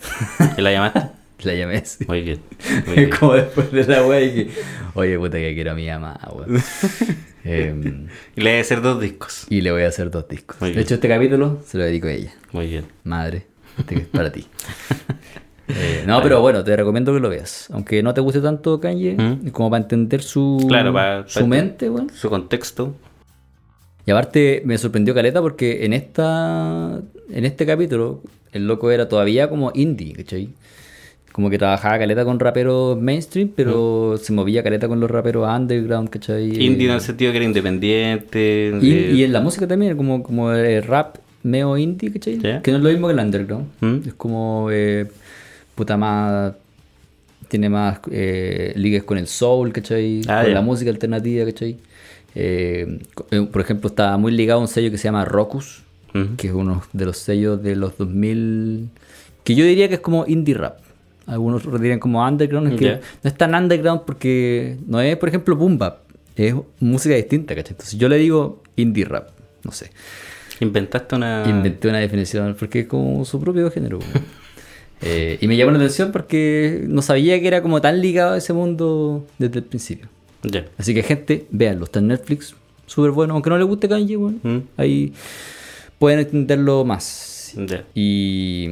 ¿Y 0.56 0.60
la 0.60 0.70
llamaste? 0.72 1.00
la 1.44 1.54
llamé 1.54 1.76
así. 1.76 2.04
Muy 2.08 2.22
bien. 2.22 2.40
Muy 2.86 2.94
bien. 2.96 3.08
Es 3.12 3.18
como 3.18 3.34
después 3.34 3.70
de 3.72 3.84
la 3.86 4.06
wea 4.06 4.20
que, 4.20 4.50
oye, 4.94 5.18
puta 5.18 5.38
que 5.38 5.54
quiero 5.54 5.72
a 5.72 5.74
mi 5.74 5.86
mamá, 5.88 6.18
weón. 6.32 6.62
Em, 7.46 8.06
Y 8.36 8.40
le 8.40 8.50
debe 8.50 8.60
hacer 8.62 8.80
dos 8.80 8.98
discos. 9.00 9.46
y 9.50 9.60
le 9.60 9.70
voy 9.70 9.82
a 9.82 9.88
hacer 9.88 10.10
dos 10.10 10.26
discos. 10.28 10.58
Muy 10.60 10.70
de 10.70 10.76
bien. 10.76 10.84
hecho, 10.86 10.94
este 10.94 11.08
capítulo 11.08 11.60
se 11.66 11.76
lo 11.76 11.84
dedico 11.84 12.06
a 12.06 12.12
ella. 12.12 12.32
Muy 12.52 12.68
bien. 12.68 12.86
Madre, 13.04 13.46
este 13.78 13.94
que 13.96 14.00
es 14.02 14.08
para 14.08 14.32
ti. 14.32 14.46
Eh, 15.66 16.04
no, 16.06 16.22
pero 16.22 16.42
bueno, 16.42 16.62
te 16.62 16.76
recomiendo 16.76 17.14
que 17.14 17.20
lo 17.20 17.30
veas. 17.30 17.68
Aunque 17.72 18.02
no 18.02 18.12
te 18.12 18.20
guste 18.20 18.42
tanto 18.42 18.78
Kanye, 18.80 19.14
¿Mm? 19.16 19.48
como 19.48 19.70
para 19.70 19.82
entender 19.82 20.22
su, 20.22 20.62
Claro, 20.68 20.92
para- 20.92 21.26
su 21.26 21.36
para- 21.36 21.46
mente, 21.46 21.88
weón. 21.88 22.10
Su 22.10 22.28
contexto. 22.28 22.94
Y 24.04 24.10
aparte 24.10 24.60
me 24.66 24.76
sorprendió 24.76 25.14
Caleta 25.14 25.40
porque 25.40 25.86
en 25.86 25.94
esta 25.94 27.00
en 27.30 27.44
este 27.46 27.64
capítulo 27.64 28.20
el 28.52 28.66
loco 28.66 28.90
era 28.90 29.08
todavía 29.08 29.48
como 29.48 29.72
indie, 29.74 30.12
¿cachai? 30.12 30.50
Como 31.34 31.50
que 31.50 31.58
trabajaba 31.58 31.98
Caleta 31.98 32.24
con 32.24 32.38
raperos 32.38 32.96
mainstream, 33.00 33.50
pero 33.56 34.16
se 34.22 34.32
movía 34.32 34.62
Caleta 34.62 34.86
con 34.86 35.00
los 35.00 35.10
raperos 35.10 35.48
underground, 35.48 36.08
¿cachai? 36.08 36.44
Indie 36.64 36.86
en 36.86 36.94
el 36.94 37.00
sentido 37.00 37.32
que 37.32 37.38
era 37.38 37.44
independiente. 37.44 38.72
Y, 38.80 38.90
de- 38.90 39.12
y 39.14 39.24
en 39.24 39.32
la 39.32 39.40
música 39.40 39.66
también, 39.66 39.96
como, 39.96 40.22
como 40.22 40.52
el 40.52 40.82
rap 40.84 41.16
meo 41.42 41.76
indie, 41.76 42.12
¿cachai? 42.12 42.38
Ya. 42.38 42.62
Que 42.62 42.70
no 42.70 42.76
es 42.78 42.84
lo 42.84 42.90
mismo 42.90 43.08
que 43.08 43.14
el 43.14 43.18
underground. 43.18 43.66
¿Mm? 43.80 44.08
Es 44.08 44.14
como, 44.14 44.68
eh, 44.70 45.08
puta 45.74 45.96
más... 45.96 46.52
Tiene 47.48 47.68
más 47.68 47.98
eh, 48.12 48.72
ligues 48.76 49.02
con 49.02 49.18
el 49.18 49.26
soul, 49.26 49.72
¿cachai? 49.72 50.20
Ah, 50.28 50.42
con 50.44 50.54
la 50.54 50.60
música 50.62 50.90
alternativa, 50.90 51.44
¿cachai? 51.46 51.76
Eh, 52.36 52.98
eh, 53.32 53.46
por 53.50 53.60
ejemplo, 53.60 53.88
está 53.88 54.16
muy 54.16 54.30
ligado 54.32 54.60
a 54.60 54.62
un 54.62 54.68
sello 54.68 54.90
que 54.90 54.98
se 54.98 55.04
llama 55.04 55.24
Rocus, 55.24 55.82
que 56.36 56.46
es 56.46 56.52
uno 56.54 56.82
de 56.92 57.04
los 57.06 57.18
sellos 57.18 57.60
de 57.60 57.74
los 57.74 57.98
2000... 57.98 58.88
Que 59.42 59.54
yo 59.56 59.64
diría 59.64 59.88
que 59.88 59.94
es 59.94 60.00
como 60.00 60.24
indie 60.28 60.54
rap. 60.54 60.78
Algunos 61.26 61.64
lo 61.64 61.78
dirían 61.78 61.98
como 61.98 62.26
underground. 62.26 62.72
Es 62.72 62.78
que 62.78 62.90
no 63.22 63.28
es 63.30 63.34
tan 63.36 63.54
underground 63.54 64.02
porque 64.04 64.76
no 64.86 65.00
es, 65.00 65.16
por 65.16 65.28
ejemplo, 65.28 65.56
boom 65.56 65.78
bap. 65.78 66.00
Es 66.36 66.54
música 66.80 67.14
distinta, 67.14 67.54
¿cachai? 67.54 67.72
Entonces 67.72 67.98
yo 67.98 68.08
le 68.08 68.18
digo 68.18 68.62
indie 68.76 69.04
rap. 69.04 69.28
No 69.62 69.72
sé. 69.72 69.90
Inventaste 70.60 71.14
una. 71.16 71.44
Inventé 71.48 71.88
una 71.88 71.98
definición 71.98 72.56
porque 72.58 72.80
es 72.80 72.86
como 72.86 73.24
su 73.24 73.40
propio 73.40 73.70
género. 73.70 73.98
Eh, 75.06 75.36
y 75.42 75.48
me 75.48 75.56
llamó 75.56 75.72
la 75.72 75.78
atención 75.78 76.12
porque 76.12 76.82
no 76.88 77.02
sabía 77.02 77.38
que 77.38 77.46
era 77.46 77.60
como 77.60 77.78
tan 77.82 78.00
ligado 78.00 78.34
a 78.34 78.38
ese 78.38 78.54
mundo 78.54 79.26
desde 79.38 79.58
el 79.58 79.64
principio. 79.64 80.08
Así 80.78 80.94
que 80.94 81.02
gente, 81.02 81.46
véanlo, 81.50 81.84
está 81.84 81.98
en 81.98 82.06
Netflix, 82.06 82.54
súper 82.86 83.10
bueno, 83.10 83.34
aunque 83.34 83.50
no 83.50 83.58
le 83.58 83.64
guste 83.64 83.86
Kanye, 83.86 84.16
weón, 84.16 84.40
Mm. 84.42 84.58
ahí 84.78 85.12
pueden 85.98 86.20
entenderlo 86.20 86.84
más. 86.86 87.52
Y, 87.94 88.66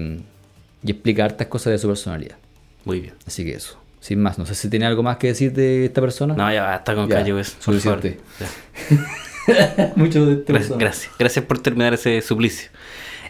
y 0.83 0.91
explica 0.91 1.27
hartas 1.27 1.49
cosas 1.49 1.73
de 1.73 1.79
su 1.79 1.89
personalidad. 1.89 2.37
Muy 2.85 3.01
bien. 3.01 3.15
Así 3.27 3.45
que 3.45 3.53
eso, 3.55 3.79
sin 4.01 4.21
más, 4.21 4.39
no 4.39 4.47
sé 4.47 4.55
si 4.55 4.69
tiene 4.69 4.87
algo 4.87 5.03
más 5.03 5.17
que 5.19 5.29
decir 5.29 5.53
de 5.53 5.85
esta 5.87 6.01
persona. 6.01 6.35
No, 6.35 6.53
ya 6.53 6.63
basta 6.63 6.95
con 6.95 7.09
Kanye 7.09 7.35
West. 7.35 7.63
suficiente. 7.63 8.19
Mucho 9.97 10.25
de 10.27 10.35
esta 10.35 10.53
Gracias, 10.53 10.79
gracias. 10.79 11.13
Gracias 11.19 11.45
por 11.45 11.59
terminar 11.59 11.95
ese 11.95 12.21
suplicio. 12.23 12.71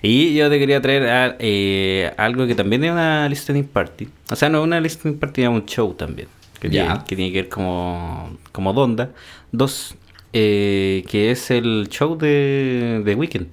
Y 0.03 0.35
yo 0.35 0.51
te 0.51 0.59
quería 0.59 0.81
traer 0.83 1.09
a- 1.09 1.37
eh, 1.39 2.13
algo 2.17 2.47
que 2.47 2.55
también 2.55 2.85
es 2.85 2.91
una 2.93 3.29
listening 3.29 3.65
party. 3.65 4.09
O 4.31 4.37
sea, 4.37 4.49
no 4.49 4.59
es 4.59 4.65
una 4.65 4.81
listening 4.81 5.17
party, 5.19 5.43
es 5.43 5.49
un 5.49 5.65
show 5.65 5.95
también. 5.95 6.29
Que, 6.61 6.69
Ya. 6.71 6.85
tiene, 6.87 7.05
que 7.07 7.17
tiene 7.17 7.33
que 7.33 7.43
ver 7.43 7.49
como, 7.49 8.37
como 8.51 8.73
Donda. 8.73 9.11
Dos, 9.53 9.95
eh, 10.33 11.05
que 11.09 11.31
es 11.31 11.51
el 11.51 11.87
show 11.89 12.17
de, 12.19 13.03
de 13.05 13.15
Weekend. 13.15 13.47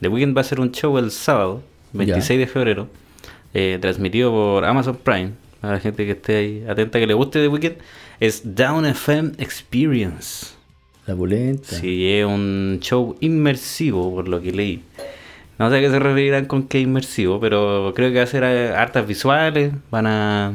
The 0.00 0.08
Weekend 0.08 0.36
va 0.36 0.40
a 0.40 0.44
ser 0.44 0.60
un 0.60 0.72
show 0.72 0.96
el 0.98 1.10
sábado, 1.10 1.62
26 1.92 2.38
de 2.40 2.46
febrero, 2.46 2.88
eh, 3.54 3.78
transmitido 3.80 4.30
por 4.30 4.64
Amazon 4.64 4.98
Prime. 5.02 5.32
Para 5.60 5.74
la 5.74 5.80
gente 5.80 6.06
que 6.06 6.12
esté 6.12 6.36
ahí 6.36 6.64
atenta, 6.68 6.98
que 6.98 7.06
le 7.06 7.14
guste 7.14 7.38
The 7.40 7.48
Weekend, 7.48 7.76
es 8.18 8.54
Down 8.56 8.86
FM 8.86 9.32
Experience. 9.38 10.46
La 11.06 11.14
polenta. 11.14 11.68
Sí, 11.68 12.08
es 12.10 12.24
un 12.24 12.78
show 12.80 13.16
inmersivo, 13.20 14.14
por 14.14 14.28
lo 14.28 14.40
que 14.40 14.52
leí. 14.52 14.82
No 15.58 15.68
sé 15.70 15.76
a 15.76 15.80
qué 15.80 15.90
se 15.90 15.98
referirán 15.98 16.46
con 16.46 16.62
qué 16.66 16.80
inmersivo, 16.80 17.38
pero 17.40 17.92
creo 17.94 18.10
que 18.10 18.16
va 18.18 18.22
a 18.22 18.26
ser 18.26 18.42
eh, 18.44 18.70
hartas 18.74 19.06
visuales. 19.06 19.72
Van 19.90 20.06
a. 20.06 20.52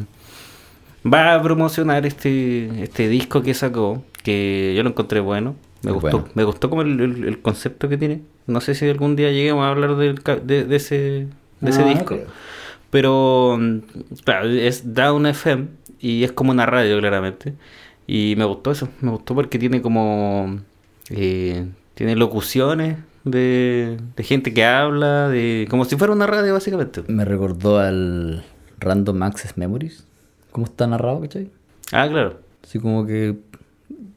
Va 1.05 1.35
a 1.35 1.41
promocionar 1.43 2.05
este, 2.07 2.81
este 2.81 3.07
disco 3.07 3.43
que 3.43 3.53
sacó, 3.53 4.03
que 4.23 4.73
yo 4.75 4.81
lo 4.81 4.89
encontré 4.89 5.19
bueno. 5.19 5.55
Me 5.83 5.91
gustó, 5.91 6.09
bueno. 6.09 6.27
me 6.33 6.43
gustó 6.43 6.69
como 6.71 6.81
el, 6.81 6.99
el- 6.99 7.23
el 7.25 7.41
concepto 7.43 7.87
que 7.89 7.97
tiene. 7.97 8.21
No 8.47 8.59
sé 8.59 8.73
si 8.73 8.89
algún 8.89 9.15
día 9.15 9.31
lleguemos 9.31 9.63
a 9.65 9.69
hablar 9.69 9.95
del 9.97 10.15
de, 10.47 10.63
de 10.65 10.75
ese, 10.75 11.27
de 11.61 11.69
ese 11.69 11.83
disco. 11.83 12.17
Pero, 12.95 13.59
claro, 14.23 14.47
es 14.47 14.93
Down 14.93 15.25
FM 15.25 15.67
y 15.99 16.23
es 16.23 16.31
como 16.31 16.51
una 16.51 16.65
radio, 16.65 16.97
claramente. 16.97 17.53
Y 18.07 18.35
me 18.37 18.45
gustó 18.45 18.71
eso, 18.71 18.87
me 19.01 19.11
gustó 19.11 19.35
porque 19.35 19.59
tiene 19.59 19.81
como. 19.81 20.61
eh, 21.09 21.67
tiene 21.93 22.15
locuciones 22.15 22.99
de, 23.25 23.97
de 24.15 24.23
gente 24.23 24.53
que 24.53 24.63
habla, 24.63 25.27
de 25.27 25.67
como 25.69 25.83
si 25.83 25.97
fuera 25.97 26.13
una 26.13 26.25
radio, 26.25 26.53
básicamente. 26.53 27.03
Me 27.09 27.25
recordó 27.25 27.79
al 27.79 28.45
Random 28.79 29.23
Access 29.23 29.57
Memories. 29.57 30.05
¿Cómo 30.53 30.65
está 30.65 30.87
narrado, 30.87 31.19
cachai? 31.19 31.49
Ah, 31.91 32.07
claro. 32.07 32.39
Así 32.63 32.79
como 32.79 33.05
que 33.05 33.35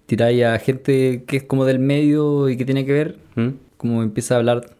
tiráis 0.06 0.44
a 0.44 0.56
gente 0.60 1.24
que 1.26 1.38
es 1.38 1.42
como 1.42 1.64
del 1.64 1.80
medio 1.80 2.48
y 2.48 2.56
que 2.56 2.64
tiene 2.64 2.86
que 2.86 2.92
ver, 2.92 3.18
¿Mm? 3.34 3.48
como 3.76 4.04
empieza 4.04 4.36
a 4.36 4.38
hablar, 4.38 4.70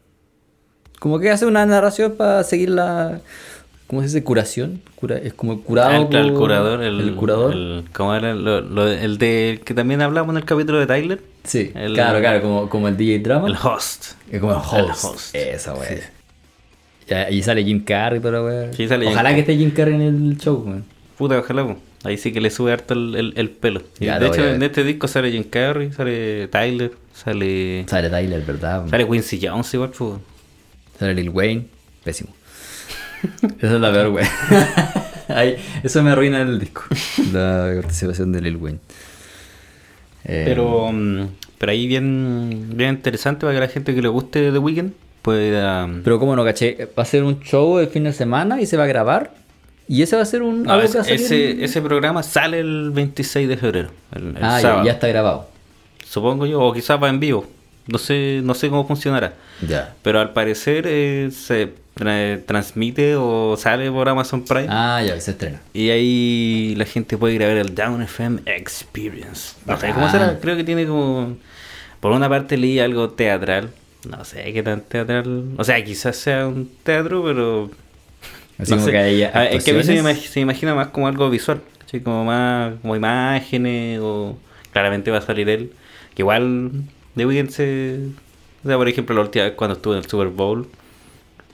como 1.01 1.19
que 1.19 1.31
hace 1.31 1.47
una 1.47 1.67
narración 1.67 2.13
para 2.13 2.45
seguir 2.45 2.71
la, 2.71 3.21
¿cómo 3.89 4.01
se 4.03 4.07
dice? 4.07 4.23
Curación. 4.23 4.81
Cura, 4.95 5.19
es 5.19 5.33
como 5.35 5.55
el 5.55 5.61
curado. 5.61 6.09
El, 6.13 6.33
curador, 6.35 6.83
el, 6.83 7.01
el 7.01 7.15
curador. 7.17 7.53
el- 7.53 7.85
¿Cómo 7.93 8.15
era? 8.15 8.35
Lo- 8.35 8.61
lo- 8.61 8.87
el 8.89 9.19
de 9.19 9.61
que 9.65 9.75
también 9.75 10.01
hablamos 10.03 10.33
en 10.33 10.37
el 10.39 10.45
capítulo 10.45 10.79
de 10.79 10.87
Tyler. 10.87 11.21
sí, 11.45 11.73
el- 11.75 11.95
claro, 11.95 12.21
claro, 12.21 12.41
como, 12.43 12.69
como 12.71 12.87
el 12.89 12.97
DJ 12.97 13.19
Drama. 13.19 13.49
El 13.49 13.57
host. 13.57 14.13
Es 14.31 14.41
como 14.41 14.53
el 14.53 14.59
El 14.79 14.85
host. 14.91 15.05
host. 15.05 15.35
Esa 15.35 15.75
wea. 15.75 16.11
Ya, 17.09 17.31
Y 17.31 17.43
sale 17.43 17.65
Jim 17.65 17.83
Carrey 17.85 18.19
y 18.19 18.23
toda 18.23 18.39
la 18.39 18.45
wea. 18.45 18.73
Sí, 18.75 18.87
sale 18.87 19.07
Ojalá 19.09 19.35
que 19.35 19.41
esté 19.41 19.57
Jim 19.57 19.71
Carrey 19.71 19.95
en 19.95 20.03
el 20.03 20.37
show, 20.39 20.63
weón. 20.65 20.85
Puta, 21.17 21.39
ojalá. 21.39 21.67
po. 21.67 21.77
Ahí 22.05 22.17
sí 22.17 22.33
que 22.33 22.41
le 22.41 22.49
sube 22.51 22.71
harto 22.73 22.95
el, 22.95 23.15
el- 23.17 23.33
el 23.37 23.51
pelo. 23.51 23.83
Ya, 23.99 24.19
de 24.21 24.29
hecho, 24.29 24.47
en 24.47 24.63
este 24.63 24.85
disco 24.85 25.09
sale 25.09 25.33
Jim 25.33 25.43
Carrey, 25.45 25.91
sale 25.93 26.47
Tyler, 26.49 26.93
sale. 27.13 27.85
Sale 27.89 28.09
Tyler, 28.11 28.41
¿verdad? 28.43 28.87
Sale 28.89 29.07
Quincy 29.09 29.41
Jones 29.43 29.73
igual, 29.75 29.91
pues. 29.97 30.15
Sale 30.99 31.15
Lil 31.15 31.31
Wayne. 31.31 31.65
Pésimo. 32.05 32.31
Esa 33.61 33.75
es 33.75 33.81
la 33.81 33.93
peor. 33.93 34.21
Ay, 35.29 35.57
eso 35.83 36.03
me 36.03 36.11
arruina 36.11 36.41
el 36.43 36.59
disco. 36.59 36.83
La 37.33 37.71
participación 37.81 38.33
de 38.33 38.41
Lil 38.41 38.57
Wayne. 38.57 38.79
Eh, 40.25 40.43
Pero, 40.47 40.91
mm, 40.93 41.27
pero 41.59 41.73
ahí 41.73 41.87
bien, 41.87 42.71
bien 42.75 42.91
interesante 42.91 43.43
para 43.47 43.55
que 43.55 43.61
la 43.61 43.69
gente 43.69 43.95
que 43.95 44.03
le 44.03 44.09
guste 44.09 44.51
The 44.53 44.59
Weeknd 44.59 44.93
pueda. 45.23 45.89
Pero 46.05 46.19
como 46.19 46.35
no 46.37 46.45
caché, 46.45 46.89
va 46.99 47.03
a 47.03 47.07
ser 47.07 47.25
un 47.25 47.41
show 47.41 47.79
el 47.79 47.89
fin 47.89 48.05
de 48.05 48.13
semana 48.13 48.61
y 48.61 48.67
se 48.67 48.77
va 48.77 48.85
a 48.85 48.87
grabar. 48.87 49.35
Y 49.87 50.03
ese 50.03 50.17
va 50.17 50.23
a 50.23 50.27
ser 50.27 50.43
un. 50.43 50.65
No, 50.65 50.73
algo 50.73 50.85
ese, 50.85 50.93
que 50.95 50.99
va 50.99 51.05
a 51.05 51.15
ese, 51.15 51.51
en- 51.53 51.63
ese 51.65 51.81
programa 51.83 52.23
sale 52.23 52.61
el 52.61 52.91
26 52.93 53.49
de 53.49 53.57
febrero. 53.57 53.89
El, 54.15 54.29
el 54.29 54.37
Ah, 54.37 54.57
ya, 54.57 54.61
sábado. 54.61 54.85
ya 54.87 54.93
está 54.93 55.09
grabado. 55.09 55.49
Supongo 56.05 56.47
yo, 56.47 56.61
o 56.61 56.73
quizás 56.73 57.03
va 57.03 57.09
en 57.09 57.21
vivo. 57.21 57.47
No 57.87 57.97
sé, 57.99 58.41
no 58.45 58.53
sé 58.55 58.69
cómo 58.69 58.87
funcionará. 58.87 59.35
Ya. 59.67 59.95
Pero 60.03 60.21
al 60.21 60.33
parecer 60.35 60.85
eh, 60.87 61.31
se 61.33 61.71
tra- 61.99 62.41
transmite 62.47 63.17
o 63.17 63.57
sale 63.59 63.91
por 63.91 64.09
Amazon 64.09 64.45
Prime. 64.45 64.67
Ah, 64.71 65.03
ya, 65.07 65.21
se 65.21 65.33
estrena. 65.33 65.61
Y 65.75 65.91
ahí 65.91 66.75
la 66.77 66.85
gente 66.85 67.17
puede 67.19 67.35
ir 67.35 67.43
a 67.43 67.47
ver 67.49 67.59
el 67.59 67.75
Down 67.75 68.01
FM 68.03 68.41
Experience. 68.47 69.57
No 69.67 69.79
sé 69.79 69.91
cómo 69.93 70.09
será, 70.11 70.39
creo 70.41 70.57
que 70.57 70.65
tiene 70.65 70.87
como. 70.87 71.37
Por 72.01 72.13
una 72.13 72.29
parte 72.29 72.57
leí 72.57 72.79
algo 72.79 73.11
teatral. 73.11 73.71
No 74.09 74.25
sé 74.25 74.53
qué 74.53 74.63
tan 74.63 74.83
teatral. 74.83 75.45
O 75.57 75.65
sea, 75.65 75.83
quizás 75.85 76.17
sea 76.17 76.47
un 76.47 76.71
teatro, 76.85 77.23
pero. 77.25 77.71
Así 78.59 78.71
no 78.73 78.79
como 78.79 78.91
que 78.91 78.99
hay 78.99 79.23
Ah, 79.25 79.45
Es 79.47 79.65
que 79.65 79.73
a 79.73 79.75
mí 79.75 79.83
se 79.83 79.93
me, 79.93 79.99
actuaciones. 79.99 80.05
imag- 80.25 80.29
se 80.29 80.39
me 80.41 80.43
imagina 80.43 80.75
más 80.75 80.89
como 80.89 81.09
algo 81.09 81.29
visual. 81.31 81.61
Como 82.05 82.25
más 82.25 82.75
como 82.81 82.95
imágenes 82.97 83.99
o. 84.03 84.39
Claramente 84.73 85.11
va 85.11 85.19
a 85.19 85.23
salir 85.23 85.49
él. 85.49 85.73
Que 86.15 86.23
igual 86.23 86.71
de 87.15 87.27
Weeknd 87.27 87.51
se. 87.51 87.99
O 88.65 88.69
sea, 88.69 88.77
por 88.77 88.89
ejemplo, 88.89 89.15
la 89.17 89.23
última 89.23 89.45
vez 89.45 89.55
cuando 89.55 89.75
estuvo 89.77 89.95
en 89.95 90.01
el 90.03 90.07
Super 90.09 90.29
Bowl. 90.29 90.69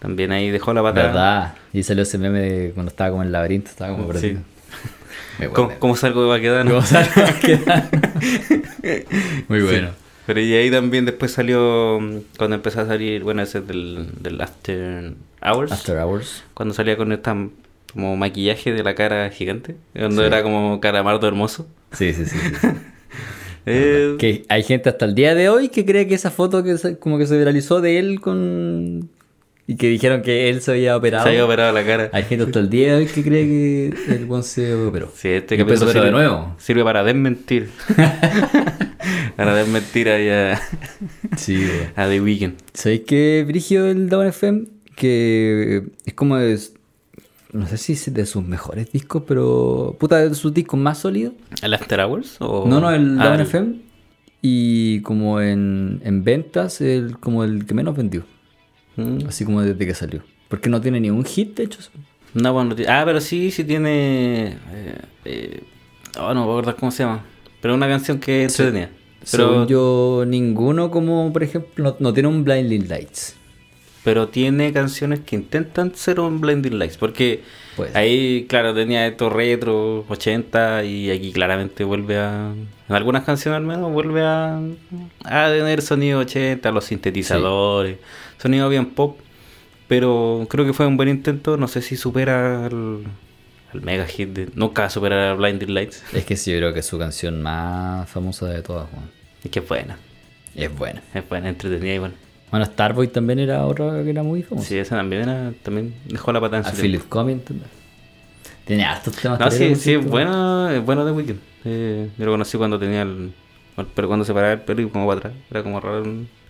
También 0.05 0.33
ahí 0.33 0.51
dejó 0.51 0.75
la 0.75 0.83
patada. 0.83 1.07
¿Verdad? 1.07 1.55
Y 1.73 1.83
salió 1.83 2.03
ese 2.03 2.19
meme 2.19 2.39
de 2.41 2.71
cuando 2.73 2.91
estaba 2.91 3.09
como 3.09 3.23
en 3.23 3.29
el 3.29 3.33
laberinto, 3.33 3.71
estaba 3.71 3.97
como 3.97 4.13
Sí. 4.13 4.13
perdido. 4.21 4.41
Muy 5.39 5.49
¿Cómo, 5.49 5.73
cómo 5.79 5.97
salgo 5.97 6.23
de 6.25 6.29
Baquedano? 6.29 6.71
¿Cómo 6.73 6.83
sale? 6.83 7.09
Muy 9.49 9.61
Sí. 9.61 9.67
bueno. 9.67 9.89
Pero 10.27 10.41
y 10.41 10.53
ahí 10.55 10.71
también 10.71 11.07
después 11.07 11.33
salió, 11.33 11.99
mm, 12.01 12.17
cuando 12.37 12.57
empezó 12.57 12.83
a 12.83 12.87
salir, 12.87 13.23
bueno, 13.23 13.41
ese 13.43 13.61
del, 13.63 14.09
del 14.21 14.41
After 14.43 15.13
Hours, 15.43 15.73
After 15.73 15.99
Hours. 15.99 16.45
cuando 16.55 16.75
salía 16.75 16.97
con 16.99 17.11
esta 17.13 17.35
como 17.95 18.17
maquillaje 18.17 18.73
de 18.75 18.83
la 18.83 18.95
cara 18.95 19.31
gigante, 19.31 19.77
cuando 19.95 20.21
Sí. 20.23 20.27
era 20.27 20.43
como 20.43 20.81
caramardo 20.81 21.27
hermoso. 21.29 21.67
Sí, 21.93 22.13
sí, 22.13 22.27
sí. 22.27 22.37
sí. 22.39 22.67
Eh, 23.67 24.17
que 24.19 24.45
hay 24.51 24.63
gente 24.63 24.91
hasta 24.91 25.07
el 25.07 25.15
día 25.15 25.35
de 25.35 25.49
hoy 25.49 25.71
que 25.71 25.87
cree 25.87 26.07
que 26.07 26.15
esa 26.15 26.31
foto 26.31 26.63
que 26.63 26.77
se- 26.77 26.99
como 26.99 27.17
que 27.17 27.27
se 27.27 27.39
viralizó 27.39 27.81
de 27.81 27.99
él 27.99 28.21
con... 28.21 29.09
Y 29.67 29.77
que 29.77 29.89
dijeron 29.89 30.21
que 30.21 30.51
él 30.51 30.61
se 30.61 30.73
había 30.73 30.95
operado. 30.97 31.25
se 31.25 31.31
había 31.31 31.45
operado 31.47 31.73
la 31.73 31.85
cara. 31.85 32.11
Hay 32.13 32.25
gente 32.25 32.45
hasta 32.45 32.61
el 32.61 32.69
día 32.69 32.89
de 32.93 32.95
hoy 32.99 33.07
que 33.07 33.23
cree 33.23 33.47
que 33.47 34.15
el 34.15 34.27
buen 34.27 34.43
se 34.43 34.75
operó. 34.75 35.11
Sí, 35.17 35.29
este 35.29 35.55
Y 35.55 35.59
capítulo 35.59 35.87
operó 35.91 36.01
de 36.03 36.09
sirve, 36.09 36.11
nuevo. 36.11 36.55
sirve 36.59 36.85
para 36.85 37.03
desmentir. 37.03 37.71
para 39.37 39.55
desmentir 39.55 40.09
ahí 40.09 40.29
a, 40.29 40.61
Sí, 41.37 41.67
a 41.97 42.07
The 42.09 42.21
Weeknd. 42.21 42.55
¿Sabéis 42.73 43.03
qué 43.07 43.45
Brigio 43.47 43.85
del 43.85 44.09
Down 44.09 44.27
FM? 44.27 44.65
Que 44.97 45.83
es 46.05 46.15
como 46.15 46.37
de, 46.37 46.59
no 47.53 47.67
sé 47.67 47.79
si 47.79 47.95
es 47.95 48.13
de 48.13 48.27
sus 48.27 48.45
mejores 48.45 48.93
discos, 48.93 49.23
pero 49.27 49.97
puta, 49.99 50.19
de 50.29 50.35
sus 50.35 50.53
discos 50.55 50.79
más 50.79 50.99
sólidos. 50.99 51.33
¿El 51.63 51.75
After 51.75 52.01
Hours? 52.01 52.37
O... 52.41 52.67
No, 52.69 52.81
no, 52.81 52.91
el 52.93 53.19
Ah, 53.19 53.29
Down 53.29 53.41
FM. 53.41 53.75
Y 54.43 55.01
como 55.01 55.41
en, 55.41 56.01
en 56.05 56.23
ventas, 56.23 56.81
el, 56.81 57.19
como 57.19 57.45
el 57.45 57.65
que 57.67 57.73
menos 57.75 57.97
vendió. 57.97 58.25
Mm. 58.97 59.27
Así 59.29 59.45
como 59.45 59.63
desde 59.63 59.87
que 59.87 59.95
salió. 59.95 60.23
Porque 60.49 60.69
no 60.69 60.81
tiene 60.81 61.01
ni 61.01 61.11
un 61.11 61.25
hit, 61.25 61.57
de 61.57 61.65
hecho. 61.65 61.81
No, 62.35 62.53
bueno, 62.53 62.75
ah, 62.89 63.03
pero 63.05 63.21
sí, 63.21 63.51
sí 63.51 63.65
tiene. 63.65 64.57
Eh, 64.73 64.99
eh, 65.25 65.63
oh, 66.19 66.35
no 66.35 66.45
me 66.47 66.51
acuerdo 66.51 66.77
cómo 66.77 66.91
se 66.93 67.05
llama. 67.05 67.25
Pero 67.61 67.75
una 67.75 67.89
canción 67.89 68.19
que 68.19 68.45
es 68.45 68.59
entretenida. 68.59 68.91
Pero, 69.31 69.49
Según 69.49 69.67
yo, 69.69 70.25
ninguno 70.27 70.91
como, 70.91 71.33
por 71.33 71.43
ejemplo, 71.43 71.73
no, 71.83 71.97
no 71.99 72.13
tiene 72.13 72.29
un 72.29 72.45
Blinding 72.45 72.89
Lights. 72.89 73.37
pero 74.03 74.29
tiene 74.29 74.71
canciones 74.75 75.21
que 75.21 75.35
intentan 75.37 75.95
ser 75.95 76.21
un 76.21 76.41
Blinding 76.41 76.79
Lights. 76.79 76.99
Porque 76.99 77.43
Pues. 77.77 77.95
ahí, 77.97 78.45
claro, 78.49 78.75
tenía 78.75 79.07
estos 79.07 79.33
retro 79.33 80.05
80 80.09 80.85
y 80.85 81.11
aquí 81.11 81.33
claramente 81.33 81.85
vuelve 81.85 82.19
a. 82.19 82.53
En 82.89 82.95
algunas 82.95 83.25
canciones 83.25 83.57
al 83.57 83.65
menos 83.65 83.91
vuelve 83.93 84.21
a, 84.23 84.59
a 85.25 85.49
tener 85.49 85.81
sonido 85.81 86.19
80, 86.21 86.71
los 86.71 86.85
sintetizadores, 86.85 87.97
sonido 88.45 88.69
bien 88.69 88.87
pop. 88.87 89.19
Pero 89.89 90.47
creo 90.49 90.65
que 90.65 90.73
fue 90.73 90.87
un 90.87 90.97
buen 90.97 91.09
intento. 91.09 91.57
No 91.57 91.67
sé 91.67 91.83
si 91.83 91.97
supera 91.97 92.67
al, 92.67 93.05
al 93.73 93.81
mega 93.83 94.07
hit 94.07 94.29
de 94.31 94.49
nunca 94.55 94.83
va 94.83 94.87
a 94.87 94.91
superar 94.91 95.19
a 95.31 95.35
Blinding 95.35 95.75
Lights. 95.75 96.05
Es 96.13 96.25
que 96.25 96.37
sí, 96.37 96.53
yo 96.53 96.59
creo 96.59 96.73
que 96.73 96.81
es 96.81 96.87
su 96.87 96.99
canción 96.99 97.43
más 97.43 98.09
famosa 98.09 98.47
de 98.47 98.63
todas, 98.63 98.89
Juan. 98.91 99.11
Es 99.43 99.51
que 99.51 99.59
es 99.59 99.69
buena, 99.69 99.99
es 100.55 100.75
buena. 100.75 101.03
es 101.13 101.29
buena, 101.29 101.49
entretenida 101.49 101.95
y 101.95 101.99
buena. 101.99 102.15
Bueno, 102.51 102.67
Starboy 102.67 103.09
también 103.09 103.41
era 103.41 103.67
otra 103.67 104.03
que 104.03 104.11
era 104.11 104.23
muy 104.23 104.43
famosa. 104.43 104.69
Sí, 104.69 104.79
esa 104.79 104.97
también 104.97 105.23
era, 105.23 105.53
también 105.63 105.95
dejó 106.07 106.33
la 106.33 106.41
patada 106.41 106.63
en 106.63 106.67
A 106.67 106.71
su 106.71 106.81
Philip 106.81 107.03
Cumming 107.09 107.41
también. 107.41 107.69
Tiene 108.65 108.85
hartos 108.85 109.17
temas. 109.17 109.39
No, 109.41 109.51
sí, 109.51 109.75
sí, 109.75 109.95
es 109.95 110.07
bueno, 110.07 110.71
es 110.71 110.83
bueno 110.83 111.05
The 111.05 111.13
Weeknd. 111.13 111.41
Eh, 111.67 112.09
yo 112.17 112.25
lo 112.25 112.31
conocí 112.31 112.57
cuando 112.57 112.79
tenía 112.79 113.03
el, 113.03 113.33
el 113.77 113.87
pelo, 113.87 114.09
cuando 114.09 114.25
se 114.25 114.33
paraba 114.33 114.55
el 114.55 114.61
pelo 114.61 114.81
y 114.83 114.89
como 114.89 115.07
para 115.07 115.19
atrás. 115.19 115.35
Era 115.51 115.63
como 115.63 115.81
raro 115.81 116.05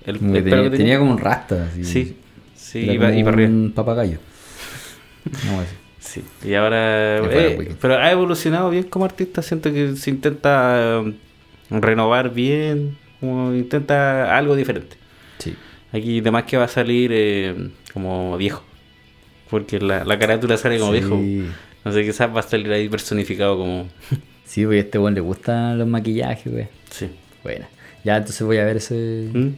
el, 0.07 0.19
pelo 0.19 0.43
tenía, 0.43 0.71
que 0.71 0.77
tenía 0.77 0.99
como 0.99 1.13
un 1.13 1.19
rasta. 1.19 1.69
Así. 1.71 1.85
Sí, 1.85 2.17
sí, 2.55 2.91
y 2.91 2.99
para, 2.99 3.09
arriba. 3.09 3.49
Un 3.49 3.73
papagayo. 3.75 4.19
No, 5.47 5.61
así. 5.61 5.75
Sí, 5.99 6.23
y 6.47 6.55
ahora. 6.55 7.19
Bueno 7.21 7.33
eh, 7.35 7.77
pero 7.81 7.97
ha 7.97 8.13
evolucionado 8.13 8.69
bien 8.69 8.85
como 8.85 9.07
artista. 9.07 9.41
Siento 9.41 9.73
que 9.73 9.97
se 9.97 10.11
intenta 10.11 11.03
eh, 11.03 11.15
renovar 11.71 12.33
bien, 12.33 12.99
como 13.21 13.55
intenta 13.55 14.37
algo 14.37 14.55
diferente. 14.55 14.97
Sí. 15.39 15.57
Aquí, 15.93 16.19
además, 16.19 16.45
que 16.45 16.59
va 16.59 16.65
a 16.65 16.69
salir 16.69 17.11
eh, 17.15 17.71
como 17.95 18.37
viejo. 18.37 18.63
Porque 19.49 19.81
la, 19.81 20.05
la 20.05 20.19
carátula 20.19 20.59
sale 20.59 20.79
como 20.79 20.93
sí. 20.93 20.99
viejo. 20.99 21.21
No 21.85 21.93
sé, 21.93 22.05
quizás 22.05 22.35
va 22.35 22.41
a 22.41 22.43
salir 22.43 22.71
ahí 22.73 22.89
personificado 22.89 23.57
como. 23.59 23.89
Sí, 24.45 24.63
porque 24.63 24.77
a 24.77 24.81
este 24.83 24.99
weón 24.99 25.15
le 25.15 25.23
gustan 25.23 25.79
los 25.79 25.89
maquillajes, 25.89 26.53
güey. 26.53 26.69
Sí. 26.91 27.09
Buena. 27.43 27.67
Ya, 28.05 28.19
entonces 28.19 28.47
voy 28.47 28.59
a 28.59 28.65
ver 28.65 28.77
ese 28.77 29.31
¿Mm? 29.33 29.55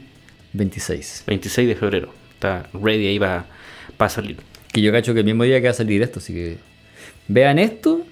26. 0.57 1.25
26 1.27 1.69
de 1.69 1.75
febrero. 1.77 2.09
Está 2.35 2.69
ready 2.73 3.07
ahí 3.07 3.19
para 3.19 3.47
salir. 4.09 4.37
Que 4.73 4.83
yo 4.83 4.93
cacho 4.93 5.15
que 5.15 5.21
el 5.21 5.27
mismo 5.27 5.45
día 5.45 5.61
que 5.61 5.67
va 5.69 5.71
a 5.71 5.75
salir 5.75 6.03
esto, 6.03 6.19
así 6.19 6.33
que 6.35 6.59
vean 7.29 7.59
esto 7.59 8.03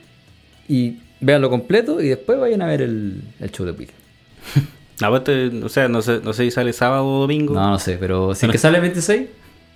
y 0.68 0.98
veanlo 1.20 1.50
completo 1.50 2.00
y 2.00 2.08
después 2.08 2.38
vayan 2.38 2.62
a 2.62 2.66
ver 2.66 2.82
el, 2.82 3.22
el 3.40 3.50
show 3.50 3.66
de 3.66 3.72
Weekend. 3.72 3.98
Aparte, 5.02 5.48
o 5.62 5.68
sea, 5.68 5.88
no 5.88 6.02
sé, 6.02 6.20
no 6.22 6.32
sé 6.32 6.44
si 6.44 6.50
sale 6.50 6.72
sábado 6.72 7.06
o 7.06 7.20
domingo. 7.22 7.54
No, 7.54 7.70
no 7.70 7.78
sé, 7.78 7.96
pero 7.98 8.34
si 8.34 8.46
es 8.46 8.52
que 8.52 8.58
sale 8.58 8.76
el 8.78 8.82
26, 8.82 9.22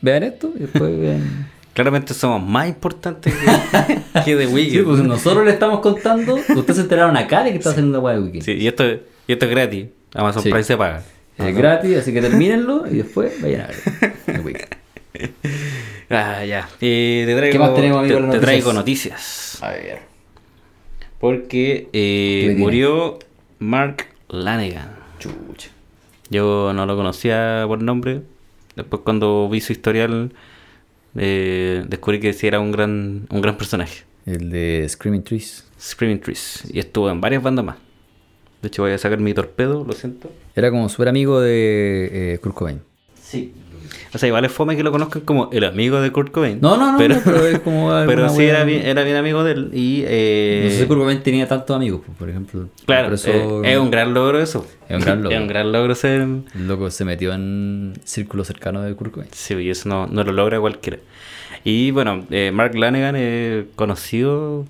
vean 0.00 0.22
esto 0.22 0.52
y 0.56 0.60
después 0.60 0.98
vean. 1.00 1.50
Claramente 1.74 2.14
somos 2.14 2.42
más 2.42 2.68
importantes 2.68 3.34
que, 3.34 4.20
que 4.24 4.36
The 4.36 4.46
Weeknd. 4.46 4.72
Sí, 4.72 4.82
pues 4.82 5.02
nosotros 5.02 5.44
le 5.44 5.52
estamos 5.52 5.80
contando, 5.80 6.34
ustedes 6.34 6.76
se 6.76 6.82
enteraron 6.82 7.16
acá 7.16 7.44
de 7.44 7.50
que 7.52 7.58
está 7.58 7.70
haciendo 7.70 8.00
una 8.00 8.12
de 8.12 8.20
Weekend. 8.20 8.44
Sí, 8.44 8.52
y 8.52 8.66
esto, 8.66 8.84
y 8.86 9.32
esto 9.32 9.44
es 9.44 9.50
gratis. 9.50 9.86
Amazon 10.14 10.42
Sí. 10.42 10.48
Prime 10.50 10.64
se 10.64 10.76
paga. 10.76 11.02
Es 11.38 11.54
gratis, 11.54 11.96
así 11.98 12.12
que 12.12 12.20
termínenlo 12.20 12.84
y 12.90 12.96
después 12.98 13.40
vayan 13.40 13.62
a 13.62 13.66
ver. 13.68 14.68
Ah, 16.10 16.42
ya. 16.44 16.68
Eh, 16.80 17.24
te 17.26 17.36
traigo, 17.36 17.52
¿Qué 17.52 17.58
más 17.58 17.74
tenemos, 17.74 17.98
amigo, 17.98 18.14
te, 18.16 18.20
las 18.22 18.30
te 18.30 18.38
traigo 18.38 18.72
noticias? 18.72 19.58
noticias. 19.60 19.62
A 19.62 19.72
ver. 19.72 19.98
Porque 21.18 21.88
eh, 21.92 22.54
murió 22.56 23.18
Mark 23.58 24.06
Lanegan. 24.28 24.96
Chucha. 25.18 25.68
Yo 26.30 26.72
no 26.74 26.86
lo 26.86 26.96
conocía 26.96 27.64
por 27.66 27.82
nombre. 27.82 28.22
Después 28.76 29.02
cuando 29.04 29.48
vi 29.50 29.60
su 29.60 29.72
historial 29.72 30.32
eh, 31.16 31.84
descubrí 31.88 32.20
que 32.20 32.32
sí 32.32 32.46
era 32.46 32.60
un 32.60 32.72
gran, 32.72 33.26
un 33.28 33.40
gran 33.40 33.56
personaje. 33.56 34.04
El 34.24 34.50
de 34.50 34.86
Screaming 34.88 35.24
Trees. 35.24 35.66
Screaming 35.80 36.20
Trees. 36.20 36.64
Y 36.72 36.78
estuvo 36.78 37.10
en 37.10 37.20
varias 37.20 37.42
bandas 37.42 37.64
más. 37.64 37.76
De 38.62 38.68
hecho 38.68 38.82
voy 38.82 38.92
a 38.92 38.98
sacar 38.98 39.18
mi 39.20 39.34
torpedo, 39.34 39.84
lo 39.84 39.92
siento. 39.92 40.30
Era 40.56 40.70
como 40.70 40.88
súper 40.88 41.08
amigo 41.08 41.40
de 41.40 42.34
eh, 42.34 42.38
Kurt 42.38 42.54
Cobain. 42.54 42.80
Sí. 43.20 43.52
O 44.12 44.18
sea, 44.18 44.26
igual 44.26 44.44
es 44.44 44.52
fome 44.52 44.76
que 44.76 44.82
lo 44.82 44.90
conozcan 44.90 45.22
como 45.22 45.50
el 45.52 45.64
amigo 45.64 46.00
de 46.00 46.10
Kurt 46.10 46.32
Cobain. 46.32 46.58
No, 46.60 46.76
no, 46.76 46.92
no, 46.92 46.98
pero, 46.98 47.16
no, 47.16 47.20
pero 47.24 47.46
es 47.46 47.58
como 47.64 47.90
pero 48.06 48.28
sí 48.30 48.44
era 48.44 48.64
bien, 48.64 48.86
era 48.86 49.04
bien 49.04 49.16
amigo 49.16 49.44
de 49.44 49.52
él. 49.52 49.70
Y 49.72 50.02
eh, 50.06 50.62
No 50.64 50.70
sé 50.70 50.80
si 50.80 50.86
Kurt 50.86 51.00
Cobain 51.00 51.22
tenía 51.22 51.46
tantos 51.46 51.76
amigos, 51.76 52.00
pues, 52.04 52.16
por 52.16 52.28
ejemplo. 52.30 52.68
claro, 52.86 53.14
eso 53.14 53.30
eh, 53.64 53.72
es 53.74 53.78
un 53.78 53.90
gran 53.90 54.14
logro 54.14 54.40
eso. 54.40 54.66
Es 54.88 54.96
un 54.96 55.02
gran 55.02 55.18
logro. 55.22 55.36
es 55.36 55.42
un 55.42 55.48
gran 55.48 55.72
logro 55.72 55.94
ser. 55.94 56.22
el 56.22 56.68
loco 56.68 56.90
se 56.90 57.04
metió 57.04 57.32
en 57.34 57.94
círculo 58.04 58.44
cercano 58.44 58.82
de 58.82 58.94
Kurt 58.94 59.12
Cobain. 59.12 59.30
Sí, 59.32 59.54
y 59.54 59.70
eso 59.70 59.88
no, 59.88 60.06
no 60.06 60.24
lo 60.24 60.32
logra 60.32 60.58
cualquiera. 60.58 60.98
Y 61.64 61.90
bueno, 61.90 62.24
eh, 62.30 62.50
Mark 62.52 62.74
Lanegan 62.74 63.14
es 63.16 63.66
conocido 63.74 64.64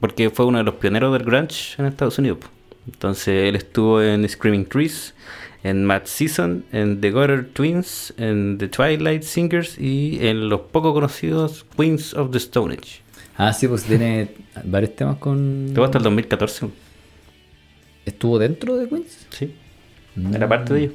porque 0.00 0.30
fue 0.30 0.46
uno 0.46 0.58
de 0.58 0.64
los 0.64 0.74
pioneros 0.74 1.12
del 1.12 1.24
grunge 1.24 1.74
en 1.78 1.86
Estados 1.86 2.18
Unidos. 2.18 2.38
Entonces 2.92 3.48
él 3.48 3.56
estuvo 3.56 4.02
en 4.02 4.28
Screaming 4.28 4.66
Trees, 4.66 5.14
en 5.62 5.84
Mad 5.84 6.02
Season, 6.04 6.64
en 6.72 7.00
The 7.00 7.10
Gutter 7.10 7.48
Twins, 7.52 8.14
en 8.16 8.58
The 8.58 8.68
Twilight 8.68 9.22
Singers 9.22 9.78
y 9.78 10.18
en 10.26 10.48
los 10.48 10.60
poco 10.62 10.94
conocidos 10.94 11.66
Queens 11.76 12.14
of 12.14 12.30
the 12.30 12.38
Stone 12.38 12.74
Age. 12.74 13.02
Ah, 13.36 13.52
sí, 13.52 13.68
pues 13.68 13.84
tiene 13.84 14.28
varios 14.64 14.96
temas 14.96 15.16
con... 15.18 15.66
Estuvo 15.68 15.84
hasta 15.84 15.98
el 15.98 16.04
2014. 16.04 16.68
¿Estuvo 18.04 18.38
dentro 18.38 18.76
de 18.76 18.88
Queens? 18.88 19.26
Sí, 19.30 19.54
Mm. 20.16 20.34
era 20.34 20.48
parte 20.48 20.74
de 20.74 20.80
ellos. 20.80 20.92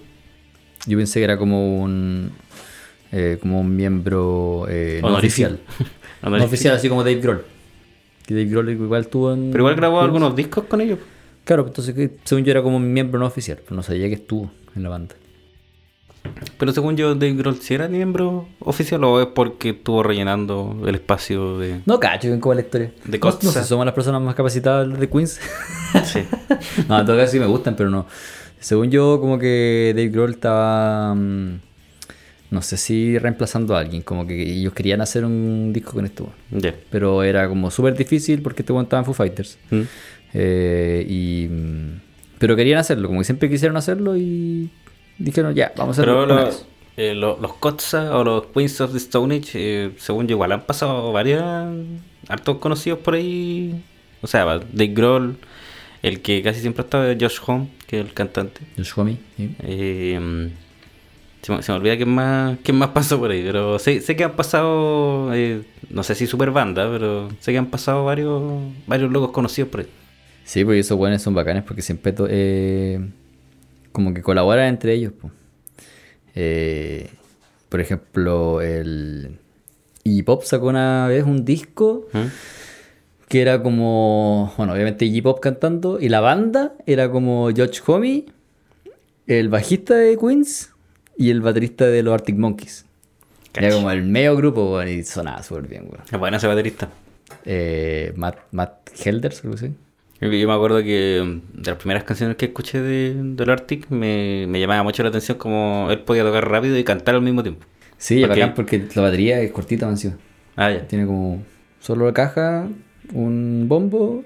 Yo 0.86 0.98
pensé 0.98 1.20
que 1.20 1.24
era 1.24 1.38
como 1.38 1.82
un... 1.82 2.32
eh, 3.14 3.38
como 3.40 3.62
un 3.62 3.74
miembro 3.74 4.66
eh, 4.68 5.00
no 5.02 5.16
oficial. 5.16 5.60
No 6.24 6.44
oficial, 6.44 6.76
así 6.76 6.88
como 6.90 7.04
Dave 7.04 7.20
Grohl. 7.22 7.44
Que 8.26 8.34
Dave 8.34 8.46
Grohl 8.48 8.70
igual 8.72 9.08
tuvo 9.08 9.34
en... 9.34 9.52
Pero 9.52 9.62
igual 9.64 9.76
grabó 9.76 9.96
Queens. 9.98 10.06
algunos 10.06 10.36
discos 10.36 10.64
con 10.66 10.80
ellos. 10.82 11.00
Claro, 11.44 11.66
entonces 11.68 12.12
según 12.24 12.44
yo 12.46 12.52
era 12.52 12.62
como 12.64 12.80
miembro 12.80 13.20
no 13.20 13.26
oficial, 13.26 13.60
pero 13.64 13.76
no 13.76 13.84
sabía 13.84 14.08
que 14.08 14.16
estuvo 14.16 14.52
en 14.76 14.84
la 14.84 14.90
banda. 14.90 15.16
Pero 16.58 16.72
según 16.72 16.96
yo, 16.96 17.16
Dave 17.16 17.34
Grohl 17.34 17.58
sí 17.58 17.74
era 17.74 17.88
miembro 17.88 18.48
oficial 18.60 19.04
o 19.04 19.22
es 19.22 19.28
porque 19.28 19.72
estuvo 19.72 20.04
rellenando 20.04 20.82
el 20.86 20.96
espacio 20.96 21.60
de... 21.60 21.82
No 21.86 22.00
cacho 22.00 22.30
cómo 22.40 22.54
es 22.54 22.58
la 22.58 22.64
historia. 22.64 22.92
De 23.06 23.20
no, 23.20 23.40
no 23.42 23.52
sé, 23.52 23.64
somos 23.64 23.86
las 23.86 23.94
personas 23.94 24.22
más 24.22 24.36
capacitadas 24.36 24.98
de 24.98 25.10
Queens. 25.10 25.40
Sí. 26.06 26.22
no, 26.90 27.00
en 27.00 27.06
todo 27.06 27.18
caso 27.18 27.34
sí 27.34 27.40
me 27.40 27.46
gustan, 27.46 27.76
pero 27.76 27.90
no. 27.90 28.08
Según 28.60 28.90
yo, 28.90 29.20
como 29.20 29.38
que 29.38 29.94
Dave 29.96 30.10
Grohl 30.10 30.32
estaba. 30.32 31.14
mm, 31.14 31.60
no 32.50 32.62
sé 32.62 32.78
si 32.78 33.18
reemplazando 33.20 33.76
a 33.76 33.80
alguien. 33.80 34.02
Como 34.02 34.26
que 34.26 34.42
ellos 34.42 34.74
querían 34.74 35.02
hacer 35.02 35.26
un 35.26 35.72
disco 35.74 35.94
con 35.94 36.06
esto. 36.06 36.32
Ya. 36.50 36.74
Pero 36.90 37.22
era 37.24 37.48
como 37.48 37.70
súper 37.70 37.96
difícil 37.96 38.42
porque 38.42 38.62
este 38.62 38.74
weón 38.74 38.86
estaba 38.86 39.02
en 39.02 39.06
Foo 39.06 39.14
Fighters. 39.14 39.58
Mm. 39.70 39.82
Eh, 40.34 41.06
y. 41.08 41.50
Pero 42.40 42.56
querían 42.56 42.80
hacerlo, 42.80 43.08
como 43.08 43.20
que 43.22 43.26
siempre 43.26 43.50
quisieron 43.50 43.78
hacerlo 43.78 44.18
y 44.18 44.70
dijeron, 45.18 45.54
ya, 45.56 45.72
vamos 45.78 45.98
a 45.98 46.02
hacerlo. 46.02 46.22
Pero 46.22 46.34
una 46.34 46.42
lo- 46.42 46.48
vez". 46.48 46.66
eh, 46.98 47.14
lo- 47.16 47.40
los 47.42 47.54
Kotza 47.54 48.18
o 48.18 48.24
los 48.24 48.48
Queens 48.48 48.82
of 48.82 48.92
the 48.92 48.98
Stone 48.98 49.36
Age, 49.36 49.52
eh, 49.56 49.92
según 49.98 50.28
yo, 50.28 50.34
igual 50.36 50.52
han 50.52 50.66
pasado 50.66 51.12
varios 51.14 51.42
hartos 52.28 52.58
conocidos 52.58 53.00
por 53.00 53.14
ahí. 53.16 53.82
O 54.22 54.28
sea, 54.28 54.46
Dave 54.46 54.88
Grohl, 54.94 55.38
el 56.02 56.22
que 56.22 56.42
casi 56.42 56.60
siempre 56.62 56.82
ha 56.82 56.86
estado 56.86 57.10
es 57.10 57.18
Josh 57.20 57.40
Home, 57.46 57.68
que 57.88 58.00
es 58.00 58.06
el 58.06 58.14
cantante. 58.14 58.62
Josh 58.78 58.92
Homme, 58.98 59.18
sí. 59.38 59.56
Eh, 59.64 60.50
se, 61.42 61.52
me, 61.52 61.62
se 61.64 61.72
me 61.72 61.78
olvida 61.78 61.96
quién 61.98 62.10
más, 62.10 62.58
quién 62.64 62.78
más 62.78 62.90
pasó 62.94 63.20
por 63.20 63.32
ahí, 63.32 63.44
pero 63.44 63.80
sé, 63.80 64.02
sé 64.02 64.16
que 64.18 64.24
han 64.26 64.36
pasado, 64.36 65.34
eh, 65.34 65.62
no 65.90 66.04
sé 66.04 66.16
si 66.16 66.28
super 66.28 66.52
banda, 66.52 66.90
pero 66.92 67.30
sé 67.40 67.52
que 67.54 67.58
han 67.58 67.68
pasado 67.68 68.04
varios, 68.06 68.42
varios 68.88 69.12
locos 69.12 69.32
conocidos 69.32 69.70
por 69.70 69.82
ahí. 69.82 69.88
Sí, 70.44 70.66
pues 70.66 70.86
esos 70.86 70.98
buenos 70.98 71.22
son 71.22 71.34
bacanes 71.34 71.64
porque 71.64 71.82
siempre 71.82 72.14
eh, 72.30 73.00
como 73.92 74.14
que 74.14 74.22
colaboran 74.22 74.68
entre 74.68 74.94
ellos. 74.94 75.14
po. 75.14 75.32
Eh, 76.36 77.10
por 77.70 77.80
ejemplo, 77.80 78.62
el 78.62 79.38
Iggy 80.04 80.24
Pop 80.24 80.44
sacó 80.44 80.68
una 80.68 81.08
vez 81.08 81.24
un 81.24 81.46
disco 81.46 82.08
¿Mm? 82.14 82.28
que 83.28 83.42
era 83.42 83.64
como, 83.64 84.54
bueno, 84.58 84.74
obviamente 84.74 85.06
Iggy 85.06 85.22
Pop 85.22 85.40
cantando 85.40 86.00
y 86.00 86.10
la 86.10 86.20
banda 86.20 86.74
era 86.86 87.10
como 87.10 87.50
George 87.52 87.82
Homme, 87.88 88.26
el 89.28 89.50
bajista 89.50 89.96
de 89.96 90.18
Queens 90.18 90.72
y 91.18 91.30
el 91.30 91.42
baterista 91.42 91.86
de 91.86 92.04
los 92.04 92.14
Arctic 92.14 92.36
Monkeys. 92.36 92.86
Era 93.56 93.72
como 93.72 93.92
el 93.92 94.04
medio 94.04 94.36
grupo, 94.36 94.82
y 94.84 95.04
sonaba 95.04 95.44
súper 95.44 95.68
bien, 95.68 95.84
weón. 95.84 96.04
Es 96.12 96.20
bueno 96.20 96.38
ese 96.38 96.48
baterista. 96.48 96.90
Eh, 97.46 98.12
Matt, 98.16 98.38
Matt 98.52 98.90
Helders, 99.04 99.44
algo 99.44 99.56
así. 99.56 99.72
Yo 100.32 100.48
me 100.48 100.54
acuerdo 100.54 100.82
que 100.84 101.22
mm, 101.24 101.62
de 101.62 101.72
las 101.72 101.80
primeras 101.80 102.04
canciones 102.04 102.38
que 102.38 102.46
escuché 102.46 102.80
de, 102.82 103.14
del 103.16 103.50
Arctic 103.50 103.90
me, 103.90 104.46
me 104.48 104.60
llamaba 104.60 104.84
mucho 104.84 105.04
la 105.04 105.10
atención 105.10 105.38
como 105.38 105.88
él 105.92 106.00
podía 106.00 106.24
tocar 106.24 106.50
rápido 106.50 106.78
y 106.78 106.84
cantar 106.84 107.16
al 107.16 107.22
mismo 107.22 107.44
tiempo. 107.44 107.66
Sí, 107.98 108.22
Porque- 108.22 108.40
bacán 108.42 108.54
porque 108.56 108.86
la 108.96 109.02
batería 109.02 109.40
es 109.42 109.52
cortita, 109.52 109.88
encima. 109.90 110.16
Ah, 110.56 110.72
ya. 110.72 110.88
Tiene 110.88 111.06
como 111.06 111.44
solo 111.80 112.06
la 112.06 112.14
caja, 112.14 112.68
un 113.14 113.66
bombo, 113.68 114.24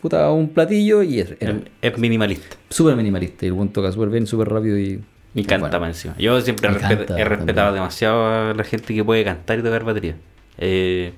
puta, 0.00 0.30
un 0.30 0.48
platillo 0.50 1.02
y 1.02 1.20
es, 1.20 1.34
Es, 1.40 1.50
es 1.82 1.98
minimalista. 1.98 2.56
súper 2.70 2.96
minimalista. 2.96 3.44
Y 3.46 3.48
el 3.48 3.54
buen 3.54 3.70
toca 3.70 3.90
súper 3.92 4.08
bien, 4.10 4.26
súper 4.26 4.48
rápido 4.48 4.78
y... 4.78 5.00
Y 5.34 5.44
canta 5.44 5.68
bueno. 5.68 5.80
más 5.80 5.88
encima. 5.96 6.14
Yo 6.18 6.40
siempre 6.40 6.68
he, 6.68 6.72
respet- 6.72 6.80
canta 7.06 7.18
he 7.20 7.24
respetado 7.24 7.66
también. 7.68 7.74
demasiado 7.74 8.26
a 8.50 8.54
la 8.54 8.64
gente 8.64 8.94
que 8.94 9.04
puede 9.04 9.24
cantar 9.24 9.58
y 9.58 9.62
tocar 9.62 9.84
batería. 9.84 10.16
Eh, 10.56 11.12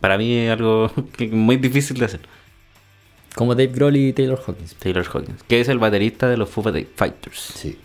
para 0.00 0.16
mí 0.16 0.32
es 0.36 0.50
algo 0.52 0.90
muy 1.32 1.56
difícil 1.56 1.98
de 1.98 2.04
hacer. 2.06 2.20
Como 3.38 3.54
Dave 3.54 3.68
Grohl 3.72 3.96
y 3.96 4.12
Taylor 4.12 4.40
Hawkins. 4.44 4.74
Taylor 4.74 5.06
Hawkins, 5.14 5.42
que 5.46 5.60
es 5.60 5.68
el 5.68 5.78
baterista 5.78 6.28
de 6.28 6.36
los 6.36 6.48
Foo 6.50 6.62
Fighters. 6.64 7.38
Sí. 7.54 7.78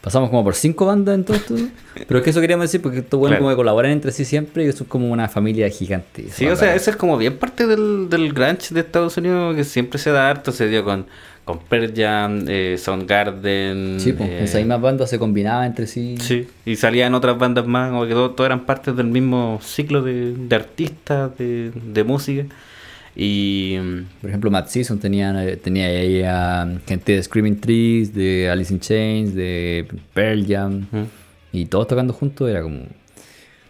Pasamos 0.00 0.30
como 0.30 0.42
por 0.42 0.54
cinco 0.54 0.86
bandas 0.86 1.14
en 1.16 1.24
todo 1.24 1.36
esto. 1.36 1.54
Pero 2.08 2.18
es 2.18 2.24
que 2.24 2.30
eso 2.30 2.40
queríamos 2.40 2.64
decir 2.64 2.80
porque 2.82 2.98
estos 3.00 3.20
buenos 3.20 3.34
Claro. 3.36 3.44
como 3.44 3.50
que 3.54 3.56
colaboran 3.56 3.92
entre 3.92 4.10
sí 4.10 4.24
siempre 4.24 4.64
y 4.64 4.68
eso 4.68 4.84
es 4.84 4.88
como 4.90 5.10
una 5.10 5.28
familia 5.28 5.68
gigante. 5.68 6.28
Sí, 6.30 6.46
o 6.46 6.56
sea, 6.56 6.74
eso 6.74 6.90
es 6.90 6.96
como 6.96 7.16
bien 7.18 7.36
parte 7.38 7.66
del, 7.66 8.08
del 8.08 8.32
grunge 8.32 8.72
de 8.74 8.80
Estados 8.80 9.16
Unidos 9.18 9.54
que 9.54 9.64
siempre 9.64 9.98
se 9.98 10.10
da 10.10 10.30
harto. 10.30 10.50
Se 10.50 10.66
dio 10.68 10.82
con, 10.82 11.06
con 11.44 11.58
Pearl 11.60 11.92
Jam, 11.94 12.44
eh, 12.48 12.76
Soundgarden. 12.78 14.00
Sí, 14.00 14.12
pues, 14.12 14.28
eh, 14.30 14.44
esas 14.44 14.60
mismas 14.60 14.80
bandas 14.80 15.10
se 15.10 15.18
combinaban 15.18 15.66
entre 15.66 15.86
sí. 15.86 16.16
Sí, 16.20 16.48
y 16.64 16.76
salían 16.76 17.14
otras 17.14 17.38
bandas 17.38 17.66
más, 17.66 17.90
como 17.90 18.06
que 18.06 18.12
todo, 18.12 18.30
todo 18.32 18.46
eran 18.46 18.64
partes 18.66 18.96
del 18.96 19.06
mismo 19.06 19.60
ciclo 19.62 20.02
de, 20.02 20.32
de 20.34 20.56
artistas, 20.56 21.36
de, 21.38 21.70
de 21.74 22.04
música. 22.04 22.44
Y 23.16 23.78
Por 24.20 24.28
ejemplo, 24.28 24.50
Matt 24.50 24.68
Season 24.68 24.98
tenía, 24.98 25.56
tenía 25.62 25.86
ahí 25.86 26.22
a 26.22 26.68
gente 26.86 27.12
de 27.12 27.22
Screaming 27.22 27.58
Trees, 27.60 28.14
de 28.14 28.50
Alice 28.50 28.72
in 28.72 28.78
Chains, 28.80 29.34
de 29.34 29.86
Pearl 30.12 30.44
Jam. 30.46 30.86
Y 31.52 31.64
todos 31.66 31.88
tocando 31.88 32.12
juntos 32.12 32.48
era 32.50 32.60
como 32.62 32.80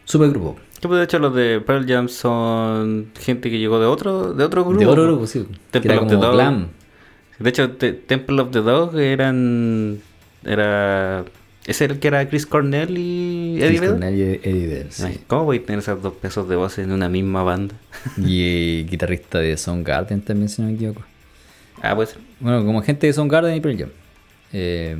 super 0.05 0.31
grupo. 0.31 0.57
que 0.81 0.89
pues, 0.89 0.99
de 0.99 1.05
hecho 1.05 1.19
los 1.21 1.33
de 1.35 1.61
Pearl 1.61 1.87
Jam 1.87 2.09
son 2.09 3.13
gente 3.21 3.49
que 3.51 3.59
llegó 3.61 3.79
de 3.79 3.87
otro, 3.87 4.33
de 4.35 4.43
otro 4.45 4.65
grupo. 4.65 4.81
De 4.81 4.87
otro 4.87 5.03
po. 5.05 5.09
grupo, 5.11 5.27
sí. 5.29 5.47
Que 5.71 5.81
Temple 5.81 5.93
era 5.93 6.03
of 6.03 6.09
the 6.09 6.17
Dog. 6.17 6.33
glam. 6.35 6.69
De 7.39 7.49
hecho, 7.51 7.71
Te- 7.73 7.93
Temple 7.93 8.41
of 8.41 8.51
the 8.51 8.61
Dog 8.63 8.99
eran. 8.99 9.99
Era. 10.45 11.25
Era 11.67 11.93
el 11.95 11.99
que 11.99 12.09
era 12.09 12.29
Chris 12.29 12.47
Cornell 12.47 12.97
y 12.97 13.57
Eddie 13.59 13.67
Chris 13.69 13.81
Vedder. 13.81 13.91
Cornell 13.95 14.15
y 14.15 14.23
Eddie 14.23 14.67
Vedder, 14.69 14.87
sí. 14.91 15.03
Ay, 15.07 15.21
¿Cómo 15.27 15.45
voy 15.45 15.57
a 15.59 15.63
tener 15.65 15.81
esos 15.81 16.01
dos 16.01 16.15
pesos 16.15 16.49
de 16.49 16.55
voz 16.57 16.79
en 16.79 16.93
una 16.93 17.09
misma 17.09 17.43
banda? 17.43 17.75
Y 18.19 18.81
eh, 18.81 18.87
guitarrista 18.89 19.39
de 19.41 19.57
Soundgarden 19.57 20.21
también, 20.23 20.49
si 20.49 20.63
no 20.63 20.69
me 20.69 20.75
equivoco. 20.75 21.03
Ah, 21.83 21.95
pues. 21.97 22.15
Bueno, 22.41 22.65
como 22.65 22.83
gente 22.83 23.07
de 23.09 23.13
Soundgarden 23.13 23.57
y 23.57 23.61
Pearl 23.61 23.79
Jam. 23.79 23.89
Eh, 24.53 24.97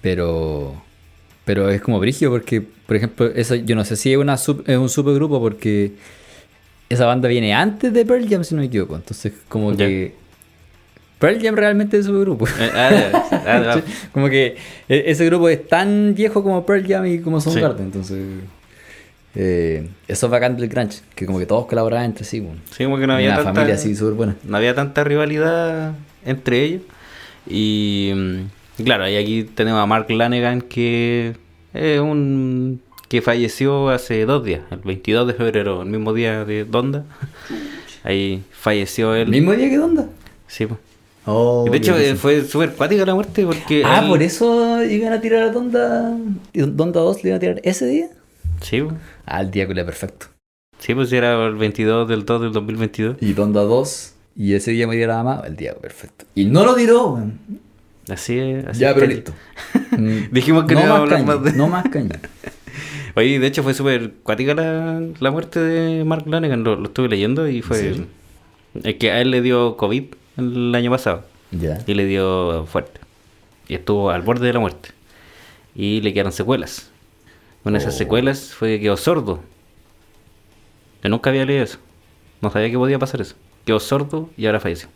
pero 0.00 0.82
pero 1.44 1.68
es 1.70 1.80
como 1.80 1.98
brigio 1.98 2.30
porque, 2.30 2.60
por 2.60 2.96
ejemplo, 2.96 3.26
eso, 3.26 3.54
yo 3.56 3.74
no 3.74 3.84
sé 3.84 3.96
si 3.96 4.12
es, 4.12 4.18
una 4.18 4.36
sub- 4.36 4.62
es 4.66 4.78
un 4.78 4.88
supergrupo 4.88 5.40
porque 5.40 5.92
esa 6.88 7.04
banda 7.06 7.28
viene 7.28 7.52
antes 7.52 7.92
de 7.92 8.04
Pearl 8.06 8.28
Jam, 8.28 8.44
si 8.44 8.54
no 8.54 8.60
me 8.60 8.68
equivoco. 8.68 8.94
Entonces, 8.96 9.32
como 9.48 9.76
que 9.76 10.14
Pearl 11.22 11.40
Jam 11.40 11.54
realmente 11.54 11.96
es 11.98 12.06
supergrupo. 12.06 12.46
Eh, 12.48 12.70
ah, 12.74 12.90
ah, 13.46 13.74
ah. 13.76 13.80
como 14.12 14.28
que 14.28 14.56
e- 14.88 15.04
ese 15.06 15.24
grupo 15.26 15.48
es 15.48 15.68
tan 15.68 16.14
viejo 16.14 16.42
como 16.42 16.66
Pearl 16.66 16.84
Jam 16.86 17.06
y 17.06 17.20
como 17.20 17.40
Soundgarden. 17.40 17.86
Entonces, 17.86 18.18
eh, 19.36 19.88
eso 20.08 20.26
es 20.26 20.32
bacán 20.32 20.56
del 20.56 20.68
grunge, 20.68 20.98
que 21.14 21.24
como 21.24 21.38
que 21.38 21.46
todos 21.46 21.66
colaboraban 21.66 22.06
entre 22.06 22.24
sí. 22.24 22.40
bueno. 22.40 22.60
Sí, 22.76 22.84
como 22.84 22.98
que 22.98 23.06
no 23.06 23.14
había 23.14 23.28
Una 23.28 23.36
tanta, 23.36 23.54
familia 23.54 23.74
así 23.76 23.94
súper 23.94 24.14
buena. 24.14 24.36
no 24.42 24.56
había 24.56 24.74
tanta 24.74 25.04
rivalidad 25.04 25.92
entre 26.24 26.64
ellos. 26.64 26.82
Y 27.48 28.12
mm, 28.14 28.82
claro, 28.84 29.08
y 29.08 29.16
aquí 29.16 29.44
tenemos 29.44 29.80
a 29.80 29.86
Mark 29.86 30.10
Lanegan 30.10 30.60
que 30.60 31.36
es 31.72 32.00
un 32.00 32.82
que 33.08 33.22
falleció 33.22 33.90
hace 33.90 34.24
dos 34.24 34.44
días, 34.44 34.62
el 34.70 34.78
22 34.78 35.28
de 35.28 35.34
febrero, 35.34 35.82
el 35.82 35.88
mismo 35.88 36.14
día 36.14 36.44
de 36.44 36.64
Donda. 36.64 37.04
Ahí 38.04 38.42
falleció 38.50 39.14
él. 39.14 39.22
¿El 39.22 39.28
mismo 39.28 39.52
día 39.52 39.68
que 39.68 39.76
Donda? 39.76 40.08
Sí, 40.48 40.66
pues. 40.66 40.80
Oh, 41.24 41.66
de 41.70 41.76
hecho 41.76 41.96
eh, 41.96 42.16
fue 42.16 42.44
súper 42.44 42.72
cuática 42.72 43.06
la 43.06 43.14
muerte 43.14 43.44
porque... 43.46 43.82
Ah, 43.84 44.00
él- 44.02 44.08
por 44.08 44.22
eso 44.22 44.82
iban 44.84 45.12
a 45.12 45.20
tirar 45.20 45.42
a 45.44 45.50
Donda. 45.50 46.16
Donda 46.52 47.00
2 47.00 47.22
le 47.22 47.30
iban 47.30 47.36
a 47.36 47.40
tirar 47.40 47.60
ese 47.64 47.86
día. 47.86 48.08
Sí. 48.60 48.82
Ah, 49.26 49.40
el 49.40 49.50
día 49.50 49.66
que 49.68 49.74
le 49.74 49.84
perfecto. 49.84 50.26
Sí, 50.78 50.94
pues 50.94 51.12
era 51.12 51.46
el 51.46 51.54
22 51.54 52.08
del 52.08 52.24
2 52.24 52.42
del 52.42 52.52
2022. 52.52 53.16
Y 53.20 53.34
Donda 53.34 53.62
2. 53.62 54.14
Y 54.34 54.54
ese 54.54 54.72
día 54.72 54.86
me 54.88 54.96
tiraba 54.96 55.22
más. 55.22 55.44
El 55.46 55.54
día 55.56 55.74
perfecto. 55.74 56.24
Y 56.34 56.46
no 56.46 56.64
lo 56.64 56.74
tiró. 56.74 57.22
Así 58.08 58.38
es. 58.38 58.66
Así 58.66 58.80
Ya, 58.80 58.94
pero 58.94 59.06
listo. 59.06 59.32
Mm, 59.92 60.32
Dijimos 60.32 60.64
que 60.64 60.74
no, 60.74 60.80
íbamos 60.80 60.98
a 60.98 61.02
hablar 61.02 61.18
caña, 61.18 61.26
más 61.36 61.44
de... 61.44 61.52
No 61.52 61.68
más 61.68 61.84
caña. 61.90 62.18
Oye, 63.14 63.38
de 63.38 63.46
hecho 63.46 63.62
fue 63.62 63.74
súper 63.74 64.12
cuática 64.22 64.54
la, 64.54 65.02
la 65.20 65.30
muerte 65.30 65.60
de 65.60 66.02
Mark 66.04 66.24
Lanegan, 66.26 66.64
lo, 66.64 66.76
lo 66.76 66.84
estuve 66.86 67.08
leyendo 67.10 67.46
y 67.46 67.60
fue... 67.60 68.06
Es 68.82 68.94
que 68.94 69.10
a 69.10 69.20
él 69.20 69.30
le 69.30 69.42
dio 69.42 69.76
COVID 69.76 70.04
el 70.36 70.74
año 70.74 70.90
pasado 70.90 71.24
Ya. 71.50 71.78
y 71.86 71.94
le 71.94 72.06
dio 72.06 72.66
fuerte. 72.66 73.00
Y 73.68 73.74
estuvo 73.74 74.10
al 74.10 74.22
borde 74.22 74.46
de 74.46 74.52
la 74.52 74.60
muerte. 74.60 74.90
Y 75.74 76.00
le 76.00 76.12
quedaron 76.12 76.32
secuelas. 76.32 76.90
Una 77.64 77.78
de 77.78 77.84
esas 77.84 77.94
Oh. 77.94 77.98
secuelas 77.98 78.52
fue 78.54 78.76
que 78.76 78.80
quedó 78.82 78.96
sordo. 78.96 79.40
Yo 81.02 81.08
nunca 81.10 81.30
había 81.30 81.44
leído 81.44 81.64
eso. 81.64 81.78
No 82.40 82.50
sabía 82.50 82.70
que 82.70 82.76
podía 82.78 82.98
pasar 82.98 83.20
eso. 83.20 83.34
Quedó 83.64 83.78
sordo 83.80 84.30
y 84.36 84.46
ahora 84.46 84.60
falleció. 84.60 84.88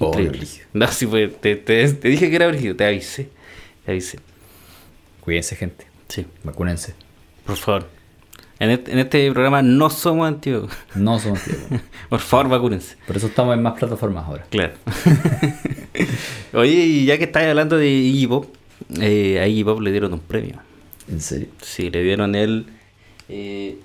Oh, 0.00 0.08
Increíble. 0.08 0.38
brígido. 0.38 0.66
No, 0.72 0.88
sí 0.88 1.06
fue, 1.06 1.28
te, 1.28 1.56
te- 1.56 1.92
te 1.92 2.08
dije 2.08 2.28
que 2.30 2.36
era 2.36 2.48
brígido, 2.48 2.74
te 2.76 2.84
avisé. 2.84 3.28
Te 3.84 3.92
avisé. 3.92 4.18
Cuídense, 5.20 5.56
gente. 5.56 5.86
Sí, 6.08 6.26
Vacúnense. 6.42 6.94
por 7.46 7.56
favor. 7.56 7.88
En 8.60 8.70
este, 8.70 8.92
en 8.92 8.98
este 9.00 9.30
programa 9.32 9.62
no 9.62 9.90
somos 9.90 10.28
antiguos. 10.28 10.70
No 10.94 11.18
somos 11.18 11.42
tíos. 11.42 11.58
Por 12.08 12.20
favor, 12.20 12.48
vacúnense. 12.48 12.96
Por 13.06 13.16
eso 13.16 13.26
estamos 13.26 13.54
en 13.54 13.62
más 13.62 13.74
plataformas 13.78 14.24
ahora. 14.26 14.44
Claro. 14.50 14.74
Oye, 16.52 16.72
y 16.72 17.04
ya 17.06 17.18
que 17.18 17.24
estás 17.24 17.44
hablando 17.44 17.76
de 17.76 17.88
Iggy 17.90 18.26
Pop, 18.26 18.46
eh, 19.00 19.40
a 19.40 19.46
Iggy 19.48 19.64
Pop 19.64 19.80
le 19.80 19.90
dieron 19.90 20.12
un 20.12 20.20
premio. 20.20 20.56
En 21.10 21.20
serio. 21.20 21.48
Sí, 21.62 21.90
le 21.90 22.02
dieron 22.02 22.34
el. 22.34 22.66
Eh, 23.28 23.78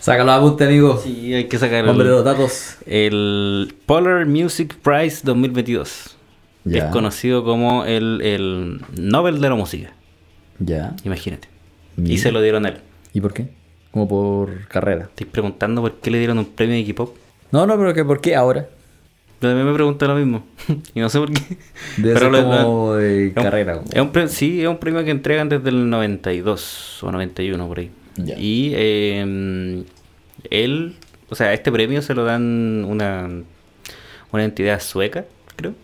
Sácalo 0.00 0.32
a 0.32 0.36
apunte, 0.36 0.64
amigo. 0.64 0.98
sí, 1.02 1.34
hay 1.34 1.44
que 1.44 1.58
sacar 1.58 1.86
Hombre 1.86 2.04
de 2.08 2.10
los 2.10 2.20
el, 2.20 2.24
datos. 2.24 2.76
el 2.86 3.74
Polar 3.84 4.24
Music 4.26 4.74
Prize 4.82 5.20
2022. 5.24 6.16
que 6.64 6.70
Ya. 6.70 6.86
Es 6.86 6.92
conocido 6.92 7.44
como 7.44 7.84
el, 7.84 8.20
el 8.22 8.80
Nobel 8.96 9.40
de 9.40 9.48
la 9.48 9.54
Música. 9.54 9.92
Ya. 10.58 10.94
Imagínate. 11.04 11.48
Y 12.02 12.16
se 12.18 12.32
lo 12.32 12.40
dieron 12.40 12.64
a 12.64 12.70
él. 12.70 12.76
¿Y 13.12 13.20
por 13.20 13.32
qué? 13.32 13.48
Como 13.90 14.08
por 14.08 14.66
carrera. 14.68 15.04
Estoy 15.04 15.26
preguntando 15.26 15.80
por 15.82 15.94
qué 16.00 16.10
le 16.10 16.18
dieron 16.18 16.38
un 16.38 16.44
premio 16.46 16.74
a 16.76 16.78
Iggy 16.78 16.92
Pop. 16.92 17.16
No, 17.50 17.66
no, 17.66 17.76
pero 17.76 17.92
que 17.94 18.04
¿por 18.04 18.20
qué 18.20 18.36
ahora? 18.36 18.68
Yo 19.42 19.48
también 19.48 19.66
me 19.66 19.74
pregunto 19.74 20.06
lo 20.06 20.14
mismo. 20.14 20.44
y 20.94 21.00
no 21.00 21.08
sé 21.08 21.18
por 21.18 21.32
qué. 21.32 21.40
Debe 21.96 22.14
Pero 22.14 22.18
ser 22.20 22.30
lo- 22.32 22.44
como 22.44 22.94
de 22.94 23.28
Es 23.28 23.34
carrera. 23.34 23.80
Es 23.92 24.00
un 24.00 24.12
pre- 24.12 24.28
sí, 24.28 24.62
es 24.62 24.68
un 24.68 24.78
premio 24.78 25.04
que 25.04 25.10
entregan 25.10 25.48
desde 25.48 25.70
el 25.70 25.88
92 25.90 27.02
o 27.02 27.10
91 27.10 27.66
por 27.66 27.78
ahí. 27.78 27.90
Y 28.38 28.72
eh, 28.74 29.82
él, 30.50 30.96
o 31.30 31.34
sea, 31.34 31.52
este 31.54 31.72
premio 31.72 32.02
se 32.02 32.14
lo 32.14 32.24
dan 32.24 32.84
una, 32.86 33.28
una 34.30 34.44
entidad 34.44 34.80
sueca, 34.80 35.24
creo. 35.56 35.74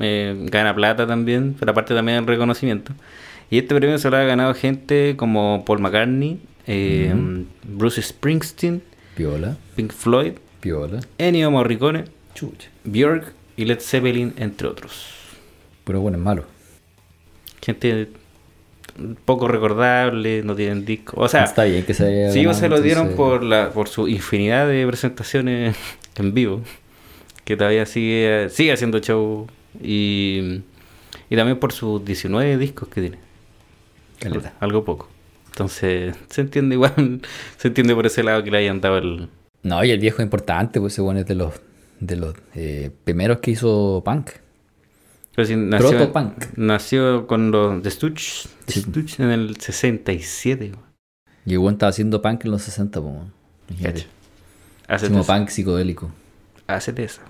Eh, 0.00 0.36
gana 0.50 0.74
plata 0.74 1.06
también, 1.06 1.56
pero 1.58 1.72
aparte 1.72 1.94
también 1.94 2.18
el 2.18 2.26
reconocimiento. 2.26 2.92
Y 3.50 3.58
este 3.58 3.74
premio 3.74 3.98
se 3.98 4.10
lo 4.10 4.16
ha 4.18 4.22
ganado 4.24 4.52
gente 4.54 5.14
como 5.16 5.64
Paul 5.64 5.80
McCartney, 5.80 6.38
eh, 6.68 7.14
Bruce 7.64 8.00
Springsteen, 8.02 8.82
Pink 9.74 9.92
Floyd. 9.92 10.34
Ennio 11.18 11.50
Morricone, 11.50 12.04
Chucha. 12.34 12.68
Björk 12.84 13.32
y 13.56 13.64
Led 13.64 13.80
Zeppelin, 13.80 14.34
entre 14.36 14.68
otros. 14.68 15.06
Pero 15.84 16.00
bueno, 16.00 16.18
es 16.18 16.22
malo. 16.24 16.44
gente 17.62 18.08
poco 19.24 19.46
recordable, 19.48 20.42
no 20.42 20.54
tienen 20.56 20.84
disco. 20.84 21.20
O 21.20 21.28
sea, 21.28 21.44
Está 21.44 21.64
bien 21.64 21.84
que 21.84 21.94
se 21.94 22.04
haya 22.06 22.32
sí, 22.32 22.40
ganado, 22.42 22.58
se 22.60 22.68
lo 22.68 22.80
dieron 22.80 23.10
entonces- 23.10 23.16
por 23.38 23.42
la 23.44 23.70
por 23.70 23.88
su 23.88 24.08
infinidad 24.08 24.66
de 24.68 24.86
presentaciones 24.86 25.76
en 26.16 26.34
vivo, 26.34 26.62
que 27.44 27.56
todavía 27.56 27.86
sigue 27.86 28.48
sigue 28.50 28.72
haciendo 28.72 28.98
show 29.00 29.46
y 29.82 30.62
y 31.30 31.36
también 31.36 31.58
por 31.58 31.72
sus 31.72 32.04
19 32.04 32.58
discos 32.58 32.88
que 32.88 33.00
tiene. 33.02 33.18
Caleta. 34.18 34.54
Algo 34.60 34.84
poco. 34.84 35.08
Entonces, 35.58 36.14
se 36.30 36.40
entiende 36.42 36.76
igual, 36.76 37.20
se 37.56 37.66
entiende 37.68 37.92
por 37.92 38.06
ese 38.06 38.22
lado 38.22 38.44
que 38.44 38.50
le 38.52 38.58
hayan 38.58 38.80
dado 38.80 38.98
el 38.98 39.28
No, 39.64 39.84
y 39.84 39.90
el 39.90 39.98
viejo 39.98 40.18
es 40.18 40.24
importante, 40.24 40.78
pues 40.78 40.96
bueno 41.00 41.18
es 41.18 41.26
de 41.26 41.34
los, 41.34 41.52
de 41.98 42.14
los 42.14 42.34
eh, 42.54 42.92
primeros 43.02 43.40
que 43.40 43.50
hizo 43.50 44.00
punk. 44.04 44.30
pero 45.34 45.56
nació, 45.56 45.88
Proto-punk. 45.88 46.44
nació 46.56 47.26
con 47.26 47.50
los 47.50 47.82
The 47.82 47.90
Stooges, 47.90 48.48
Sí. 48.68 48.84
En 49.18 49.30
el 49.30 49.56
67. 49.56 50.72
Y 51.44 51.56
el 51.56 51.74
estaba 51.74 51.90
haciendo 51.90 52.22
punk 52.22 52.44
en 52.44 52.52
los 52.52 52.62
60, 52.62 53.00
pues. 53.00 54.06
Hace 54.86 55.08
Como 55.08 55.24
punk 55.26 55.48
psicodélico. 55.48 56.12
Hacete 56.68 57.02
eso. 57.02 57.20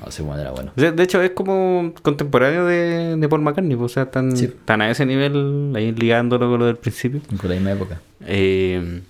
No, 0.00 0.08
ese 0.08 0.22
bueno 0.22 0.40
era 0.40 0.50
bueno. 0.52 0.72
O 0.76 0.80
sea, 0.80 0.92
de 0.92 1.02
hecho, 1.02 1.20
es 1.22 1.30
como 1.32 1.92
contemporáneo 2.02 2.66
de, 2.66 3.16
de 3.16 3.28
Paul 3.28 3.42
McCartney, 3.42 3.76
pues, 3.76 3.92
o 3.92 3.94
sea, 3.94 4.04
están, 4.04 4.36
Sí. 4.36 4.44
están 4.44 4.80
a 4.80 4.90
ese 4.90 5.04
nivel, 5.06 5.72
ahí 5.74 5.92
ligándolo 5.92 6.48
con 6.50 6.60
lo 6.60 6.66
del 6.66 6.76
principio. 6.76 7.20
Con 7.40 7.48
la 7.50 7.56
misma 7.56 7.72
época. 7.72 8.00
Eh, 8.26 9.00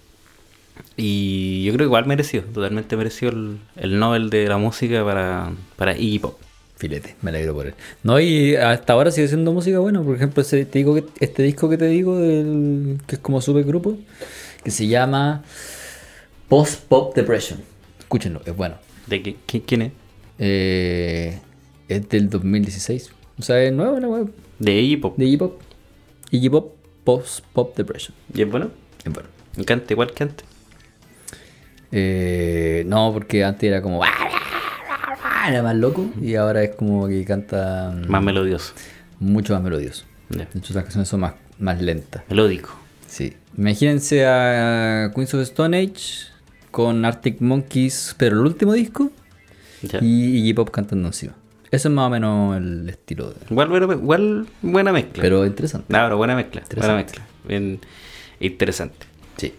y 0.97 1.65
yo 1.65 1.73
creo 1.73 1.85
que 1.85 1.89
igual 1.89 2.07
mereció, 2.07 2.43
totalmente 2.43 2.97
mereció 2.97 3.29
el, 3.29 3.59
el 3.77 3.99
Nobel 3.99 4.31
de 4.31 4.49
la 4.49 4.59
música 4.59 5.05
para, 5.05 5.53
para 5.77 5.97
Iggy 5.97 6.19
Pop. 6.21 6.39
Filete, 6.77 7.17
me 7.23 7.31
alegro 7.31 7.55
por 7.55 7.67
él. 7.67 7.75
No, 8.05 8.21
y 8.21 8.55
hasta 8.55 8.93
ahora 8.93 9.11
sigue 9.11 9.27
siendo 9.27 9.53
música 9.53 9.81
buena. 9.81 10.01
Por 10.01 10.15
ejemplo, 10.15 10.43
ese, 10.43 10.65
te 10.65 10.79
digo 10.79 10.95
que, 10.95 11.05
este 11.19 11.43
disco 11.43 11.69
que 11.69 11.77
te 11.77 11.87
digo, 11.87 12.17
del, 12.17 12.99
que 13.07 13.17
es 13.17 13.21
como 13.21 13.41
supergrupo, 13.41 13.99
que 14.63 14.71
se 14.71 14.87
llama 14.87 15.43
Post 16.49 16.85
Pop 16.89 17.17
Depression. 17.17 17.61
Escúchenlo, 17.99 18.43
es 18.47 18.57
bueno. 18.57 18.77
¿De 19.09 19.21
qué, 19.23 19.37
qui- 19.49 19.63
quién 19.67 19.83
es? 19.83 19.93
Eh, 20.39 21.39
es 21.89 22.09
del 22.09 22.31
2016. 22.31 23.11
O 23.39 23.43
sea, 23.43 23.63
es 23.63 23.73
nuevo 23.73 23.99
la 24.01 24.09
web 24.09 24.33
De 24.59 24.81
Iggy 24.81 24.97
Pop. 24.97 25.17
de 25.17 25.25
Iggy 25.27 25.37
Pop. 25.37 25.61
Iggy 26.31 26.49
Pop 26.51 26.75
Post 27.05 27.45
Pop 27.53 27.77
Depression. 27.77 28.15
¿Y 28.35 28.43
es 28.43 28.51
bueno? 28.51 28.71
Es 29.05 29.13
bueno. 29.13 29.29
Me 29.57 29.63
encanta 29.63 29.93
igual 29.93 30.13
que 30.13 30.23
antes. 30.25 30.47
Eh, 31.91 32.85
no, 32.87 33.13
porque 33.13 33.45
antes 33.45 33.69
era 33.69 33.81
como. 33.83 34.03
Era 35.49 35.63
más 35.63 35.77
loco 35.77 36.11
y 36.21 36.35
ahora 36.35 36.63
es 36.63 36.75
como 36.75 37.09
que 37.09 37.25
canta 37.25 37.91
mm, 37.95 38.11
Más 38.11 38.23
melodioso. 38.23 38.75
mucho 39.19 39.55
más 39.55 39.63
melodioso. 39.63 40.05
De 40.29 40.43
hecho, 40.43 40.75
las 40.75 40.83
canciones 40.85 41.09
son 41.09 41.21
más, 41.21 41.35
más 41.59 41.81
lentas. 41.81 42.23
Melódico. 42.29 42.69
Sí. 43.07 43.35
Imagínense 43.57 44.27
a 44.27 45.11
Queens 45.15 45.33
of 45.33 45.41
Stone 45.41 45.75
Age 45.79 46.27
con 46.71 47.03
Arctic 47.07 47.41
Monkeys, 47.41 48.15
pero 48.19 48.39
el 48.39 48.47
último 48.47 48.75
disco, 48.75 49.11
Y 50.01 50.39
Iggy 50.39 50.55
Pop 50.55 50.71
cantando 50.71 51.07
encima. 51.09 51.35
Eso 51.71 51.89
es 51.89 51.95
más 51.95 52.07
o 52.07 52.11
menos 52.11 52.57
el 52.57 52.89
estilo. 52.89 53.29
de- 53.31 53.37
Igual, 53.51 53.69
buena- 53.69 53.93
igual 53.95 54.47
buena 54.63 54.93
mezcla. 54.93 55.23
Pero 55.23 55.45
interesante. 55.47 55.87
No, 55.93 55.99
pero 56.05 56.17
buena 56.17 56.35
mezcla. 56.35 56.63
Buena 56.63 57.01
Interesante. 57.01 57.05
mezcla. 57.21 57.27
Bien 57.47 57.81
interesante. 58.41 59.07
Sí. 59.37 59.53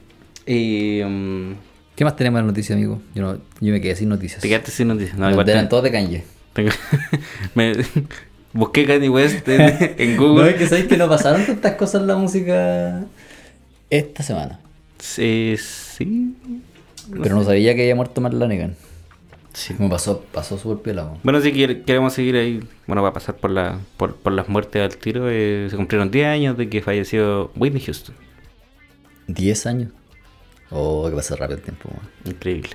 Y. 0.46 1.02
um, 1.04 1.56
¿Qué 1.96 2.06
más 2.06 2.16
tenemos 2.16 2.40
de 2.42 2.48
noticias, 2.48 2.76
amigo? 2.78 3.02
Yo, 3.14 3.22
no, 3.22 3.34
yo 3.60 3.74
me 3.74 3.82
quedé 3.82 3.96
sin 3.96 4.08
noticias. 4.10 4.42
te 4.42 4.48
quedaste 4.48 4.72
sin 4.72 4.88
noticias. 4.88 5.18
No, 5.18 5.30
igual 5.30 5.48
eran 5.50 5.66
te- 5.66 5.70
todos 5.70 5.84
de 5.84 5.92
Kanye. 5.92 6.24
tengo- 6.54 6.72
me- 7.56 7.74
busqué 8.54 8.86
Kanye 8.86 9.10
West 9.10 9.48
en, 9.48 9.62
en 9.98 10.16
No, 10.16 10.24
Google. 10.30 10.50
es 10.52 10.56
que 10.56 10.68
sabéis 10.68 10.88
que 10.88 10.98
no 10.98 11.08
pasaron 11.10 11.46
tantas 11.46 11.76
cosas 11.76 12.02
en 12.02 12.08
la 12.08 12.16
música 12.16 13.04
esta 13.90 14.24
semana. 14.24 14.60
Sí. 14.98 15.56
sí. 15.58 16.36
pero 17.22 17.36
no 17.36 17.44
sabía 17.44 17.76
que 17.76 17.82
había 17.82 17.96
muerto 17.96 18.20
Mark 18.22 18.34
Lanegan. 18.34 18.76
Sí. 19.54 19.76
Me 19.80 19.90
pasó, 19.90 20.24
pasó 20.32 20.58
súper 20.58 20.96
weón. 20.96 21.20
Bueno, 21.24 21.42
si 21.42 21.52
queremos 21.52 22.14
seguir 22.14 22.36
ahí, 22.36 22.60
bueno, 22.88 23.02
va 23.02 23.10
a 23.10 23.14
pasar 23.14 23.36
por, 23.38 23.50
la, 23.52 23.80
por, 23.98 24.16
por 24.16 24.32
las 24.34 24.48
muertes 24.48 24.82
al 24.82 24.98
tiro. 24.98 25.26
eh, 25.30 25.68
se 25.70 25.76
cumplieron 25.76 26.12
10 26.12 26.28
años 26.28 26.58
de 26.58 26.70
que 26.70 26.82
falleció 26.82 27.52
Whitney 27.56 27.82
Houston. 27.82 28.16
10 29.28 29.66
años. 29.66 29.92
Oh, 30.70 31.08
que 31.10 31.16
pasa 31.16 31.36
rápido 31.36 31.58
el 31.58 31.64
tiempo. 31.64 31.90
weón. 31.90 32.10
Increíble. 32.36 32.70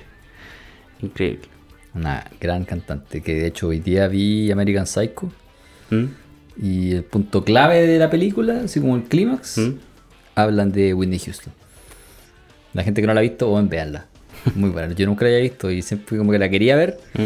Increíble. 1.01 1.47
Una 1.93 2.29
gran 2.41 2.65
cantante 2.65 3.21
que 3.21 3.33
de 3.35 3.47
hecho 3.47 3.67
hoy 3.69 3.79
día 3.79 4.07
vi 4.07 4.51
American 4.51 4.85
Psycho. 4.85 5.31
¿Mm? 5.89 6.05
Y 6.61 6.91
el 6.93 7.03
punto 7.03 7.43
clave 7.43 7.85
de 7.87 7.97
la 7.99 8.09
película, 8.09 8.61
así 8.65 8.79
como 8.81 8.95
el 8.97 9.03
clímax, 9.03 9.57
¿Mm? 9.57 9.73
hablan 10.35 10.71
de 10.71 10.93
Whitney 10.93 11.19
Houston. 11.19 11.53
La 12.73 12.83
gente 12.83 12.99
que 13.01 13.07
no 13.07 13.13
la 13.13 13.21
ha 13.21 13.23
visto, 13.23 13.47
bueno, 13.47 13.69
véanla. 13.69 14.07
Muy 14.55 14.69
buena. 14.69 14.93
Yo 14.93 15.05
nunca 15.05 15.25
la 15.25 15.29
había 15.31 15.41
visto 15.41 15.71
y 15.71 15.81
siempre 15.81 16.17
como 16.17 16.31
que 16.31 16.39
la 16.39 16.49
quería 16.49 16.75
ver. 16.75 16.97
¿Mm? 17.13 17.23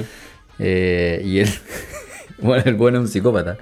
Eh, 0.59 1.21
y 1.25 1.39
él, 1.39 1.49
bueno, 2.39 2.63
el 2.65 2.75
bueno 2.75 2.97
es 2.99 3.01
un 3.03 3.07
psicópata. 3.07 3.57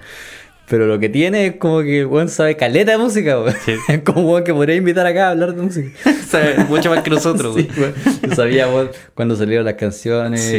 Pero 0.70 0.86
lo 0.86 1.00
que 1.00 1.08
tiene 1.08 1.46
es 1.48 1.56
como 1.56 1.80
que 1.82 2.02
el 2.02 2.08
buen 2.08 2.28
sabe 2.28 2.58
caleta 2.58 2.92
de 2.92 2.98
música, 2.98 3.40
weón. 3.40 3.56
Sí. 3.66 3.72
Es 3.88 4.02
como 4.02 4.44
que 4.44 4.54
podría 4.54 4.76
invitar 4.76 5.06
acá 5.08 5.28
a 5.28 5.32
hablar 5.32 5.56
de 5.56 5.62
música. 5.62 5.90
Sabe 6.28 6.58
mucho 6.66 6.90
más 6.90 7.04
que 7.04 7.10
nosotros, 7.10 7.56
Sí. 7.56 7.70
Yo 8.28 8.36
sabía 8.36 8.68
cuando 9.16 9.36
salieron 9.38 9.64
las 9.66 9.76
canciones, 9.76 10.42
Sí. 10.42 10.52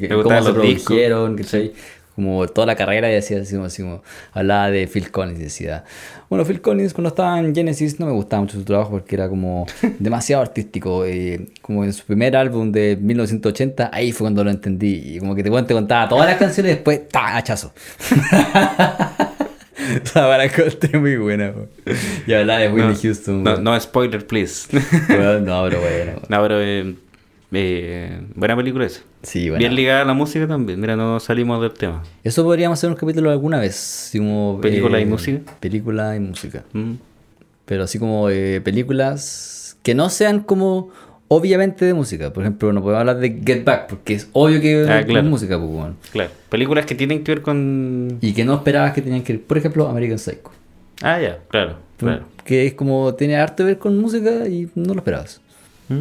que- 0.00 0.08
cómo 0.22 0.42
se 0.42 0.52
produjeron, 0.52 1.36
¿cachai? 1.36 1.72
Como 2.14 2.46
toda 2.46 2.66
la 2.68 2.76
carrera 2.76 3.10
y 3.10 3.14
decía 3.14 3.40
así 3.40 3.56
así 3.56 3.82
como- 3.82 4.02
hablaba 4.32 4.70
de 4.70 4.86
Phil 4.86 5.10
Collins 5.10 5.40
y 5.40 5.42
decía, 5.44 5.84
bueno, 6.28 6.44
Phil 6.44 6.60
Collins 6.60 6.94
cuando 6.94 7.08
estaba 7.08 7.38
en 7.40 7.52
Genesis 7.54 7.98
no 7.98 8.06
me 8.06 8.12
gustaba 8.12 8.42
mucho 8.42 8.56
su 8.58 8.64
trabajo 8.64 8.90
porque 8.92 9.16
era 9.16 9.28
como 9.28 9.66
demasiado 9.98 10.42
artístico. 10.42 11.04
eh, 11.04 11.48
como 11.60 11.82
en 11.84 11.92
su 11.92 12.04
primer 12.04 12.36
álbum 12.36 12.70
de 12.70 12.96
1980, 13.00 13.90
ahí 13.92 14.12
fue 14.12 14.26
cuando 14.26 14.44
lo 14.44 14.50
entendí. 14.50 15.02
Y 15.16 15.18
como 15.18 15.34
que 15.34 15.42
te, 15.42 15.50
weón, 15.50 15.66
te 15.66 15.74
contaba 15.74 16.08
todas 16.08 16.26
las 16.28 16.36
canciones 16.38 16.72
y 16.72 16.74
después, 16.76 17.08
¡ta! 17.08 17.36
hachazo. 17.36 17.72
Esa 20.04 20.26
vara 20.26 20.44
encontré 20.44 20.98
muy 20.98 21.16
buena. 21.16 21.50
weón. 21.54 21.68
Y 22.26 22.32
hablaba 22.32 22.60
de 22.60 22.68
Whitney 22.68 22.94
no, 22.94 23.00
Houston. 23.00 23.42
No, 23.42 23.56
no 23.58 23.80
spoiler, 23.80 24.26
please. 24.26 24.68
Weón, 25.08 25.44
no, 25.44 25.64
pero 25.68 25.80
bueno. 25.80 26.12
no, 26.28 26.42
pero 26.42 26.60
eh, 26.62 26.94
eh, 27.56 28.20
buena 28.34 28.56
película 28.56 28.86
esa. 28.86 29.02
Sí, 29.22 29.48
bueno. 29.48 29.58
Bien 29.58 29.74
ligada 29.74 30.02
a 30.02 30.04
la 30.04 30.14
música 30.14 30.46
también. 30.46 30.80
Mira, 30.80 30.96
no 30.96 31.18
salimos 31.20 31.60
del 31.60 31.72
tema. 31.72 32.02
Eso 32.22 32.44
podríamos 32.44 32.78
hacer 32.78 32.90
un 32.90 32.96
capítulo 32.96 33.30
alguna 33.30 33.58
vez. 33.58 34.10
como, 34.16 34.58
¿Película 34.60 35.00
y 35.00 35.06
música? 35.06 35.40
Película 35.60 36.14
y 36.16 36.20
música. 36.20 36.64
¿Mm? 36.72 36.92
Pero 37.64 37.84
así 37.84 37.98
como 37.98 38.28
eh, 38.30 38.60
películas 38.62 39.76
que 39.82 39.94
no 39.94 40.08
sean 40.10 40.40
como 40.40 40.90
obviamente 41.28 41.84
de 41.84 41.94
música. 41.94 42.32
Por 42.32 42.42
ejemplo, 42.42 42.72
no 42.72 42.82
podemos 42.82 43.00
hablar 43.00 43.18
de 43.18 43.40
Get 43.44 43.64
Back 43.64 43.88
porque 43.88 44.14
es 44.14 44.28
obvio 44.32 44.60
que 44.60 44.86
Ah, 44.88 45.00
es 45.00 45.06
claro. 45.06 45.26
música. 45.28 45.58
pues, 45.58 45.70
weón. 45.70 45.96
Claro. 46.12 46.30
Películas 46.50 46.86
que 46.86 46.94
tienen 46.94 47.24
que 47.24 47.32
ver 47.32 47.42
con. 47.42 48.18
Y 48.20 48.32
que 48.34 48.44
no 48.44 48.54
esperabas 48.54 48.92
que 48.92 49.02
tenían 49.02 49.22
que 49.22 49.34
ver. 49.34 49.42
Por 49.42 49.56
ejemplo, 49.58 49.88
American 49.88 50.18
Psycho. 50.18 50.50
Ah, 51.02 51.20
ya, 51.20 51.38
claro. 51.48 51.76
claro. 51.96 52.24
Que 52.44 52.66
es 52.66 52.74
como 52.74 53.14
tiene 53.14 53.36
harto 53.36 53.56
que 53.58 53.64
ver 53.64 53.78
con 53.78 53.98
música 53.98 54.46
y 54.48 54.68
no 54.74 54.92
lo 54.94 55.00
esperabas. 55.00 55.40
¿Mm? 55.88 56.00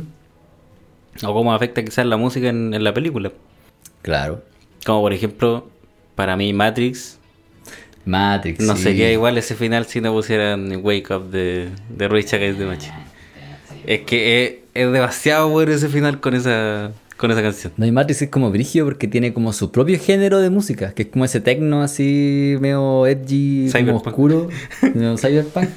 O 1.22 1.34
cómo 1.34 1.53
afecta 1.53 1.84
quizás 1.84 2.05
la 2.05 2.18
música 2.18 2.49
en, 2.49 2.74
en 2.74 2.84
la 2.84 2.93
película. 2.93 3.32
Claro. 4.01 4.43
Como 4.86 5.01
por 5.01 5.14
ejemplo, 5.14 5.70
para 6.16 6.36
mí 6.36 6.53
Matrix. 6.53 7.20
Matrix. 8.05 8.59
No 8.66 8.76
sí. 8.76 8.84
sería 8.84 9.11
igual 9.11 9.38
ese 9.38 9.55
final 9.55 9.86
si 9.86 10.01
no 10.01 10.11
pusieran 10.11 10.82
Wake 10.84 11.14
Up 11.16 11.30
de, 11.30 11.70
de 11.89 12.07
Rage 12.07 12.36
Against 12.36 12.59
the 12.59 12.66
Machine. 12.66 12.93
Es 13.86 14.01
que 14.01 14.43
es, 14.43 14.53
es 14.74 14.91
demasiado 14.91 15.49
bueno 15.49 15.72
ese 15.72 15.88
final 15.89 16.20
con 16.20 16.34
esa, 16.34 16.91
con 17.18 17.32
esa 17.32 17.41
canción. 17.41 17.74
No, 17.78 17.86
y 17.86 17.91
Matrix 17.91 18.24
es 18.24 18.30
como 18.30 18.51
brigio 18.51 18.86
porque 18.86 19.07
tiene 19.07 19.34
como 19.34 19.53
su 19.53 19.72
propio 19.72 19.99
género 19.99 20.39
de 20.39 20.49
música, 20.49 20.93
que 20.93 21.03
es 21.03 21.07
como 21.09 21.26
ese 21.26 21.39
techno 21.39 21.82
así, 21.82 22.57
medio 22.59 23.07
edgy, 23.07 23.70
como 23.72 23.72
Cyberpunk. 23.72 24.07
oscuro, 24.07 24.49
medio 24.93 25.18
cyberpunk. 25.18 25.70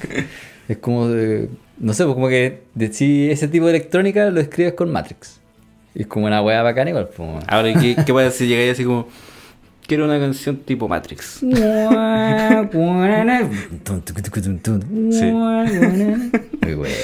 Es 0.67 0.77
como 0.77 1.07
de, 1.07 1.49
no 1.79 1.93
sé, 1.93 2.03
pues 2.03 2.13
como 2.15 2.27
que 2.29 2.61
decir 2.75 3.31
ese 3.31 3.47
tipo 3.47 3.65
de 3.65 3.71
electrónica 3.77 4.29
lo 4.29 4.39
escribes 4.39 4.73
con 4.73 4.91
Matrix. 4.91 5.39
Y 5.95 6.01
es 6.01 6.07
como 6.07 6.27
una 6.27 6.41
weá 6.41 6.61
bacana 6.63 6.89
igual. 6.91 7.09
pues. 7.15 7.29
Ahora, 7.47 7.73
¿qué, 7.73 7.95
qué 8.05 8.13
pasa 8.13 8.31
si 8.31 8.47
llegáis 8.47 8.73
así 8.73 8.83
como... 8.83 9.07
Quiero 9.87 10.03
una 10.03 10.19
canción 10.19 10.57
tipo 10.57 10.89
Matrix. 10.89 11.41
Muy 11.41 11.53
bueno. 16.75 16.95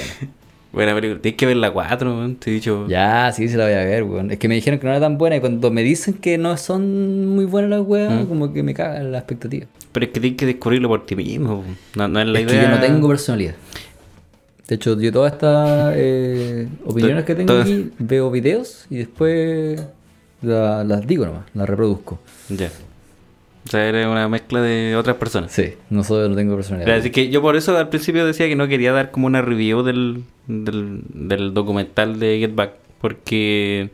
Buena 0.71 0.95
película. 0.95 1.21
Tienes 1.21 1.37
que 1.37 1.45
ver 1.45 1.57
la 1.57 1.71
4, 1.71 2.31
te 2.39 2.49
he 2.49 2.53
dicho... 2.55 2.87
Ya, 2.87 3.31
sí, 3.31 3.47
se 3.47 3.57
la 3.57 3.65
voy 3.65 3.73
a 3.73 3.85
ver, 3.85 4.03
weón. 4.03 4.31
Es 4.31 4.39
que 4.39 4.47
me 4.47 4.55
dijeron 4.55 4.79
que 4.79 4.87
no 4.87 4.91
era 4.91 4.99
tan 4.99 5.19
buena 5.19 5.35
y 5.35 5.39
cuando 5.39 5.69
me 5.69 5.83
dicen 5.83 6.15
que 6.15 6.39
no 6.39 6.57
son 6.57 7.27
muy 7.27 7.45
buenas 7.45 7.69
las 7.69 7.81
weas, 7.81 8.11
Mm. 8.11 8.25
como 8.25 8.51
que 8.51 8.63
me 8.63 8.73
cagan 8.73 9.11
la 9.11 9.19
expectativa. 9.19 9.67
Pero 9.91 10.07
es 10.07 10.11
que 10.11 10.19
tienes 10.19 10.37
que 10.37 10.47
descubrirlo 10.47 10.87
por 10.89 11.05
ti 11.05 11.15
mismo. 11.15 11.63
No, 11.95 12.07
no 12.07 12.19
es 12.19 12.27
la 12.27 12.39
es 12.39 12.45
idea... 12.51 12.61
que 12.61 12.67
yo 12.67 12.75
no 12.75 12.81
tengo 12.81 13.07
personalidad. 13.07 13.53
De 14.73 14.77
hecho, 14.77 14.99
yo 14.99 15.11
todas 15.11 15.33
estas 15.33 15.93
eh, 15.95 16.67
opiniones 16.83 17.25
que 17.25 17.35
tengo 17.35 17.53
aquí, 17.59 17.91
veo 17.99 18.31
videos 18.31 18.87
y 18.89 18.95
después 18.97 19.79
la- 20.41 20.83
las 20.83 21.05
digo 21.05 21.27
nomás, 21.27 21.43
las 21.53 21.69
reproduzco. 21.69 22.19
Ya. 22.49 22.71
O 23.67 23.69
sea, 23.69 23.87
eres 23.87 24.07
una 24.07 24.27
mezcla 24.27 24.61
de 24.63 24.95
otras 24.95 25.17
personas. 25.17 25.51
Sí, 25.51 25.75
no, 25.91 26.03
soy, 26.03 26.27
no 26.27 26.35
tengo 26.35 26.55
personalidad. 26.55 26.95
Así 26.97 27.11
que 27.11 27.29
yo 27.29 27.43
por 27.43 27.55
eso 27.55 27.77
al 27.77 27.89
principio 27.89 28.25
decía 28.25 28.47
que 28.47 28.55
no 28.55 28.67
quería 28.67 28.91
dar 28.93 29.11
como 29.11 29.27
una 29.27 29.43
review 29.43 29.83
del, 29.83 30.23
del, 30.47 31.01
del 31.13 31.53
documental 31.53 32.19
de 32.19 32.39
Get 32.39 32.55
Back. 32.55 32.71
Porque 32.99 33.91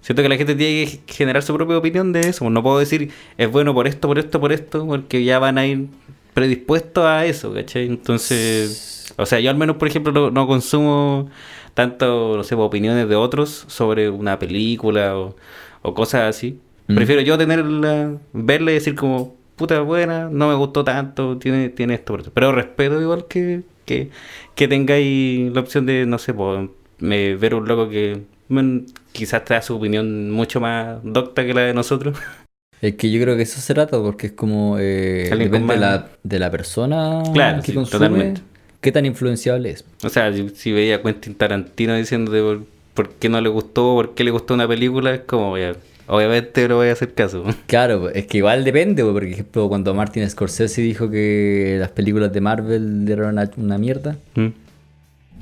siento 0.00 0.22
que 0.22 0.28
la 0.30 0.36
gente 0.38 0.54
tiene 0.54 0.90
que 1.06 1.12
generar 1.12 1.42
su 1.42 1.52
propia 1.54 1.76
opinión 1.76 2.14
de 2.14 2.20
eso. 2.30 2.48
No 2.48 2.62
puedo 2.62 2.78
decir 2.78 3.10
es 3.36 3.50
bueno 3.52 3.74
por 3.74 3.86
esto, 3.86 4.08
por 4.08 4.18
esto, 4.18 4.40
por 4.40 4.52
esto, 4.52 4.86
porque 4.86 5.22
ya 5.22 5.38
van 5.38 5.58
a 5.58 5.66
ir 5.66 5.88
predispuestos 6.32 7.04
a 7.04 7.26
eso, 7.26 7.52
¿cachai? 7.52 7.84
Entonces, 7.86 8.93
o 9.16 9.26
sea, 9.26 9.40
yo 9.40 9.50
al 9.50 9.56
menos, 9.56 9.76
por 9.76 9.88
ejemplo, 9.88 10.12
no, 10.12 10.30
no 10.30 10.46
consumo 10.46 11.28
tanto, 11.74 12.36
no 12.36 12.44
sé, 12.44 12.54
opiniones 12.54 13.08
de 13.08 13.16
otros 13.16 13.64
sobre 13.68 14.08
una 14.10 14.38
película 14.38 15.16
o, 15.18 15.36
o 15.82 15.94
cosas 15.94 16.22
así. 16.36 16.58
Mm. 16.88 16.94
Prefiero 16.94 17.20
yo 17.22 17.38
tenerla, 17.38 18.16
verla 18.32 18.70
y 18.70 18.74
decir 18.74 18.94
como, 18.94 19.34
puta 19.56 19.80
buena, 19.80 20.28
no 20.30 20.48
me 20.48 20.54
gustó 20.54 20.84
tanto, 20.84 21.38
tiene, 21.38 21.68
tiene 21.70 21.94
esto. 21.94 22.16
Pero 22.32 22.52
respeto 22.52 23.00
igual 23.00 23.26
que, 23.28 23.62
que, 23.84 24.10
que 24.54 24.68
tengáis 24.68 25.52
la 25.52 25.60
opción 25.60 25.86
de, 25.86 26.06
no 26.06 26.18
sé, 26.18 26.34
pues, 26.34 26.68
me- 26.98 27.36
ver 27.36 27.54
un 27.54 27.66
loco 27.66 27.88
que 27.88 28.22
mm, 28.48 28.78
quizás 29.12 29.44
da 29.46 29.62
su 29.62 29.76
opinión 29.76 30.30
mucho 30.30 30.60
más 30.60 30.98
docta 31.02 31.44
que 31.44 31.54
la 31.54 31.62
de 31.62 31.74
nosotros. 31.74 32.18
Es 32.80 32.96
que 32.96 33.10
yo 33.10 33.18
creo 33.22 33.34
que 33.36 33.42
eso 33.44 33.60
se 33.62 33.72
trata 33.72 33.98
porque 34.02 34.26
es 34.26 34.32
como 34.34 34.76
eh, 34.78 35.30
depende 35.38 35.72
de 35.74 35.80
la, 35.80 36.10
de 36.22 36.38
la 36.38 36.50
persona 36.50 37.22
Claro, 37.32 37.62
que 37.62 37.68
sí, 37.68 37.74
consume, 37.74 37.98
totalmente. 38.08 38.42
Qué 38.84 38.92
tan 38.92 39.06
influenciable 39.06 39.70
es. 39.70 39.84
O 40.02 40.10
sea, 40.10 40.30
si, 40.54 40.72
veía 40.72 40.96
a 40.96 41.02
Quentin 41.02 41.34
Tarantino 41.34 41.96
diciéndote 41.96 42.42
por, 42.42 42.64
por 42.92 43.14
qué 43.14 43.30
no 43.30 43.40
le 43.40 43.48
gustó, 43.48 43.94
por 43.94 44.14
qué 44.14 44.24
le 44.24 44.30
gustó 44.30 44.52
una 44.52 44.68
película, 44.68 45.14
es 45.14 45.20
como, 45.22 45.56
ya, 45.56 45.74
obviamente 46.06 46.68
no 46.68 46.76
voy 46.76 46.88
a 46.88 46.92
hacer 46.92 47.14
caso. 47.14 47.44
Claro, 47.66 48.10
es 48.10 48.26
que 48.26 48.38
igual 48.38 48.62
depende, 48.62 49.02
porque, 49.02 49.12
por 49.12 49.24
ejemplo, 49.24 49.68
cuando 49.70 49.94
Martin 49.94 50.28
Scorsese 50.28 50.82
dijo 50.82 51.08
que 51.10 51.78
las 51.80 51.88
películas 51.92 52.30
de 52.30 52.42
Marvel 52.42 53.08
eran 53.08 53.30
una, 53.30 53.50
una 53.56 53.78
mierda, 53.78 54.18
¿Mm? 54.34 54.48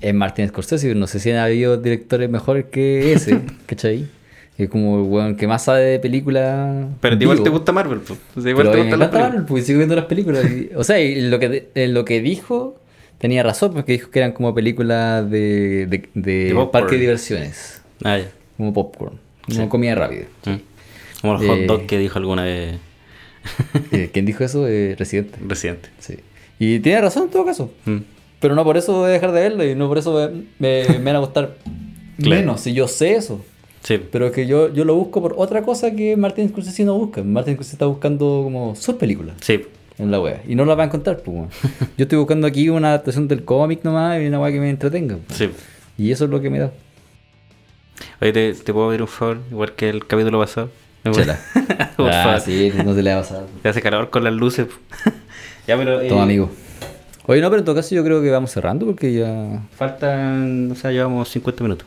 es 0.01 0.15
Martin 0.15 0.49
Scorsese, 0.49 0.95
no 0.95 1.09
sé 1.09 1.19
si 1.19 1.33
han 1.33 1.39
habido 1.39 1.77
directores 1.79 2.31
mejores 2.31 2.67
que 2.67 3.13
ese, 3.13 3.41
¿cachai? 3.67 4.07
Es 4.57 4.69
como 4.69 5.01
el 5.01 5.11
weón 5.11 5.35
que 5.35 5.49
más 5.49 5.65
sabe 5.65 5.83
de 5.83 5.99
películas. 5.99 6.87
Pero 7.01 7.17
igual 7.17 7.43
te 7.43 7.51
gusta 7.51 7.73
Marvel, 7.73 7.99
pues. 8.07 8.21
O 8.37 8.41
sea, 8.41 8.51
igual 8.51 8.67
Pero 8.67 8.77
te 8.77 8.81
a 8.83 8.85
mí 8.85 8.91
me 8.91 8.97
gustan 8.97 9.01
las 9.01 9.09
encanta 9.09 9.11
películas. 9.11 9.31
Marvel, 9.31 9.47
porque 9.49 9.63
sigo 9.63 9.79
viendo 9.79 9.97
las 9.97 10.05
películas. 10.05 10.47
o 10.77 10.85
sea, 10.85 10.97
lo 10.99 11.39
que, 11.41 11.71
en 11.75 11.95
lo 11.95 12.05
que 12.05 12.21
dijo, 12.21 12.77
tenía 13.23 13.43
razón, 13.43 13.73
porque 13.73 13.93
dijo 13.93 14.11
que 14.11 14.19
eran 14.19 14.33
como 14.33 14.55
películas 14.55 15.31
de, 15.31 15.87
de, 15.87 16.09
de 16.13 16.33
De 16.45 16.55
popcorn. 16.55 16.71
parque 16.71 16.97
de 16.97 17.01
diversiones. 17.01 17.81
Ah, 18.05 18.19
ya. 18.19 18.31
Como 18.59 18.75
popcorn. 18.75 19.19
Como 19.47 19.63
Sí. 19.63 19.69
comida 19.69 19.95
rápida. 19.95 20.27
Mm. 20.45 20.57
Como 21.23 21.33
los 21.35 21.43
Eh. 21.43 21.47
hot 21.47 21.59
dogs 21.67 21.85
que 21.87 21.97
dijo 21.99 22.19
alguna 22.19 22.45
vez 22.45 22.77
Eh, 23.93 24.11
¿Quién 24.13 24.25
dijo 24.27 24.45
eso? 24.45 24.69
Eh, 24.69 24.95
Residente. 24.99 25.39
reciente. 25.49 25.89
Sí. 25.99 26.17
Y 26.59 26.79
tiene 26.81 27.01
razón 27.01 27.25
en 27.25 27.31
todo 27.31 27.45
caso. 27.45 27.73
Mm. 27.87 27.99
Pero 28.41 28.55
no 28.55 28.65
por 28.65 28.77
eso 28.77 28.93
voy 28.93 29.09
a 29.09 29.13
dejar 29.13 29.33
de 29.33 29.41
verlo 29.41 29.65
y 29.65 29.75
no 29.75 29.89
por 29.89 29.99
eso 29.99 30.13
me, 30.15 30.43
me- 30.85 30.99
me 30.99 31.05
van 31.05 31.17
a 31.17 31.21
gustar 31.21 31.57
Claro. 32.19 32.41
menos, 32.41 32.61
si 32.61 32.73
yo 32.75 32.87
sé 32.89 33.15
eso. 33.15 33.45
Sí. 33.83 34.01
Pero 34.13 34.27
es 34.27 34.33
que 34.33 34.47
yo, 34.47 34.73
yo 34.73 34.85
lo 34.85 34.95
busco 34.95 35.21
por 35.21 35.35
otra 35.39 35.63
cosa 35.63 35.91
que 35.93 36.17
Martin 36.17 36.49
Scorsese 36.51 36.85
no 36.85 36.97
busca. 36.97 37.23
Martin 37.25 37.55
Scorsese 37.55 37.75
está 37.77 37.87
buscando 37.87 38.43
como 38.45 38.77
sus 38.77 38.95
películas 38.97 39.35
Sí. 39.41 39.63
En 40.05 40.11
la 40.11 40.21
web. 40.21 40.41
Y 40.49 40.55
no 40.55 40.65
las 40.65 40.79
va 40.79 40.83
a 40.83 40.87
encontrar, 40.87 41.19
pues. 41.19 41.49
Yo 41.97 42.03
estoy 42.05 42.19
buscando 42.19 42.47
aquí 42.47 42.69
una 42.69 42.89
adaptación 42.89 43.29
del 43.29 43.45
cómic 43.45 43.81
nomás 43.85 44.21
y 44.21 44.27
una 44.27 44.39
web 44.41 44.53
que 44.53 44.61
me 44.61 44.71
entretenga. 44.71 45.17
pues. 45.27 45.39
Sí. 45.39 45.51
Y 45.99 46.11
eso 46.11 46.25
es 46.25 46.31
lo 46.31 46.41
que 46.41 46.51
me 46.51 46.59
da. 46.59 46.73
Oye, 48.21 48.33
¿te, 48.33 48.55
te 48.55 48.73
puedo 48.73 48.89
pedir 48.89 49.03
un 49.03 49.09
favor, 49.09 49.39
igual 49.51 49.73
que 49.75 49.89
el 49.91 50.07
capítulo 50.07 50.39
pasado. 50.41 50.71
Chela. 51.13 51.39
Por 51.97 52.11
ah, 52.11 52.25
favor. 52.25 52.41
sí, 52.41 52.73
no 52.85 52.95
se 52.95 53.03
le 53.03 53.13
va 53.13 53.21
a 53.21 53.23
pasar. 53.23 53.45
Te 53.63 53.69
hace 53.69 53.83
calor 53.83 54.11
con 54.11 54.23
las 54.25 54.33
luces. 54.33 54.67
ya, 55.67 55.77
pero. 55.77 56.01
eh, 56.01 56.09
Toma, 56.09 56.23
amigo. 56.23 56.51
Oye, 57.27 57.41
no, 57.41 57.51
pero 57.51 57.61
en 57.61 57.65
todo 57.65 57.75
caso 57.77 57.95
yo 57.95 58.03
creo 58.05 58.21
que 58.23 58.31
vamos 58.31 58.51
cerrando 58.51 58.85
porque 58.87 59.13
ya... 59.13 59.63
Faltan. 59.77 60.71
O 60.73 60.75
sea, 60.75 60.91
llevamos 60.91 61.29
50 61.29 61.63
minutos. 61.63 61.87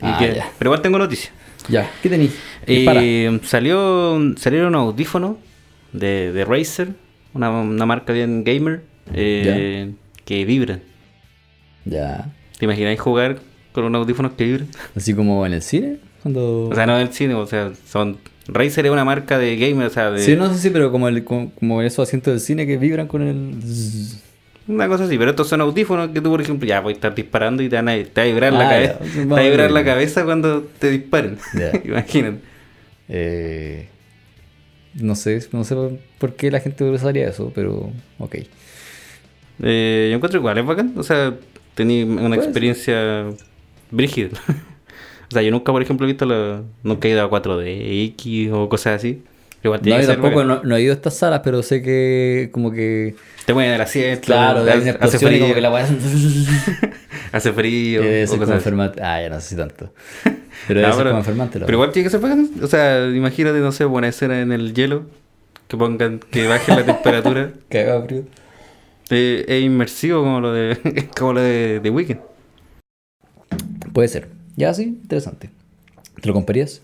Ah, 0.00 0.16
que- 0.18 0.34
ya. 0.34 0.50
Pero 0.58 0.68
igual 0.70 0.82
tengo 0.82 0.98
noticias. 0.98 1.32
Ya, 1.68 1.90
¿qué 2.02 2.08
tenéis? 2.10 2.36
Eh, 2.66 3.40
salió, 3.44 4.20
salieron 4.36 4.74
audífonos 4.74 5.36
de, 5.92 6.32
de 6.32 6.44
Razer, 6.44 6.88
una, 7.34 7.50
una 7.50 7.84
marca 7.86 8.12
bien 8.12 8.44
gamer, 8.44 8.82
eh, 9.12 9.92
que 10.24 10.44
vibran. 10.44 10.80
Ya. 11.84 12.32
¿Te 12.58 12.64
imagináis 12.64 12.98
jugar 13.00 13.38
con 13.72 13.84
unos 13.84 14.00
audífonos 14.02 14.32
que 14.32 14.44
vibran? 14.44 14.68
Así 14.96 15.12
como 15.14 15.44
en 15.44 15.52
el 15.52 15.62
cine, 15.62 15.98
cuando... 16.22 16.68
O 16.68 16.74
sea, 16.74 16.86
no 16.86 16.96
del 16.96 17.12
cine, 17.12 17.34
o 17.34 17.46
sea, 17.46 17.72
son. 17.86 18.16
Razer 18.46 18.84
es 18.86 18.92
una 18.92 19.04
marca 19.04 19.38
de 19.38 19.56
gamer, 19.56 19.86
o 19.86 19.90
sea, 19.90 20.10
de. 20.10 20.20
Sí, 20.20 20.36
no 20.36 20.52
sé 20.52 20.58
si, 20.58 20.70
pero 20.70 20.90
como, 20.92 21.08
el, 21.08 21.24
como, 21.24 21.50
como 21.52 21.82
esos 21.82 22.06
asientos 22.08 22.32
del 22.32 22.40
cine 22.40 22.66
que 22.66 22.76
vibran 22.76 23.06
con 23.06 23.22
el... 23.22 23.54
Una 24.66 24.88
cosa 24.88 25.04
así, 25.04 25.18
pero 25.18 25.30
estos 25.30 25.48
son 25.48 25.60
audífonos 25.60 26.08
que 26.10 26.20
tú, 26.22 26.30
por 26.30 26.40
ejemplo, 26.40 26.66
ya 26.66 26.80
voy 26.80 26.92
a 26.92 26.96
estar 26.96 27.14
disparando 27.14 27.62
y 27.62 27.68
te, 27.68 27.76
van 27.76 27.88
a, 27.90 27.92
te 27.96 28.10
va 28.16 28.22
a 28.22 28.26
vibrar 28.26 28.52
la 28.54 28.66
Ah, 28.66 28.70
cabeza. 28.70 28.98
Te 28.98 29.24
va 29.26 29.38
a 29.38 29.42
vibrar 29.42 29.70
la 29.70 29.80
Vale. 29.80 29.84
cabeza 29.84 30.24
cuando 30.24 30.62
te 30.78 30.90
disparen. 30.90 31.36
Imagínate. 31.84 32.38
Eh, 33.08 33.88
no 34.94 35.14
sé, 35.14 35.46
no 35.52 35.64
sé 35.64 35.76
por- 36.18 36.34
qué 36.34 36.50
la 36.50 36.60
gente 36.60 36.84
usaría 36.84 37.28
eso, 37.28 37.52
pero 37.54 37.90
ok. 38.18 38.36
Eh, 39.62 40.08
yo 40.10 40.16
encuentro 40.16 40.38
igual, 40.38 40.58
es 40.58 40.66
bacán. 40.66 40.94
O 40.96 41.02
sea, 41.02 41.34
tenía 41.74 42.04
una 42.04 42.36
experiencia 42.36 43.26
brígida. 43.90 44.30
o 45.28 45.30
sea, 45.30 45.42
yo 45.42 45.50
nunca, 45.50 45.72
por 45.72 45.82
ejemplo, 45.82 46.06
he 46.06 46.08
visto 46.08 46.26
la. 46.26 46.62
Nunca 46.82 47.08
he 47.08 47.12
ido 47.12 47.22
a 47.22 47.30
4D, 47.30 48.04
X 48.14 48.50
o 48.52 48.68
cosas 48.68 48.96
así. 48.96 49.22
Igual 49.62 49.80
No, 49.82 49.98
yo 49.98 50.06
tampoco 50.06 50.44
no, 50.44 50.62
no 50.62 50.76
he 50.76 50.82
ido 50.82 50.92
a 50.92 50.96
estas 50.96 51.16
salas, 51.16 51.40
pero 51.42 51.62
sé 51.62 51.80
que 51.80 52.50
como 52.52 52.70
que... 52.70 53.14
Te 53.46 53.54
mueven 53.54 53.72
el 53.72 53.80
asiento. 53.80 54.26
Claro, 54.26 54.58
hay 54.60 54.64
una 54.64 54.72
hace, 54.72 54.90
hace 54.90 55.16
explosión 55.16 55.32
y 55.32 55.36
frío. 55.36 55.40
como 55.40 55.54
que 55.54 55.60
la. 55.62 56.90
Hace 57.32 57.52
frío. 57.52 58.02
o 58.30 58.38
cosas. 58.38 58.66
Ah, 59.00 59.22
ya 59.22 59.28
no 59.30 59.40
sé 59.40 59.48
si 59.48 59.56
tanto. 59.56 59.92
Pero 60.66 60.80
No, 60.80 60.96
como 60.96 61.18
enfermante 61.18 61.58
la 61.58 61.66
pero 61.66 61.76
igual 61.76 61.92
tiene 61.92 62.06
que 62.06 62.10
ser 62.10 62.20
bacán. 62.20 62.48
O 62.62 62.66
sea, 62.66 63.08
imagínate, 63.08 63.58
no 63.60 63.72
sé, 63.72 63.84
buena 63.84 64.08
escena 64.08 64.40
en 64.40 64.52
el 64.52 64.74
hielo. 64.74 65.04
Que 65.68 65.76
pongan, 65.76 66.20
que 66.30 66.46
baje 66.46 66.74
la 66.74 66.84
temperatura. 66.84 67.52
Cagado 67.68 68.04
frío. 68.04 68.24
Eh, 69.10 69.44
es 69.48 69.62
inmersivo 69.62 70.22
como 70.22 70.40
lo 70.40 70.52
de, 70.52 71.08
como 71.18 71.34
lo 71.34 71.40
de, 71.40 71.80
de 71.80 71.90
Weekend. 71.90 72.20
Puede 73.92 74.08
ser. 74.08 74.28
Ya, 74.56 74.72
sí, 74.74 74.82
interesante. 74.84 75.50
¿Te 76.20 76.28
lo 76.28 76.34
comprarías? 76.34 76.82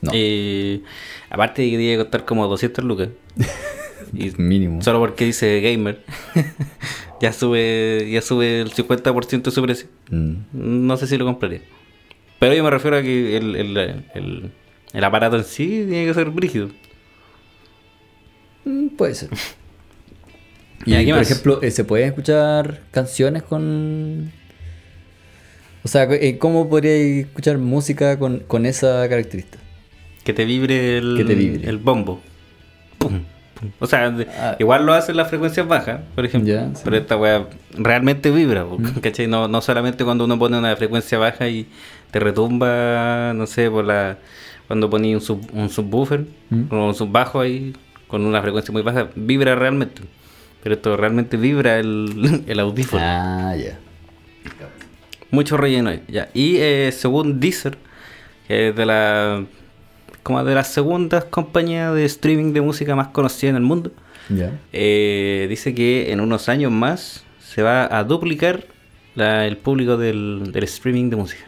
No. 0.00 0.10
Eh, 0.14 0.82
aparte 1.30 1.62
de 1.62 1.70
que 1.70 1.76
tiene 1.76 1.92
que 1.96 2.02
costar 2.02 2.24
como 2.24 2.46
200 2.48 2.84
lucas. 2.84 3.08
y 4.12 4.30
Mínimo. 4.36 4.82
solo 4.82 4.98
porque 4.98 5.24
dice 5.24 5.60
gamer. 5.60 6.00
ya 7.20 7.32
sube 7.32 8.08
ya 8.10 8.20
sube 8.22 8.60
el 8.60 8.72
50% 8.72 9.42
de 9.42 9.50
su 9.50 9.62
precio. 9.62 9.88
Mm. 10.10 10.34
No 10.86 10.96
sé 10.96 11.06
si 11.06 11.16
lo 11.16 11.24
compraría. 11.24 11.60
Pero 12.42 12.54
yo 12.56 12.64
me 12.64 12.70
refiero 12.70 12.96
a 12.96 13.02
que 13.02 13.36
el, 13.36 13.54
el, 13.54 13.76
el, 14.14 14.50
el 14.92 15.04
aparato 15.04 15.36
en 15.36 15.44
sí 15.44 15.86
tiene 15.88 16.06
que 16.06 16.12
ser 16.14 16.28
brígido. 16.30 16.70
Mm, 18.64 18.88
Puede 18.96 19.14
ser. 19.14 19.30
Y, 20.84 20.90
¿qué 20.96 21.10
por 21.12 21.18
más? 21.20 21.30
ejemplo, 21.30 21.62
eh, 21.62 21.70
¿se 21.70 21.84
pueden 21.84 22.08
escuchar 22.08 22.80
canciones 22.90 23.44
con... 23.44 24.32
O 25.84 25.88
sea, 25.88 26.08
eh, 26.10 26.38
¿cómo 26.38 26.68
podría 26.68 26.96
escuchar 27.20 27.58
música 27.58 28.18
con, 28.18 28.40
con 28.40 28.66
esa 28.66 29.08
característica? 29.08 29.60
Que 30.24 30.32
te 30.32 30.44
vibre 30.44 30.98
el, 30.98 31.14
Que 31.16 31.24
te 31.24 31.36
vibre. 31.36 31.68
el 31.70 31.78
bombo. 31.78 32.20
Pum, 32.98 33.20
pum. 33.60 33.70
O 33.78 33.86
sea, 33.86 34.12
Ah. 34.40 34.56
igual 34.58 34.84
lo 34.84 34.92
hacen 34.92 35.16
las 35.16 35.28
frecuencias 35.28 35.68
bajas, 35.68 36.00
por 36.16 36.24
ejemplo. 36.24 36.52
Ya, 36.52 36.66
sí. 36.74 36.80
Pero 36.82 36.96
esta 36.96 37.16
weá 37.16 37.46
realmente 37.78 38.32
vibra, 38.32 38.64
po, 38.64 38.78
¿cachai? 39.00 39.28
No, 39.28 39.46
no 39.46 39.60
solamente 39.60 40.02
cuando 40.04 40.24
uno 40.24 40.36
pone 40.36 40.58
una 40.58 40.74
frecuencia 40.74 41.16
baja 41.16 41.46
y 41.48 41.68
te 42.12 42.20
retumba, 42.20 43.32
no 43.34 43.46
sé, 43.48 43.68
por 43.68 43.84
la 43.84 44.18
cuando 44.68 44.88
pones 44.88 45.14
un, 45.16 45.20
sub- 45.20 45.50
un 45.52 45.68
subwoofer 45.68 46.24
Mm. 46.50 46.64
o 46.72 46.86
un 46.88 46.94
subbajo 46.94 47.40
ahí 47.40 47.74
con 48.06 48.24
una 48.24 48.40
frecuencia 48.42 48.70
muy 48.72 48.82
baja, 48.82 49.08
vibra 49.16 49.54
realmente. 49.56 50.02
Pero 50.62 50.74
esto 50.76 50.96
realmente 50.96 51.36
vibra 51.36 51.78
el, 51.80 52.42
el 52.46 52.60
audífono. 52.60 53.02
Ah, 53.04 53.56
ya. 53.56 53.78
Mucho 55.30 55.56
relleno 55.56 55.90
ahí, 55.90 56.02
ya. 56.08 56.28
Y 56.34 56.56
eh, 56.58 56.90
según 56.92 57.40
Deezer, 57.40 57.78
que 58.46 58.68
es 58.68 58.76
de 58.76 58.86
la 58.86 59.44
como 60.22 60.44
de 60.44 60.54
las 60.54 60.68
segundas 60.72 61.24
compañías 61.24 61.94
de 61.94 62.04
streaming 62.04 62.52
de 62.52 62.60
música 62.60 62.94
más 62.94 63.08
conocida 63.08 63.50
en 63.50 63.56
el 63.56 63.62
mundo, 63.62 63.90
eh, 64.72 65.46
dice 65.48 65.74
que 65.74 66.12
en 66.12 66.20
unos 66.20 66.48
años 66.48 66.70
más 66.70 67.24
se 67.40 67.62
va 67.62 67.88
a 67.98 68.04
duplicar 68.04 68.64
la- 69.16 69.46
el 69.46 69.56
público 69.56 69.96
del, 69.96 70.52
del 70.52 70.64
streaming 70.64 71.10
de 71.10 71.16
música. 71.16 71.42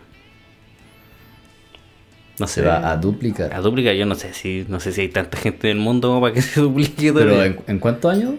No 2.39 2.47
Se 2.49 2.63
va 2.63 2.91
a 2.91 2.97
duplicar. 2.97 3.55
a 3.55 3.61
duplicar. 3.61 3.95
Yo 3.95 4.07
no 4.07 4.15
sé 4.17 4.35
si 4.35 4.67
no 4.69 4.81
sé 4.81 4.93
si 4.93 5.03
hay 5.03 5.09
tanta 5.09 5.39
gente 5.39 5.71
en 5.71 5.79
el 5.79 5.83
mundo 5.83 6.09
como 6.09 6.21
para 6.21 6.35
que 6.35 6.43
se 6.43 6.61
duplique. 6.61 7.13
Pero 7.13 7.31
todavía. 7.31 7.47
¿en, 7.47 7.59
en 7.67 7.79
cuántos 7.79 8.13
años? 8.13 8.35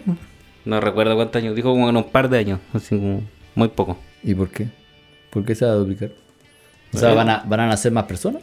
No 0.64 0.80
recuerdo 0.80 1.14
cuántos 1.16 1.42
años. 1.42 1.56
Dijo 1.56 1.70
como 1.70 1.88
en 1.88 1.96
un 1.96 2.04
par 2.04 2.28
de 2.28 2.38
años, 2.38 2.60
así 2.74 2.96
como 2.96 3.22
muy 3.54 3.68
poco. 3.68 3.98
¿Y 4.22 4.34
por 4.34 4.50
qué? 4.50 4.68
¿Por 5.30 5.44
qué 5.44 5.54
se 5.54 5.64
va 5.64 5.72
a 5.72 5.74
duplicar? 5.76 6.10
O 6.92 6.98
sea. 6.98 7.14
¿van 7.14 7.28
a, 7.30 7.42
¿van 7.46 7.60
a 7.60 7.66
nacer 7.68 7.92
más 7.92 8.04
personas? 8.04 8.42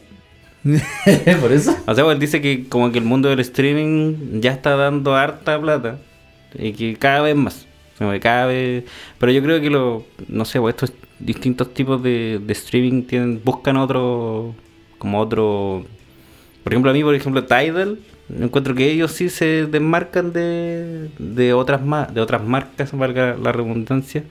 ¿Por 1.40 1.52
eso? 1.52 1.76
O 1.86 1.94
sea, 1.94 2.04
pues 2.04 2.18
dice 2.18 2.40
que 2.40 2.68
como 2.68 2.90
que 2.90 2.98
el 2.98 3.04
mundo 3.04 3.28
del 3.28 3.40
streaming 3.40 4.40
ya 4.40 4.52
está 4.52 4.76
dando 4.76 5.14
harta 5.14 5.60
plata 5.60 5.98
y 6.58 6.72
que 6.72 6.96
cada 6.96 7.20
vez 7.20 7.36
más. 7.36 7.66
Cada 8.20 8.46
vez... 8.46 8.84
Pero 9.18 9.30
yo 9.32 9.42
creo 9.42 9.60
que 9.60 9.70
lo, 9.70 10.04
no 10.28 10.44
sé, 10.44 10.60
pues 10.60 10.74
estos 10.74 10.92
distintos 11.18 11.72
tipos 11.74 12.02
de, 12.02 12.40
de 12.44 12.52
streaming 12.52 13.04
tienen, 13.04 13.40
buscan 13.44 13.76
otro, 13.76 14.54
como 15.04 15.20
otro... 15.20 15.84
Por 16.62 16.72
ejemplo, 16.72 16.90
a 16.90 16.94
mí, 16.94 17.02
por 17.04 17.14
ejemplo, 17.14 17.44
Tidal, 17.44 17.98
encuentro 18.40 18.74
que 18.74 18.90
ellos 18.90 19.12
sí 19.12 19.28
se 19.28 19.66
desmarcan 19.66 20.32
de, 20.32 21.10
de 21.18 21.52
otras 21.52 21.82
de 22.14 22.20
otras 22.22 22.42
marcas, 22.42 22.90
valga 22.96 23.36
la 23.36 23.52
redundancia. 23.52 24.24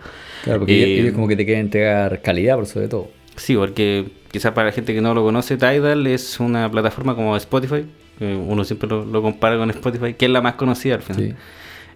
Claro, 0.43 0.61
porque 0.61 0.83
Eh, 0.83 0.99
ellos- 1.01 1.13
como 1.13 1.27
que 1.27 1.35
te 1.35 1.45
quieren 1.45 1.65
entregar 1.65 2.23
calidad 2.23 2.55
por 2.55 2.65
sobre 2.65 2.87
todo. 2.87 3.09
Sí, 3.35 3.55
porque 3.55 4.05
quizás 4.31 4.51
para 4.53 4.67
la 4.69 4.73
gente 4.73 4.95
que 4.95 5.01
no 5.01 5.13
lo 5.13 5.21
conoce, 5.23 5.57
Tidal 5.57 6.07
es 6.07 6.39
una 6.39 6.71
plataforma 6.71 7.13
como 7.15 7.37
Spotify. 7.37 7.85
que 8.17 8.25
uno 8.35 8.63
siempre 8.63 8.89
lo, 8.89 9.05
lo 9.05 9.21
compara 9.21 9.57
con 9.57 9.69
Spotify, 9.69 10.13
que 10.15 10.25
es 10.25 10.31
la 10.31 10.41
más 10.41 10.53
conocida 10.55 10.95
al 10.95 11.01
final. 11.03 11.21
Sí. 11.23 11.33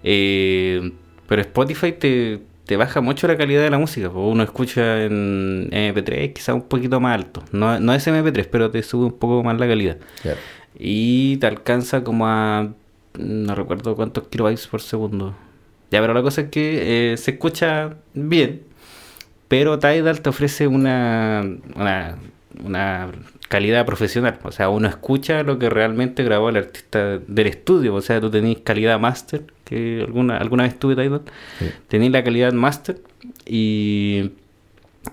Eh, 0.03 0.91
pero 1.28 1.41
Spotify 1.41 1.91
te, 1.93 2.39
te 2.68 2.76
baja 2.76 2.99
mucho 2.99 3.28
la 3.28 3.38
calidad 3.38 3.61
de 3.63 3.70
la 3.70 3.80
música. 3.80 4.09
pues 4.09 4.26
Uno 4.28 4.43
escucha 4.43 5.03
en 5.03 5.70
MP3 5.72 6.34
quizás 6.34 6.53
un 6.53 6.63
poquito 6.63 6.99
más 6.99 7.15
alto. 7.15 7.41
No, 7.53 7.80
no 7.80 7.93
es 7.93 8.05
MP3, 8.05 8.47
pero 8.51 8.70
te 8.70 8.84
sube 8.84 9.05
un 9.05 9.18
poco 9.18 9.41
más 9.41 9.57
la 9.57 9.68
calidad. 9.68 9.97
Claro. 10.22 10.38
Y 10.78 11.38
te 11.38 11.47
alcanza 11.47 12.03
como 12.03 12.28
a... 12.28 12.68
No 13.18 13.55
recuerdo 13.55 13.95
cuántos 13.95 14.28
kilobytes 14.28 14.68
por 14.68 14.82
segundo. 14.82 15.34
Ya, 15.91 16.01
pero 16.01 16.13
la 16.13 16.22
cosa 16.22 16.41
es 16.41 16.49
que 16.49 17.13
eh, 17.13 17.18
se 17.18 17.32
escucha 17.32 17.95
bien. 18.13 18.63
Pero 19.47 19.80
Tidal 19.80 20.20
te 20.22 20.30
ofrece 20.30 20.68
una, 20.68 21.45
una, 21.74 22.18
una 22.63 23.11
calidad 23.47 23.86
profesional. 23.86 24.39
O 24.43 24.51
sea, 24.51 24.68
uno 24.68 24.89
escucha 24.89 25.41
lo 25.43 25.57
que 25.57 25.70
realmente 25.70 26.22
grabó 26.24 26.49
el 26.49 26.57
artista 26.57 27.20
del 27.20 27.47
estudio. 27.47 27.95
O 27.95 28.01
sea, 28.01 28.20
tú 28.20 28.30
tenés 28.30 28.57
calidad 28.59 28.99
master, 28.99 29.45
que 29.68 30.01
alguna, 30.01 30.38
alguna 30.38 30.63
vez 30.63 30.80
tuve 30.80 30.95
Tidal. 30.95 31.22
Sí. 31.59 31.65
Tenés 31.88 32.11
la 32.11 32.24
calidad 32.24 32.53
master 32.53 32.97
y 33.45 34.32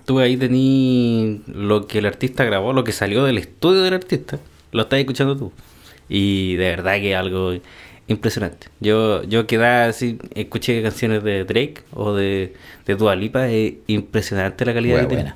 tú 0.05 0.19
ahí 0.19 0.37
tenés 0.37 1.47
lo 1.47 1.87
que 1.87 1.99
el 1.99 2.05
artista 2.05 2.45
grabó, 2.45 2.73
lo 2.73 2.83
que 2.83 2.91
salió 2.91 3.23
del 3.25 3.37
estudio 3.37 3.81
del 3.81 3.93
artista. 3.93 4.39
lo 4.71 4.83
estás 4.83 4.99
escuchando 4.99 5.35
tú. 5.35 5.51
Y 6.07 6.55
de 6.55 6.69
verdad 6.69 6.95
que 6.95 7.11
es 7.11 7.17
algo 7.17 7.53
impresionante. 8.07 8.67
Yo, 8.79 9.23
yo 9.23 9.47
quedaba 9.47 9.87
así, 9.87 10.19
escuché 10.35 10.81
canciones 10.81 11.23
de 11.23 11.43
Drake 11.43 11.81
o 11.93 12.13
de, 12.13 12.53
de 12.85 12.95
Dua 12.95 13.15
Lipa, 13.15 13.49
es 13.49 13.73
impresionante 13.87 14.65
la 14.65 14.73
calidad 14.73 15.07
que 15.07 15.15
tiene. 15.15 15.33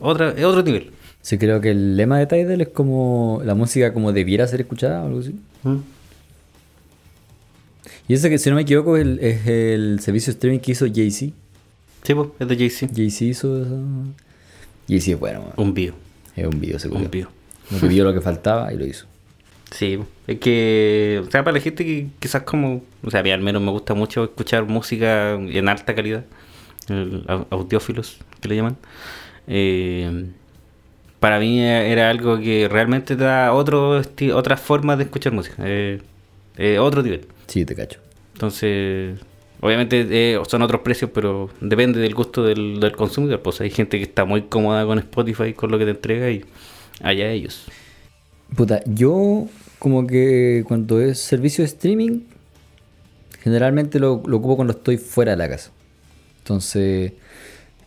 otra, 0.00 0.30
es 0.30 0.44
otro 0.44 0.62
nivel. 0.62 0.90
Sí, 1.20 1.38
creo 1.38 1.60
que 1.60 1.70
el 1.70 1.96
lema 1.96 2.18
de 2.18 2.26
Tidal 2.26 2.60
es 2.60 2.68
como 2.68 3.40
la 3.44 3.54
música 3.54 3.92
como 3.92 4.12
debiera 4.12 4.46
ser 4.46 4.60
escuchada 4.60 5.02
o 5.02 5.06
algo 5.06 5.20
así. 5.20 5.34
¿Mm? 5.62 5.78
Y 8.06 8.14
ese 8.14 8.28
que, 8.28 8.38
si 8.38 8.50
no 8.50 8.56
me 8.56 8.62
equivoco, 8.62 8.96
es 8.96 9.02
el, 9.02 9.18
es 9.20 9.46
el 9.46 10.00
servicio 10.00 10.32
de 10.32 10.36
streaming 10.36 10.58
que 10.60 10.72
hizo 10.72 10.86
Jay-Z. 10.86 11.32
Sí, 12.02 12.14
pues, 12.14 12.28
es 12.38 12.48
de 12.48 12.56
Jay-Z. 12.56 12.92
Jay-Z 12.94 13.24
hizo 13.24 13.62
eso. 13.62 13.78
Jay-Z 14.88 15.12
es 15.12 15.18
bueno, 15.18 15.40
man. 15.40 15.52
Un 15.56 15.72
bio. 15.72 15.94
es 16.36 16.46
un 16.46 16.60
video, 16.60 16.78
se 16.78 16.88
Un 16.88 17.10
bio. 17.10 17.28
Que 17.80 17.88
vio 17.88 18.04
lo 18.04 18.12
que 18.12 18.20
faltaba 18.20 18.72
y 18.72 18.76
lo 18.76 18.84
hizo. 18.84 19.06
Sí, 19.70 19.98
es 20.26 20.38
que, 20.38 21.22
o 21.26 21.30
sea, 21.30 21.42
para 21.42 21.56
la 21.56 21.60
gente 21.60 21.84
que 21.84 22.06
quizás 22.20 22.42
como, 22.42 22.84
o 23.02 23.10
sea, 23.10 23.20
a 23.20 23.22
mí 23.22 23.30
al 23.32 23.40
menos 23.40 23.60
me 23.60 23.70
gusta 23.72 23.94
mucho 23.94 24.24
escuchar 24.24 24.66
música 24.66 25.32
en 25.32 25.68
alta 25.68 25.94
calidad, 25.96 26.24
el 26.88 27.24
audiófilos 27.50 28.18
que 28.40 28.48
le 28.48 28.56
llaman, 28.56 28.76
eh, 29.48 30.26
para 31.18 31.40
mí 31.40 31.60
era 31.60 32.10
algo 32.10 32.38
que 32.38 32.68
realmente 32.68 33.16
te 33.16 33.24
da 33.24 33.52
otro 33.52 34.00
otra 34.34 34.56
forma 34.56 34.96
de 34.96 35.04
escuchar 35.04 35.32
música, 35.32 35.56
eh, 35.66 36.00
eh, 36.56 36.78
otro 36.78 37.02
nivel. 37.02 37.26
Sí, 37.54 37.64
te 37.64 37.76
cacho. 37.76 38.00
Entonces, 38.32 39.16
obviamente 39.60 40.08
eh, 40.10 40.40
son 40.48 40.62
otros 40.62 40.80
precios, 40.80 41.12
pero 41.14 41.50
depende 41.60 42.00
del 42.00 42.12
gusto 42.12 42.42
del, 42.42 42.80
del 42.80 42.96
consumidor. 42.96 43.42
Pues 43.42 43.60
hay 43.60 43.70
gente 43.70 43.96
que 43.96 44.02
está 44.02 44.24
muy 44.24 44.42
cómoda 44.42 44.84
con 44.84 44.98
Spotify, 44.98 45.52
con 45.52 45.70
lo 45.70 45.78
que 45.78 45.84
te 45.84 45.92
entrega 45.92 46.28
y 46.32 46.44
allá 47.00 47.30
ellos. 47.30 47.66
Puta, 48.56 48.82
yo 48.86 49.46
como 49.78 50.04
que 50.04 50.64
cuando 50.66 51.00
es 51.00 51.20
servicio 51.20 51.62
de 51.62 51.66
streaming, 51.66 52.22
generalmente 53.40 54.00
lo, 54.00 54.20
lo 54.26 54.38
ocupo 54.38 54.56
cuando 54.56 54.72
estoy 54.72 54.96
fuera 54.96 55.30
de 55.30 55.36
la 55.38 55.48
casa. 55.48 55.70
Entonces, 56.38 57.12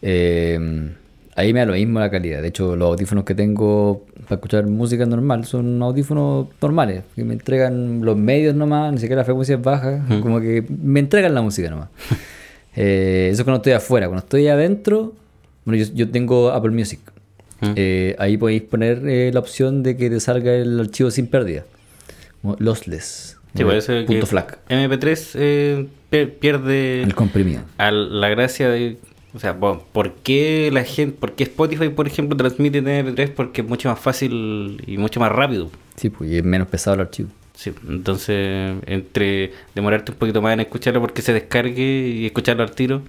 eh, 0.01 0.93
ahí 1.37 1.53
me 1.53 1.59
da 1.61 1.65
lo 1.67 1.73
mismo 1.73 1.99
la 2.01 2.09
calidad. 2.11 2.41
De 2.41 2.49
hecho, 2.49 2.75
los 2.75 2.89
audífonos 2.89 3.23
que 3.23 3.33
tengo 3.35 4.05
para 4.23 4.35
escuchar 4.35 4.65
música 4.67 5.05
normal 5.05 5.45
son 5.45 5.81
audífonos 5.81 6.47
normales, 6.61 7.03
que 7.15 7.23
me 7.23 7.33
entregan 7.33 8.01
los 8.03 8.17
medios 8.17 8.53
nomás, 8.55 8.91
ni 8.91 8.97
siquiera 8.99 9.21
la 9.21 9.25
frecuencia 9.25 9.55
es 9.55 9.61
baja, 9.61 10.05
como 10.21 10.41
que 10.41 10.65
me 10.69 10.99
entregan 10.99 11.33
la 11.33 11.41
música 11.41 11.69
nomás. 11.69 11.87
Eh, 12.79 13.29
eso 13.31 13.43
cuando 13.43 13.57
estoy 13.57 13.73
afuera. 13.73 14.05
Cuando 14.05 14.23
estoy 14.23 14.47
adentro, 14.49 15.13
bueno, 15.65 15.83
yo, 15.83 15.91
yo 15.95 16.09
tengo 16.11 16.51
Apple 16.51 16.69
Music. 16.69 16.99
Mm. 17.61 17.71
Eh, 17.75 18.15
ahí 18.19 18.37
podéis 18.37 18.61
poner 18.61 19.01
eh, 19.07 19.31
la 19.33 19.39
opción 19.39 19.81
de 19.81 19.97
que 19.97 20.11
te 20.11 20.19
salga 20.19 20.53
el 20.53 20.79
archivo 20.79 21.09
sin 21.09 21.25
pérdida. 21.25 21.63
Lossless. 22.59 23.37
Sí, 23.55 23.63
parece 23.63 24.03
punto 24.03 24.19
que 24.21 24.25
FLAC. 24.27 24.59
MP3 24.69 25.29
eh, 25.35 25.87
per- 26.11 26.35
pierde 26.37 27.01
El 27.01 27.15
comprimido. 27.15 27.61
al- 27.77 28.21
la 28.21 28.29
gracia 28.29 28.69
de... 28.69 28.97
O 29.37 29.39
sea, 29.39 29.55
¿por 29.59 30.13
qué 30.23 30.71
la 30.73 30.83
gente, 30.83 31.15
por 31.19 31.33
qué 31.33 31.43
Spotify, 31.43 31.89
por 31.89 32.07
ejemplo, 32.07 32.35
transmite 32.35 32.79
en 32.79 32.85
MP3? 32.87 33.29
Porque 33.35 33.61
es 33.61 33.67
mucho 33.67 33.87
más 33.87 33.99
fácil 33.99 34.81
y 34.87 34.97
mucho 34.97 35.19
más 35.19 35.31
rápido. 35.31 35.69
Sí, 35.95 36.09
pues 36.09 36.31
y 36.31 36.37
es 36.37 36.43
menos 36.43 36.67
pesado 36.67 36.95
el 36.95 37.01
archivo. 37.01 37.29
Sí, 37.53 37.71
entonces, 37.87 38.75
entre 38.87 39.51
demorarte 39.75 40.11
un 40.11 40.17
poquito 40.17 40.41
más 40.41 40.53
en 40.53 40.61
escucharlo 40.61 41.01
porque 41.01 41.21
se 41.21 41.33
descargue 41.33 42.07
y 42.07 42.25
escucharlo 42.25 42.63
al 42.63 42.71
tiro, 42.71 43.03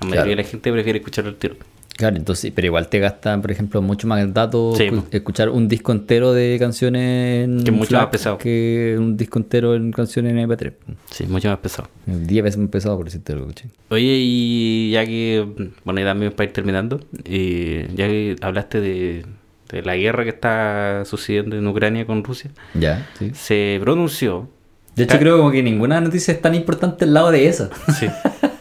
la 0.00 0.06
mayoría 0.08 0.22
Claro. 0.24 0.28
de 0.30 0.36
la 0.36 0.44
gente 0.44 0.70
prefiere 0.72 0.98
escucharlo 0.98 1.30
al 1.30 1.36
tiro. 1.36 1.56
Claro, 1.96 2.16
entonces, 2.16 2.50
pero 2.54 2.66
igual 2.66 2.88
te 2.88 2.98
gastan, 2.98 3.42
por 3.42 3.50
ejemplo, 3.50 3.82
mucho 3.82 4.06
más 4.08 4.32
datos 4.32 4.78
Sí, 4.78 4.88
escuchar 5.10 5.50
un 5.50 5.68
disco 5.68 5.92
entero 5.92 6.32
de 6.32 6.56
canciones 6.58 7.44
en 7.44 7.62
Que 7.64 7.70
mucho 7.70 7.96
más 7.96 8.06
pesado. 8.06 8.38
que 8.38 8.96
un 8.98 9.16
disco 9.16 9.38
entero 9.38 9.74
en 9.74 9.92
canciones 9.92 10.32
en 10.32 10.38
MP3. 10.48 10.72
Sí, 11.10 11.26
mucho 11.26 11.48
más 11.50 11.58
pesado. 11.58 11.88
10 12.06 12.42
veces 12.44 12.58
más 12.58 12.70
pesado, 12.70 12.96
por 12.96 13.04
decirte 13.04 13.34
algo, 13.34 13.46
¿cachai? 13.48 13.70
Oye, 13.90 14.16
y 14.20 14.90
ya 14.92 15.04
que, 15.04 15.46
bueno, 15.84 16.00
y 16.00 16.04
también 16.04 16.32
para 16.32 16.46
ir 16.48 16.52
terminando, 16.54 17.00
eh, 17.24 17.88
ya 17.94 18.08
que 18.08 18.36
hablaste 18.40 18.80
de, 18.80 19.26
de 19.70 19.82
la 19.82 19.94
guerra 19.94 20.24
que 20.24 20.30
está 20.30 21.02
sucediendo 21.04 21.56
en 21.56 21.66
Ucrania 21.66 22.06
con 22.06 22.24
Rusia, 22.24 22.50
Ya, 22.74 23.06
sí. 23.18 23.30
se 23.34 23.78
pronunció. 23.82 24.48
De 24.96 25.04
hecho, 25.04 25.16
Ah. 25.16 25.20
creo 25.20 25.36
como 25.38 25.50
que 25.50 25.62
ninguna 25.62 26.00
noticia 26.00 26.32
es 26.32 26.40
tan 26.42 26.54
importante 26.54 27.04
al 27.04 27.14
lado 27.14 27.30
de 27.30 27.46
esa. 27.48 27.70
Sí. 27.98 28.06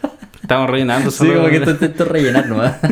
Estamos 0.51 0.69
rellenando 0.69 1.11
Sí, 1.11 1.17
solo. 1.17 1.35
como 1.35 1.47
que 1.49 1.55
esto 1.57 1.71
intento 1.71 2.05
rellenar 2.05 2.47
nomás. 2.47 2.75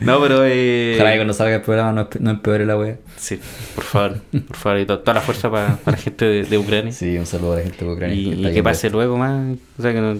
No, 0.00 0.20
pero. 0.20 0.44
Eh... 0.44 0.92
Ojalá 0.96 1.10
que 1.12 1.16
cuando 1.18 1.32
salga 1.34 1.56
el 1.56 1.62
programa 1.62 1.92
no, 1.92 2.08
no 2.20 2.30
empeore 2.30 2.66
la 2.66 2.76
wea. 2.78 2.96
Sí, 3.16 3.40
por 3.74 3.84
favor, 3.84 4.20
por 4.46 4.56
favor, 4.56 4.78
y 4.80 4.86
to- 4.86 4.98
toda 5.00 5.14
la 5.14 5.20
fuerza 5.20 5.50
para, 5.50 5.76
para 5.76 5.96
la 5.96 6.02
gente 6.02 6.24
de, 6.24 6.44
de 6.44 6.58
Ucrania. 6.58 6.92
Sí, 6.92 7.16
un 7.18 7.26
saludo 7.26 7.54
a 7.54 7.56
la 7.56 7.62
gente 7.62 7.84
de 7.84 7.90
Ucrania. 7.90 8.14
y 8.14 8.52
que 8.52 8.62
pase 8.62 8.90
luego 8.90 9.16
más. 9.16 9.56
O 9.78 9.82
sea, 9.82 9.92
que 9.92 10.00
no, 10.00 10.18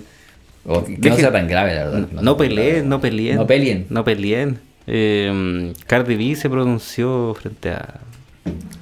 O 0.64 0.84
que 0.84 1.10
no 1.10 1.16
sea 1.16 1.30
tan 1.30 1.46
grave, 1.46 1.74
la 1.74 1.84
verdad. 1.84 2.08
no, 2.10 2.36
peleen, 2.36 2.88
no 2.88 3.00
peleen. 3.00 3.36
No 3.36 3.46
peleen. 3.46 3.86
No 3.90 4.04
peleen. 4.04 4.58
Eh, 4.86 5.72
Cardi 5.86 6.16
B 6.16 6.34
se 6.34 6.48
pronunció 6.50 7.34
frente 7.40 7.70
a. 7.70 8.00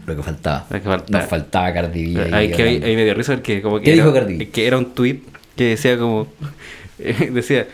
Lo 0.06 0.16
que 0.16 0.22
faltaba. 0.22 0.66
Lo 0.70 0.78
que 0.78 0.84
faltaba. 0.88 1.20
Nos 1.20 1.28
faltaba 1.28 1.72
Cardi 1.74 2.14
B. 2.14 2.22
ahí 2.22 2.32
Ahí, 2.32 2.50
que 2.52 2.62
ahí, 2.62 2.96
me 2.96 3.04
dio 3.04 3.14
risa 3.14 3.34
porque 3.34 3.60
como 3.60 3.78
que 3.78 3.84
¿Qué 3.84 3.92
era, 3.94 4.02
dijo 4.04 4.14
Cardi 4.14 4.36
B? 4.38 4.48
que 4.50 4.66
era 4.66 4.78
un 4.78 4.94
tweet 4.94 5.20
que 5.56 5.64
decía 5.64 5.98
como 5.98 6.26
eh, 7.04 7.30
decía 7.32 7.66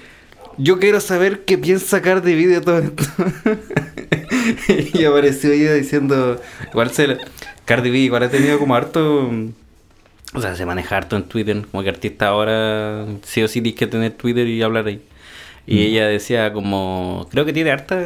yo 0.61 0.79
quiero 0.81 1.01
saber 1.01 1.45
qué 1.45 1.57
piensa 1.59 2.03
Cardi 2.03 2.35
B 2.35 2.47
de 2.49 2.61
todo 2.61 2.79
esto 2.79 3.05
y 4.99 5.05
apareció 5.05 5.53
ella 5.53 5.75
diciendo 5.75 6.41
igual 6.71 6.91
se 6.91 7.07
la- 7.09 7.19
Cardi 7.65 7.91
B 7.91 7.99
igual 7.99 8.23
ha 8.25 8.31
tenido 8.31 8.59
como 8.59 8.75
harto 8.75 9.31
o 10.35 10.41
sea 10.41 10.55
se 10.57 10.67
maneja 10.67 10.97
harto 10.97 11.17
en 11.17 11.25
Twitter 11.25 11.63
como 11.71 11.83
que 11.83 11.89
artista 11.91 12.29
ahora 12.29 13.07
sí 13.23 13.43
o 13.43 13.49
sí 13.49 13.61
tienes 13.61 13.79
que 13.79 13.87
tener 13.87 14.13
Twitter 14.13 14.47
y 14.47 14.63
hablar 14.63 14.87
ahí. 14.87 15.01
Y 15.67 15.77
Mm. 15.77 15.79
ella 15.81 16.07
decía 16.09 16.53
como 16.53 17.27
creo 17.31 17.45
que 17.45 17.53
tiene 17.53 17.71
harta 17.71 18.03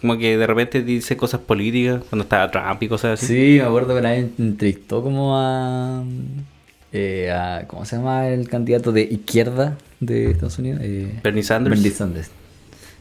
como 0.00 0.18
que 0.18 0.36
de 0.38 0.46
repente 0.46 0.82
dice 0.82 1.16
cosas 1.16 1.40
políticas 1.40 2.02
cuando 2.08 2.22
estaba 2.22 2.48
Trump 2.50 2.80
y 2.82 2.88
cosas 2.88 3.20
así. 3.22 3.26
Sí, 3.26 3.58
me 3.60 3.62
acuerdo 3.66 3.94
que 3.96 4.02
nadie 4.02 4.28
entrevistó 4.38 5.02
como 5.02 5.36
a, 5.36 6.04
eh, 6.96 7.30
a- 7.30 7.64
¿Cómo 7.66 7.84
se 7.84 7.96
llama 7.96 8.28
el 8.28 8.48
candidato 8.48 8.92
de 8.92 9.02
izquierda 9.02 9.76
de 10.00 10.30
Estados 10.30 10.58
Unidos? 10.58 10.80
Eh, 10.82 11.20
Bernie 11.22 11.42
Sanders. 11.42 11.76
Bernie 11.76 11.90
Sanders. 11.92 12.30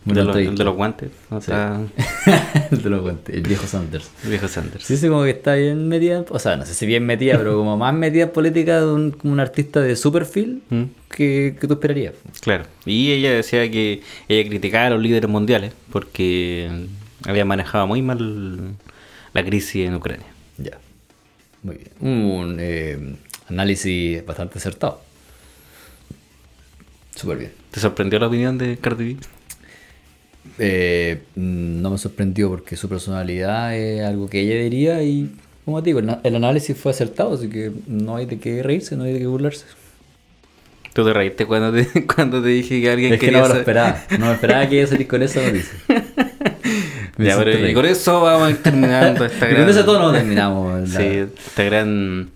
De, 0.05 0.13
de 0.51 0.63
los 0.63 0.75
guantes. 0.75 1.09
¿no? 1.31 1.41
Sí. 1.41 1.49
Está 1.51 1.81
el 2.69 2.81
de 2.83 2.89
los 2.91 3.01
guantes, 3.01 3.35
el 3.35 3.41
viejo 3.41 3.65
Sanders. 3.65 4.11
el 4.23 4.29
viejo 4.29 4.47
Sanders. 4.47 4.83
Sí, 4.85 4.97
sí, 4.97 5.07
como 5.07 5.23
que 5.23 5.31
está 5.31 5.55
bien 5.55 5.87
metida, 5.87 6.23
o 6.29 6.37
sea, 6.37 6.57
no 6.57 6.65
sé 6.67 6.75
si 6.75 6.85
bien 6.85 7.03
metida, 7.07 7.37
pero 7.39 7.57
como 7.57 7.75
más 7.77 7.91
metida 7.95 8.23
en 8.25 8.29
política 8.29 8.81
de 8.81 8.85
un, 8.85 9.11
como 9.11 9.33
un 9.33 9.39
artista 9.39 9.81
de 9.81 9.95
su 9.95 10.11
perfil 10.11 10.61
Mm, 10.69 10.83
que, 11.09 11.55
que 11.59 11.67
tú 11.67 11.73
esperarías. 11.73 12.13
Claro. 12.41 12.65
Y 12.85 13.13
ella 13.13 13.31
decía 13.33 13.69
que 13.71 14.01
ella 14.27 14.47
criticaba 14.47 14.85
a 14.87 14.89
los 14.91 15.01
líderes 15.01 15.27
mundiales 15.29 15.73
porque 15.91 16.69
había 17.25 17.43
manejado 17.45 17.87
muy 17.87 18.03
mal 18.03 18.75
la 19.33 19.43
crisis 19.43 19.87
en 19.87 19.95
Ucrania. 19.95 20.27
Ya. 20.59 20.77
Muy 21.63 21.77
bien. 21.77 21.89
Un 21.99 22.57
eh, 22.59 23.15
análisis 23.49 24.25
bastante 24.25 24.57
acertado. 24.57 25.01
Súper 27.15 27.37
bien. 27.37 27.51
¿Te 27.71 27.79
sorprendió 27.79 28.19
la 28.19 28.27
opinión 28.27 28.57
de 28.57 28.77
Cardi 28.77 29.13
B? 29.13 29.19
Eh, 30.59 31.23
no 31.35 31.89
me 31.89 31.97
sorprendió 31.97 32.49
porque 32.49 32.75
su 32.75 32.87
personalidad 32.87 33.75
es 33.75 34.05
algo 34.05 34.29
que 34.29 34.41
ella 34.41 34.61
diría 34.61 35.01
y, 35.03 35.31
como 35.65 35.81
te 35.81 35.89
digo, 35.89 35.99
el, 35.99 36.35
análisis 36.35 36.77
fue 36.77 36.91
acertado, 36.91 37.33
así 37.33 37.49
que 37.49 37.71
no 37.87 38.15
hay 38.15 38.25
de 38.25 38.39
qué 38.39 38.61
reírse, 38.61 38.95
no 38.95 39.05
hay 39.05 39.13
de 39.13 39.19
qué 39.19 39.27
burlarse. 39.27 39.65
¿Tú 40.93 41.03
te 41.03 41.13
reíste 41.13 41.45
cuando 41.45 41.73
te, 41.73 42.05
cuando 42.15 42.41
te 42.41 42.49
dije 42.49 42.81
que 42.81 42.89
alguien 42.89 43.13
Es 43.13 43.19
que 43.19 43.31
no 43.31 43.41
me 43.41 43.49
lo 43.49 43.55
esperaba, 43.55 44.03
no 44.17 44.27
me 44.27 44.33
esperaba 44.33 44.69
que 44.69 44.79
ella 44.79 44.87
salir 44.87 45.07
con 45.07 45.23
esa 45.23 45.41
noticia. 45.41 45.73
Ya, 47.17 47.37
pero 47.37 47.65
y 47.65 47.73
con 47.73 47.85
eso 47.85 48.21
vamos 48.21 48.57
terminando 48.61 49.23
esta 49.23 49.45
Y 49.49 49.51
gran... 49.51 49.61
con 49.61 49.69
ese 49.69 49.83
tono 49.83 50.11
terminamos. 50.11 50.89
la- 50.89 50.99
Sí, 50.99 51.05
este 51.05 51.65
gran, 51.65 52.29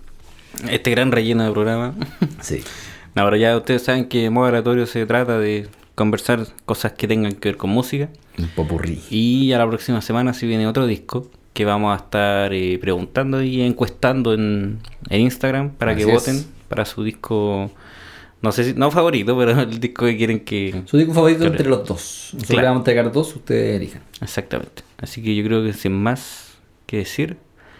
este 0.69 0.91
gran 0.91 1.11
relleno 1.11 1.43
de 1.45 1.51
programa. 1.51 1.95
sí. 2.41 2.61
No, 3.15 3.25
pero 3.25 3.37
ya 3.37 3.57
ustedes 3.57 3.81
saben 3.81 4.05
que 4.05 4.29
Modo 4.29 4.45
Aleatorio 4.45 4.85
se 4.85 5.03
trata 5.07 5.39
de 5.39 5.67
conversar 5.95 6.45
cosas 6.65 6.93
que 6.93 7.07
tengan 7.07 7.33
que 7.33 7.49
ver 7.49 7.57
con 7.57 7.71
música. 7.71 8.07
Un 8.37 8.47
popurrí. 8.49 9.01
Y 9.09 9.51
a 9.51 9.57
la 9.57 9.67
próxima 9.67 9.99
semana 10.01 10.33
si 10.33 10.45
viene 10.45 10.67
otro 10.67 10.85
disco 10.85 11.27
que 11.53 11.65
vamos 11.65 11.91
a 11.91 12.03
estar 12.03 12.53
eh, 12.53 12.77
preguntando 12.79 13.41
y 13.41 13.61
encuestando 13.63 14.33
en, 14.35 14.77
en 15.09 15.21
Instagram 15.21 15.71
para 15.71 15.95
que 15.95 16.03
es. 16.03 16.07
voten 16.07 16.45
para 16.69 16.85
su 16.85 17.03
disco, 17.03 17.71
no 18.43 18.51
sé 18.51 18.63
si, 18.63 18.73
no 18.75 18.91
favorito, 18.91 19.35
pero 19.37 19.51
el 19.59 19.79
disco 19.79 20.05
que 20.05 20.15
quieren 20.15 20.41
que... 20.41 20.83
Su 20.85 20.97
disco 20.97 21.13
favorito 21.13 21.45
entre 21.45 21.67
los 21.67 21.79
dos. 21.87 22.29
Nosotros 22.33 22.47
Claro. 22.47 22.61
le 22.61 22.67
vamos 22.67 22.77
a 22.77 22.81
entregar 22.81 23.11
dos, 23.11 23.35
ustedes 23.35 23.75
elijan. 23.75 24.03
Exactamente. 24.21 24.83
Así 24.99 25.21
que 25.23 25.35
yo 25.35 25.43
creo 25.43 25.63
que 25.63 25.73
sin 25.73 25.93
más 25.93 26.53
que 26.85 26.97
decir, 26.97 27.37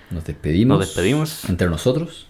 Nos 0.09 0.26
despedimos. 0.26 0.80
Nos 0.80 0.88
despedimos. 0.88 1.45
Entre 1.47 1.70
nosotros. 1.70 2.26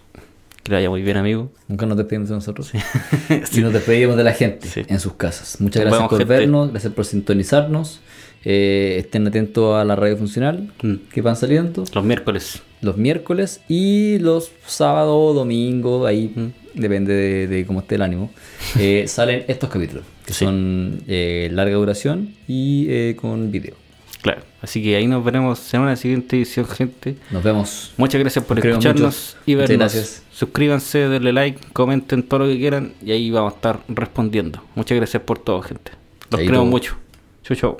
Que 0.62 0.70
le 0.70 0.76
vaya 0.76 0.90
muy 0.90 1.02
bien 1.02 1.16
amigo. 1.16 1.50
Nunca 1.68 1.86
nos 1.86 1.96
despedimos 1.96 2.28
de 2.28 2.34
nosotros. 2.36 2.70
Y 3.52 3.60
nos 3.60 3.72
despedimos 3.72 4.16
de 4.16 4.24
la 4.24 4.32
gente 4.32 4.68
Sí. 4.68 4.82
en 4.88 5.00
sus 5.00 5.14
casas. 5.14 5.60
Muchas 5.60 5.82
Nos 5.84 5.90
gracias 5.92 6.08
por 6.08 6.18
gente. 6.18 6.32
vernos, 6.34 6.70
gracias 6.70 6.92
por 6.92 7.04
sintonizarnos. 7.04 8.00
Eh, 8.44 8.96
estén 8.98 9.26
atentos 9.26 9.76
a 9.76 9.84
la 9.84 9.96
radio 9.96 10.16
funcional 10.16 10.72
Mm. 10.82 10.94
que 11.12 11.20
van 11.22 11.36
saliendo. 11.36 11.84
Los 11.94 12.04
miércoles. 12.04 12.62
los 12.82 12.96
miércoles 12.96 13.60
y 13.68 14.18
los 14.20 14.50
sábados, 14.66 15.34
domingo, 15.34 16.06
ahí 16.06 16.32
mm, 16.34 16.80
depende 16.80 17.12
de, 17.12 17.46
de 17.46 17.66
cómo 17.66 17.80
esté 17.80 17.96
el 17.96 18.02
ánimo, 18.02 18.30
eh, 18.78 19.04
salen 19.08 19.44
estos 19.48 19.68
capítulos, 19.68 20.04
que 20.24 20.32
Sí. 20.32 20.46
son 20.46 21.02
eh, 21.06 21.50
larga 21.52 21.74
duración 21.76 22.30
y 22.48 22.86
eh, 22.88 23.16
con 23.20 23.50
video. 23.52 23.74
Claro. 24.22 24.42
Así 24.60 24.82
que 24.82 24.96
ahí 24.96 25.06
nos 25.06 25.24
veremos 25.24 25.72
en 25.72 25.80
una 25.80 25.96
siguiente 25.96 26.36
edición, 26.36 26.66
gente. 26.66 27.16
Nos 27.30 27.42
vemos. 27.42 27.94
Muchas 27.96 28.20
gracias 28.20 28.44
por 28.44 28.60
Creo 28.60 28.72
escucharnos 28.72 29.36
y 29.46 29.54
Muchas 29.54 29.68
vernos. 29.68 29.92
gracias. 29.94 30.22
Suscríbanse, 30.32 31.08
denle 31.08 31.32
like, 31.32 31.58
comenten 31.72 32.22
todo 32.22 32.40
lo 32.40 32.46
que 32.46 32.58
quieran 32.58 32.92
y 33.04 33.12
ahí 33.12 33.30
vamos 33.30 33.54
a 33.54 33.56
estar 33.56 33.80
respondiendo. 33.88 34.62
Muchas 34.74 34.96
gracias 34.96 35.22
por 35.22 35.38
todo, 35.38 35.62
gente. 35.62 35.92
Los 36.30 36.40
queremos 36.40 36.66
mucho. 36.66 36.96
Chau, 37.42 37.56
chau. 37.56 37.76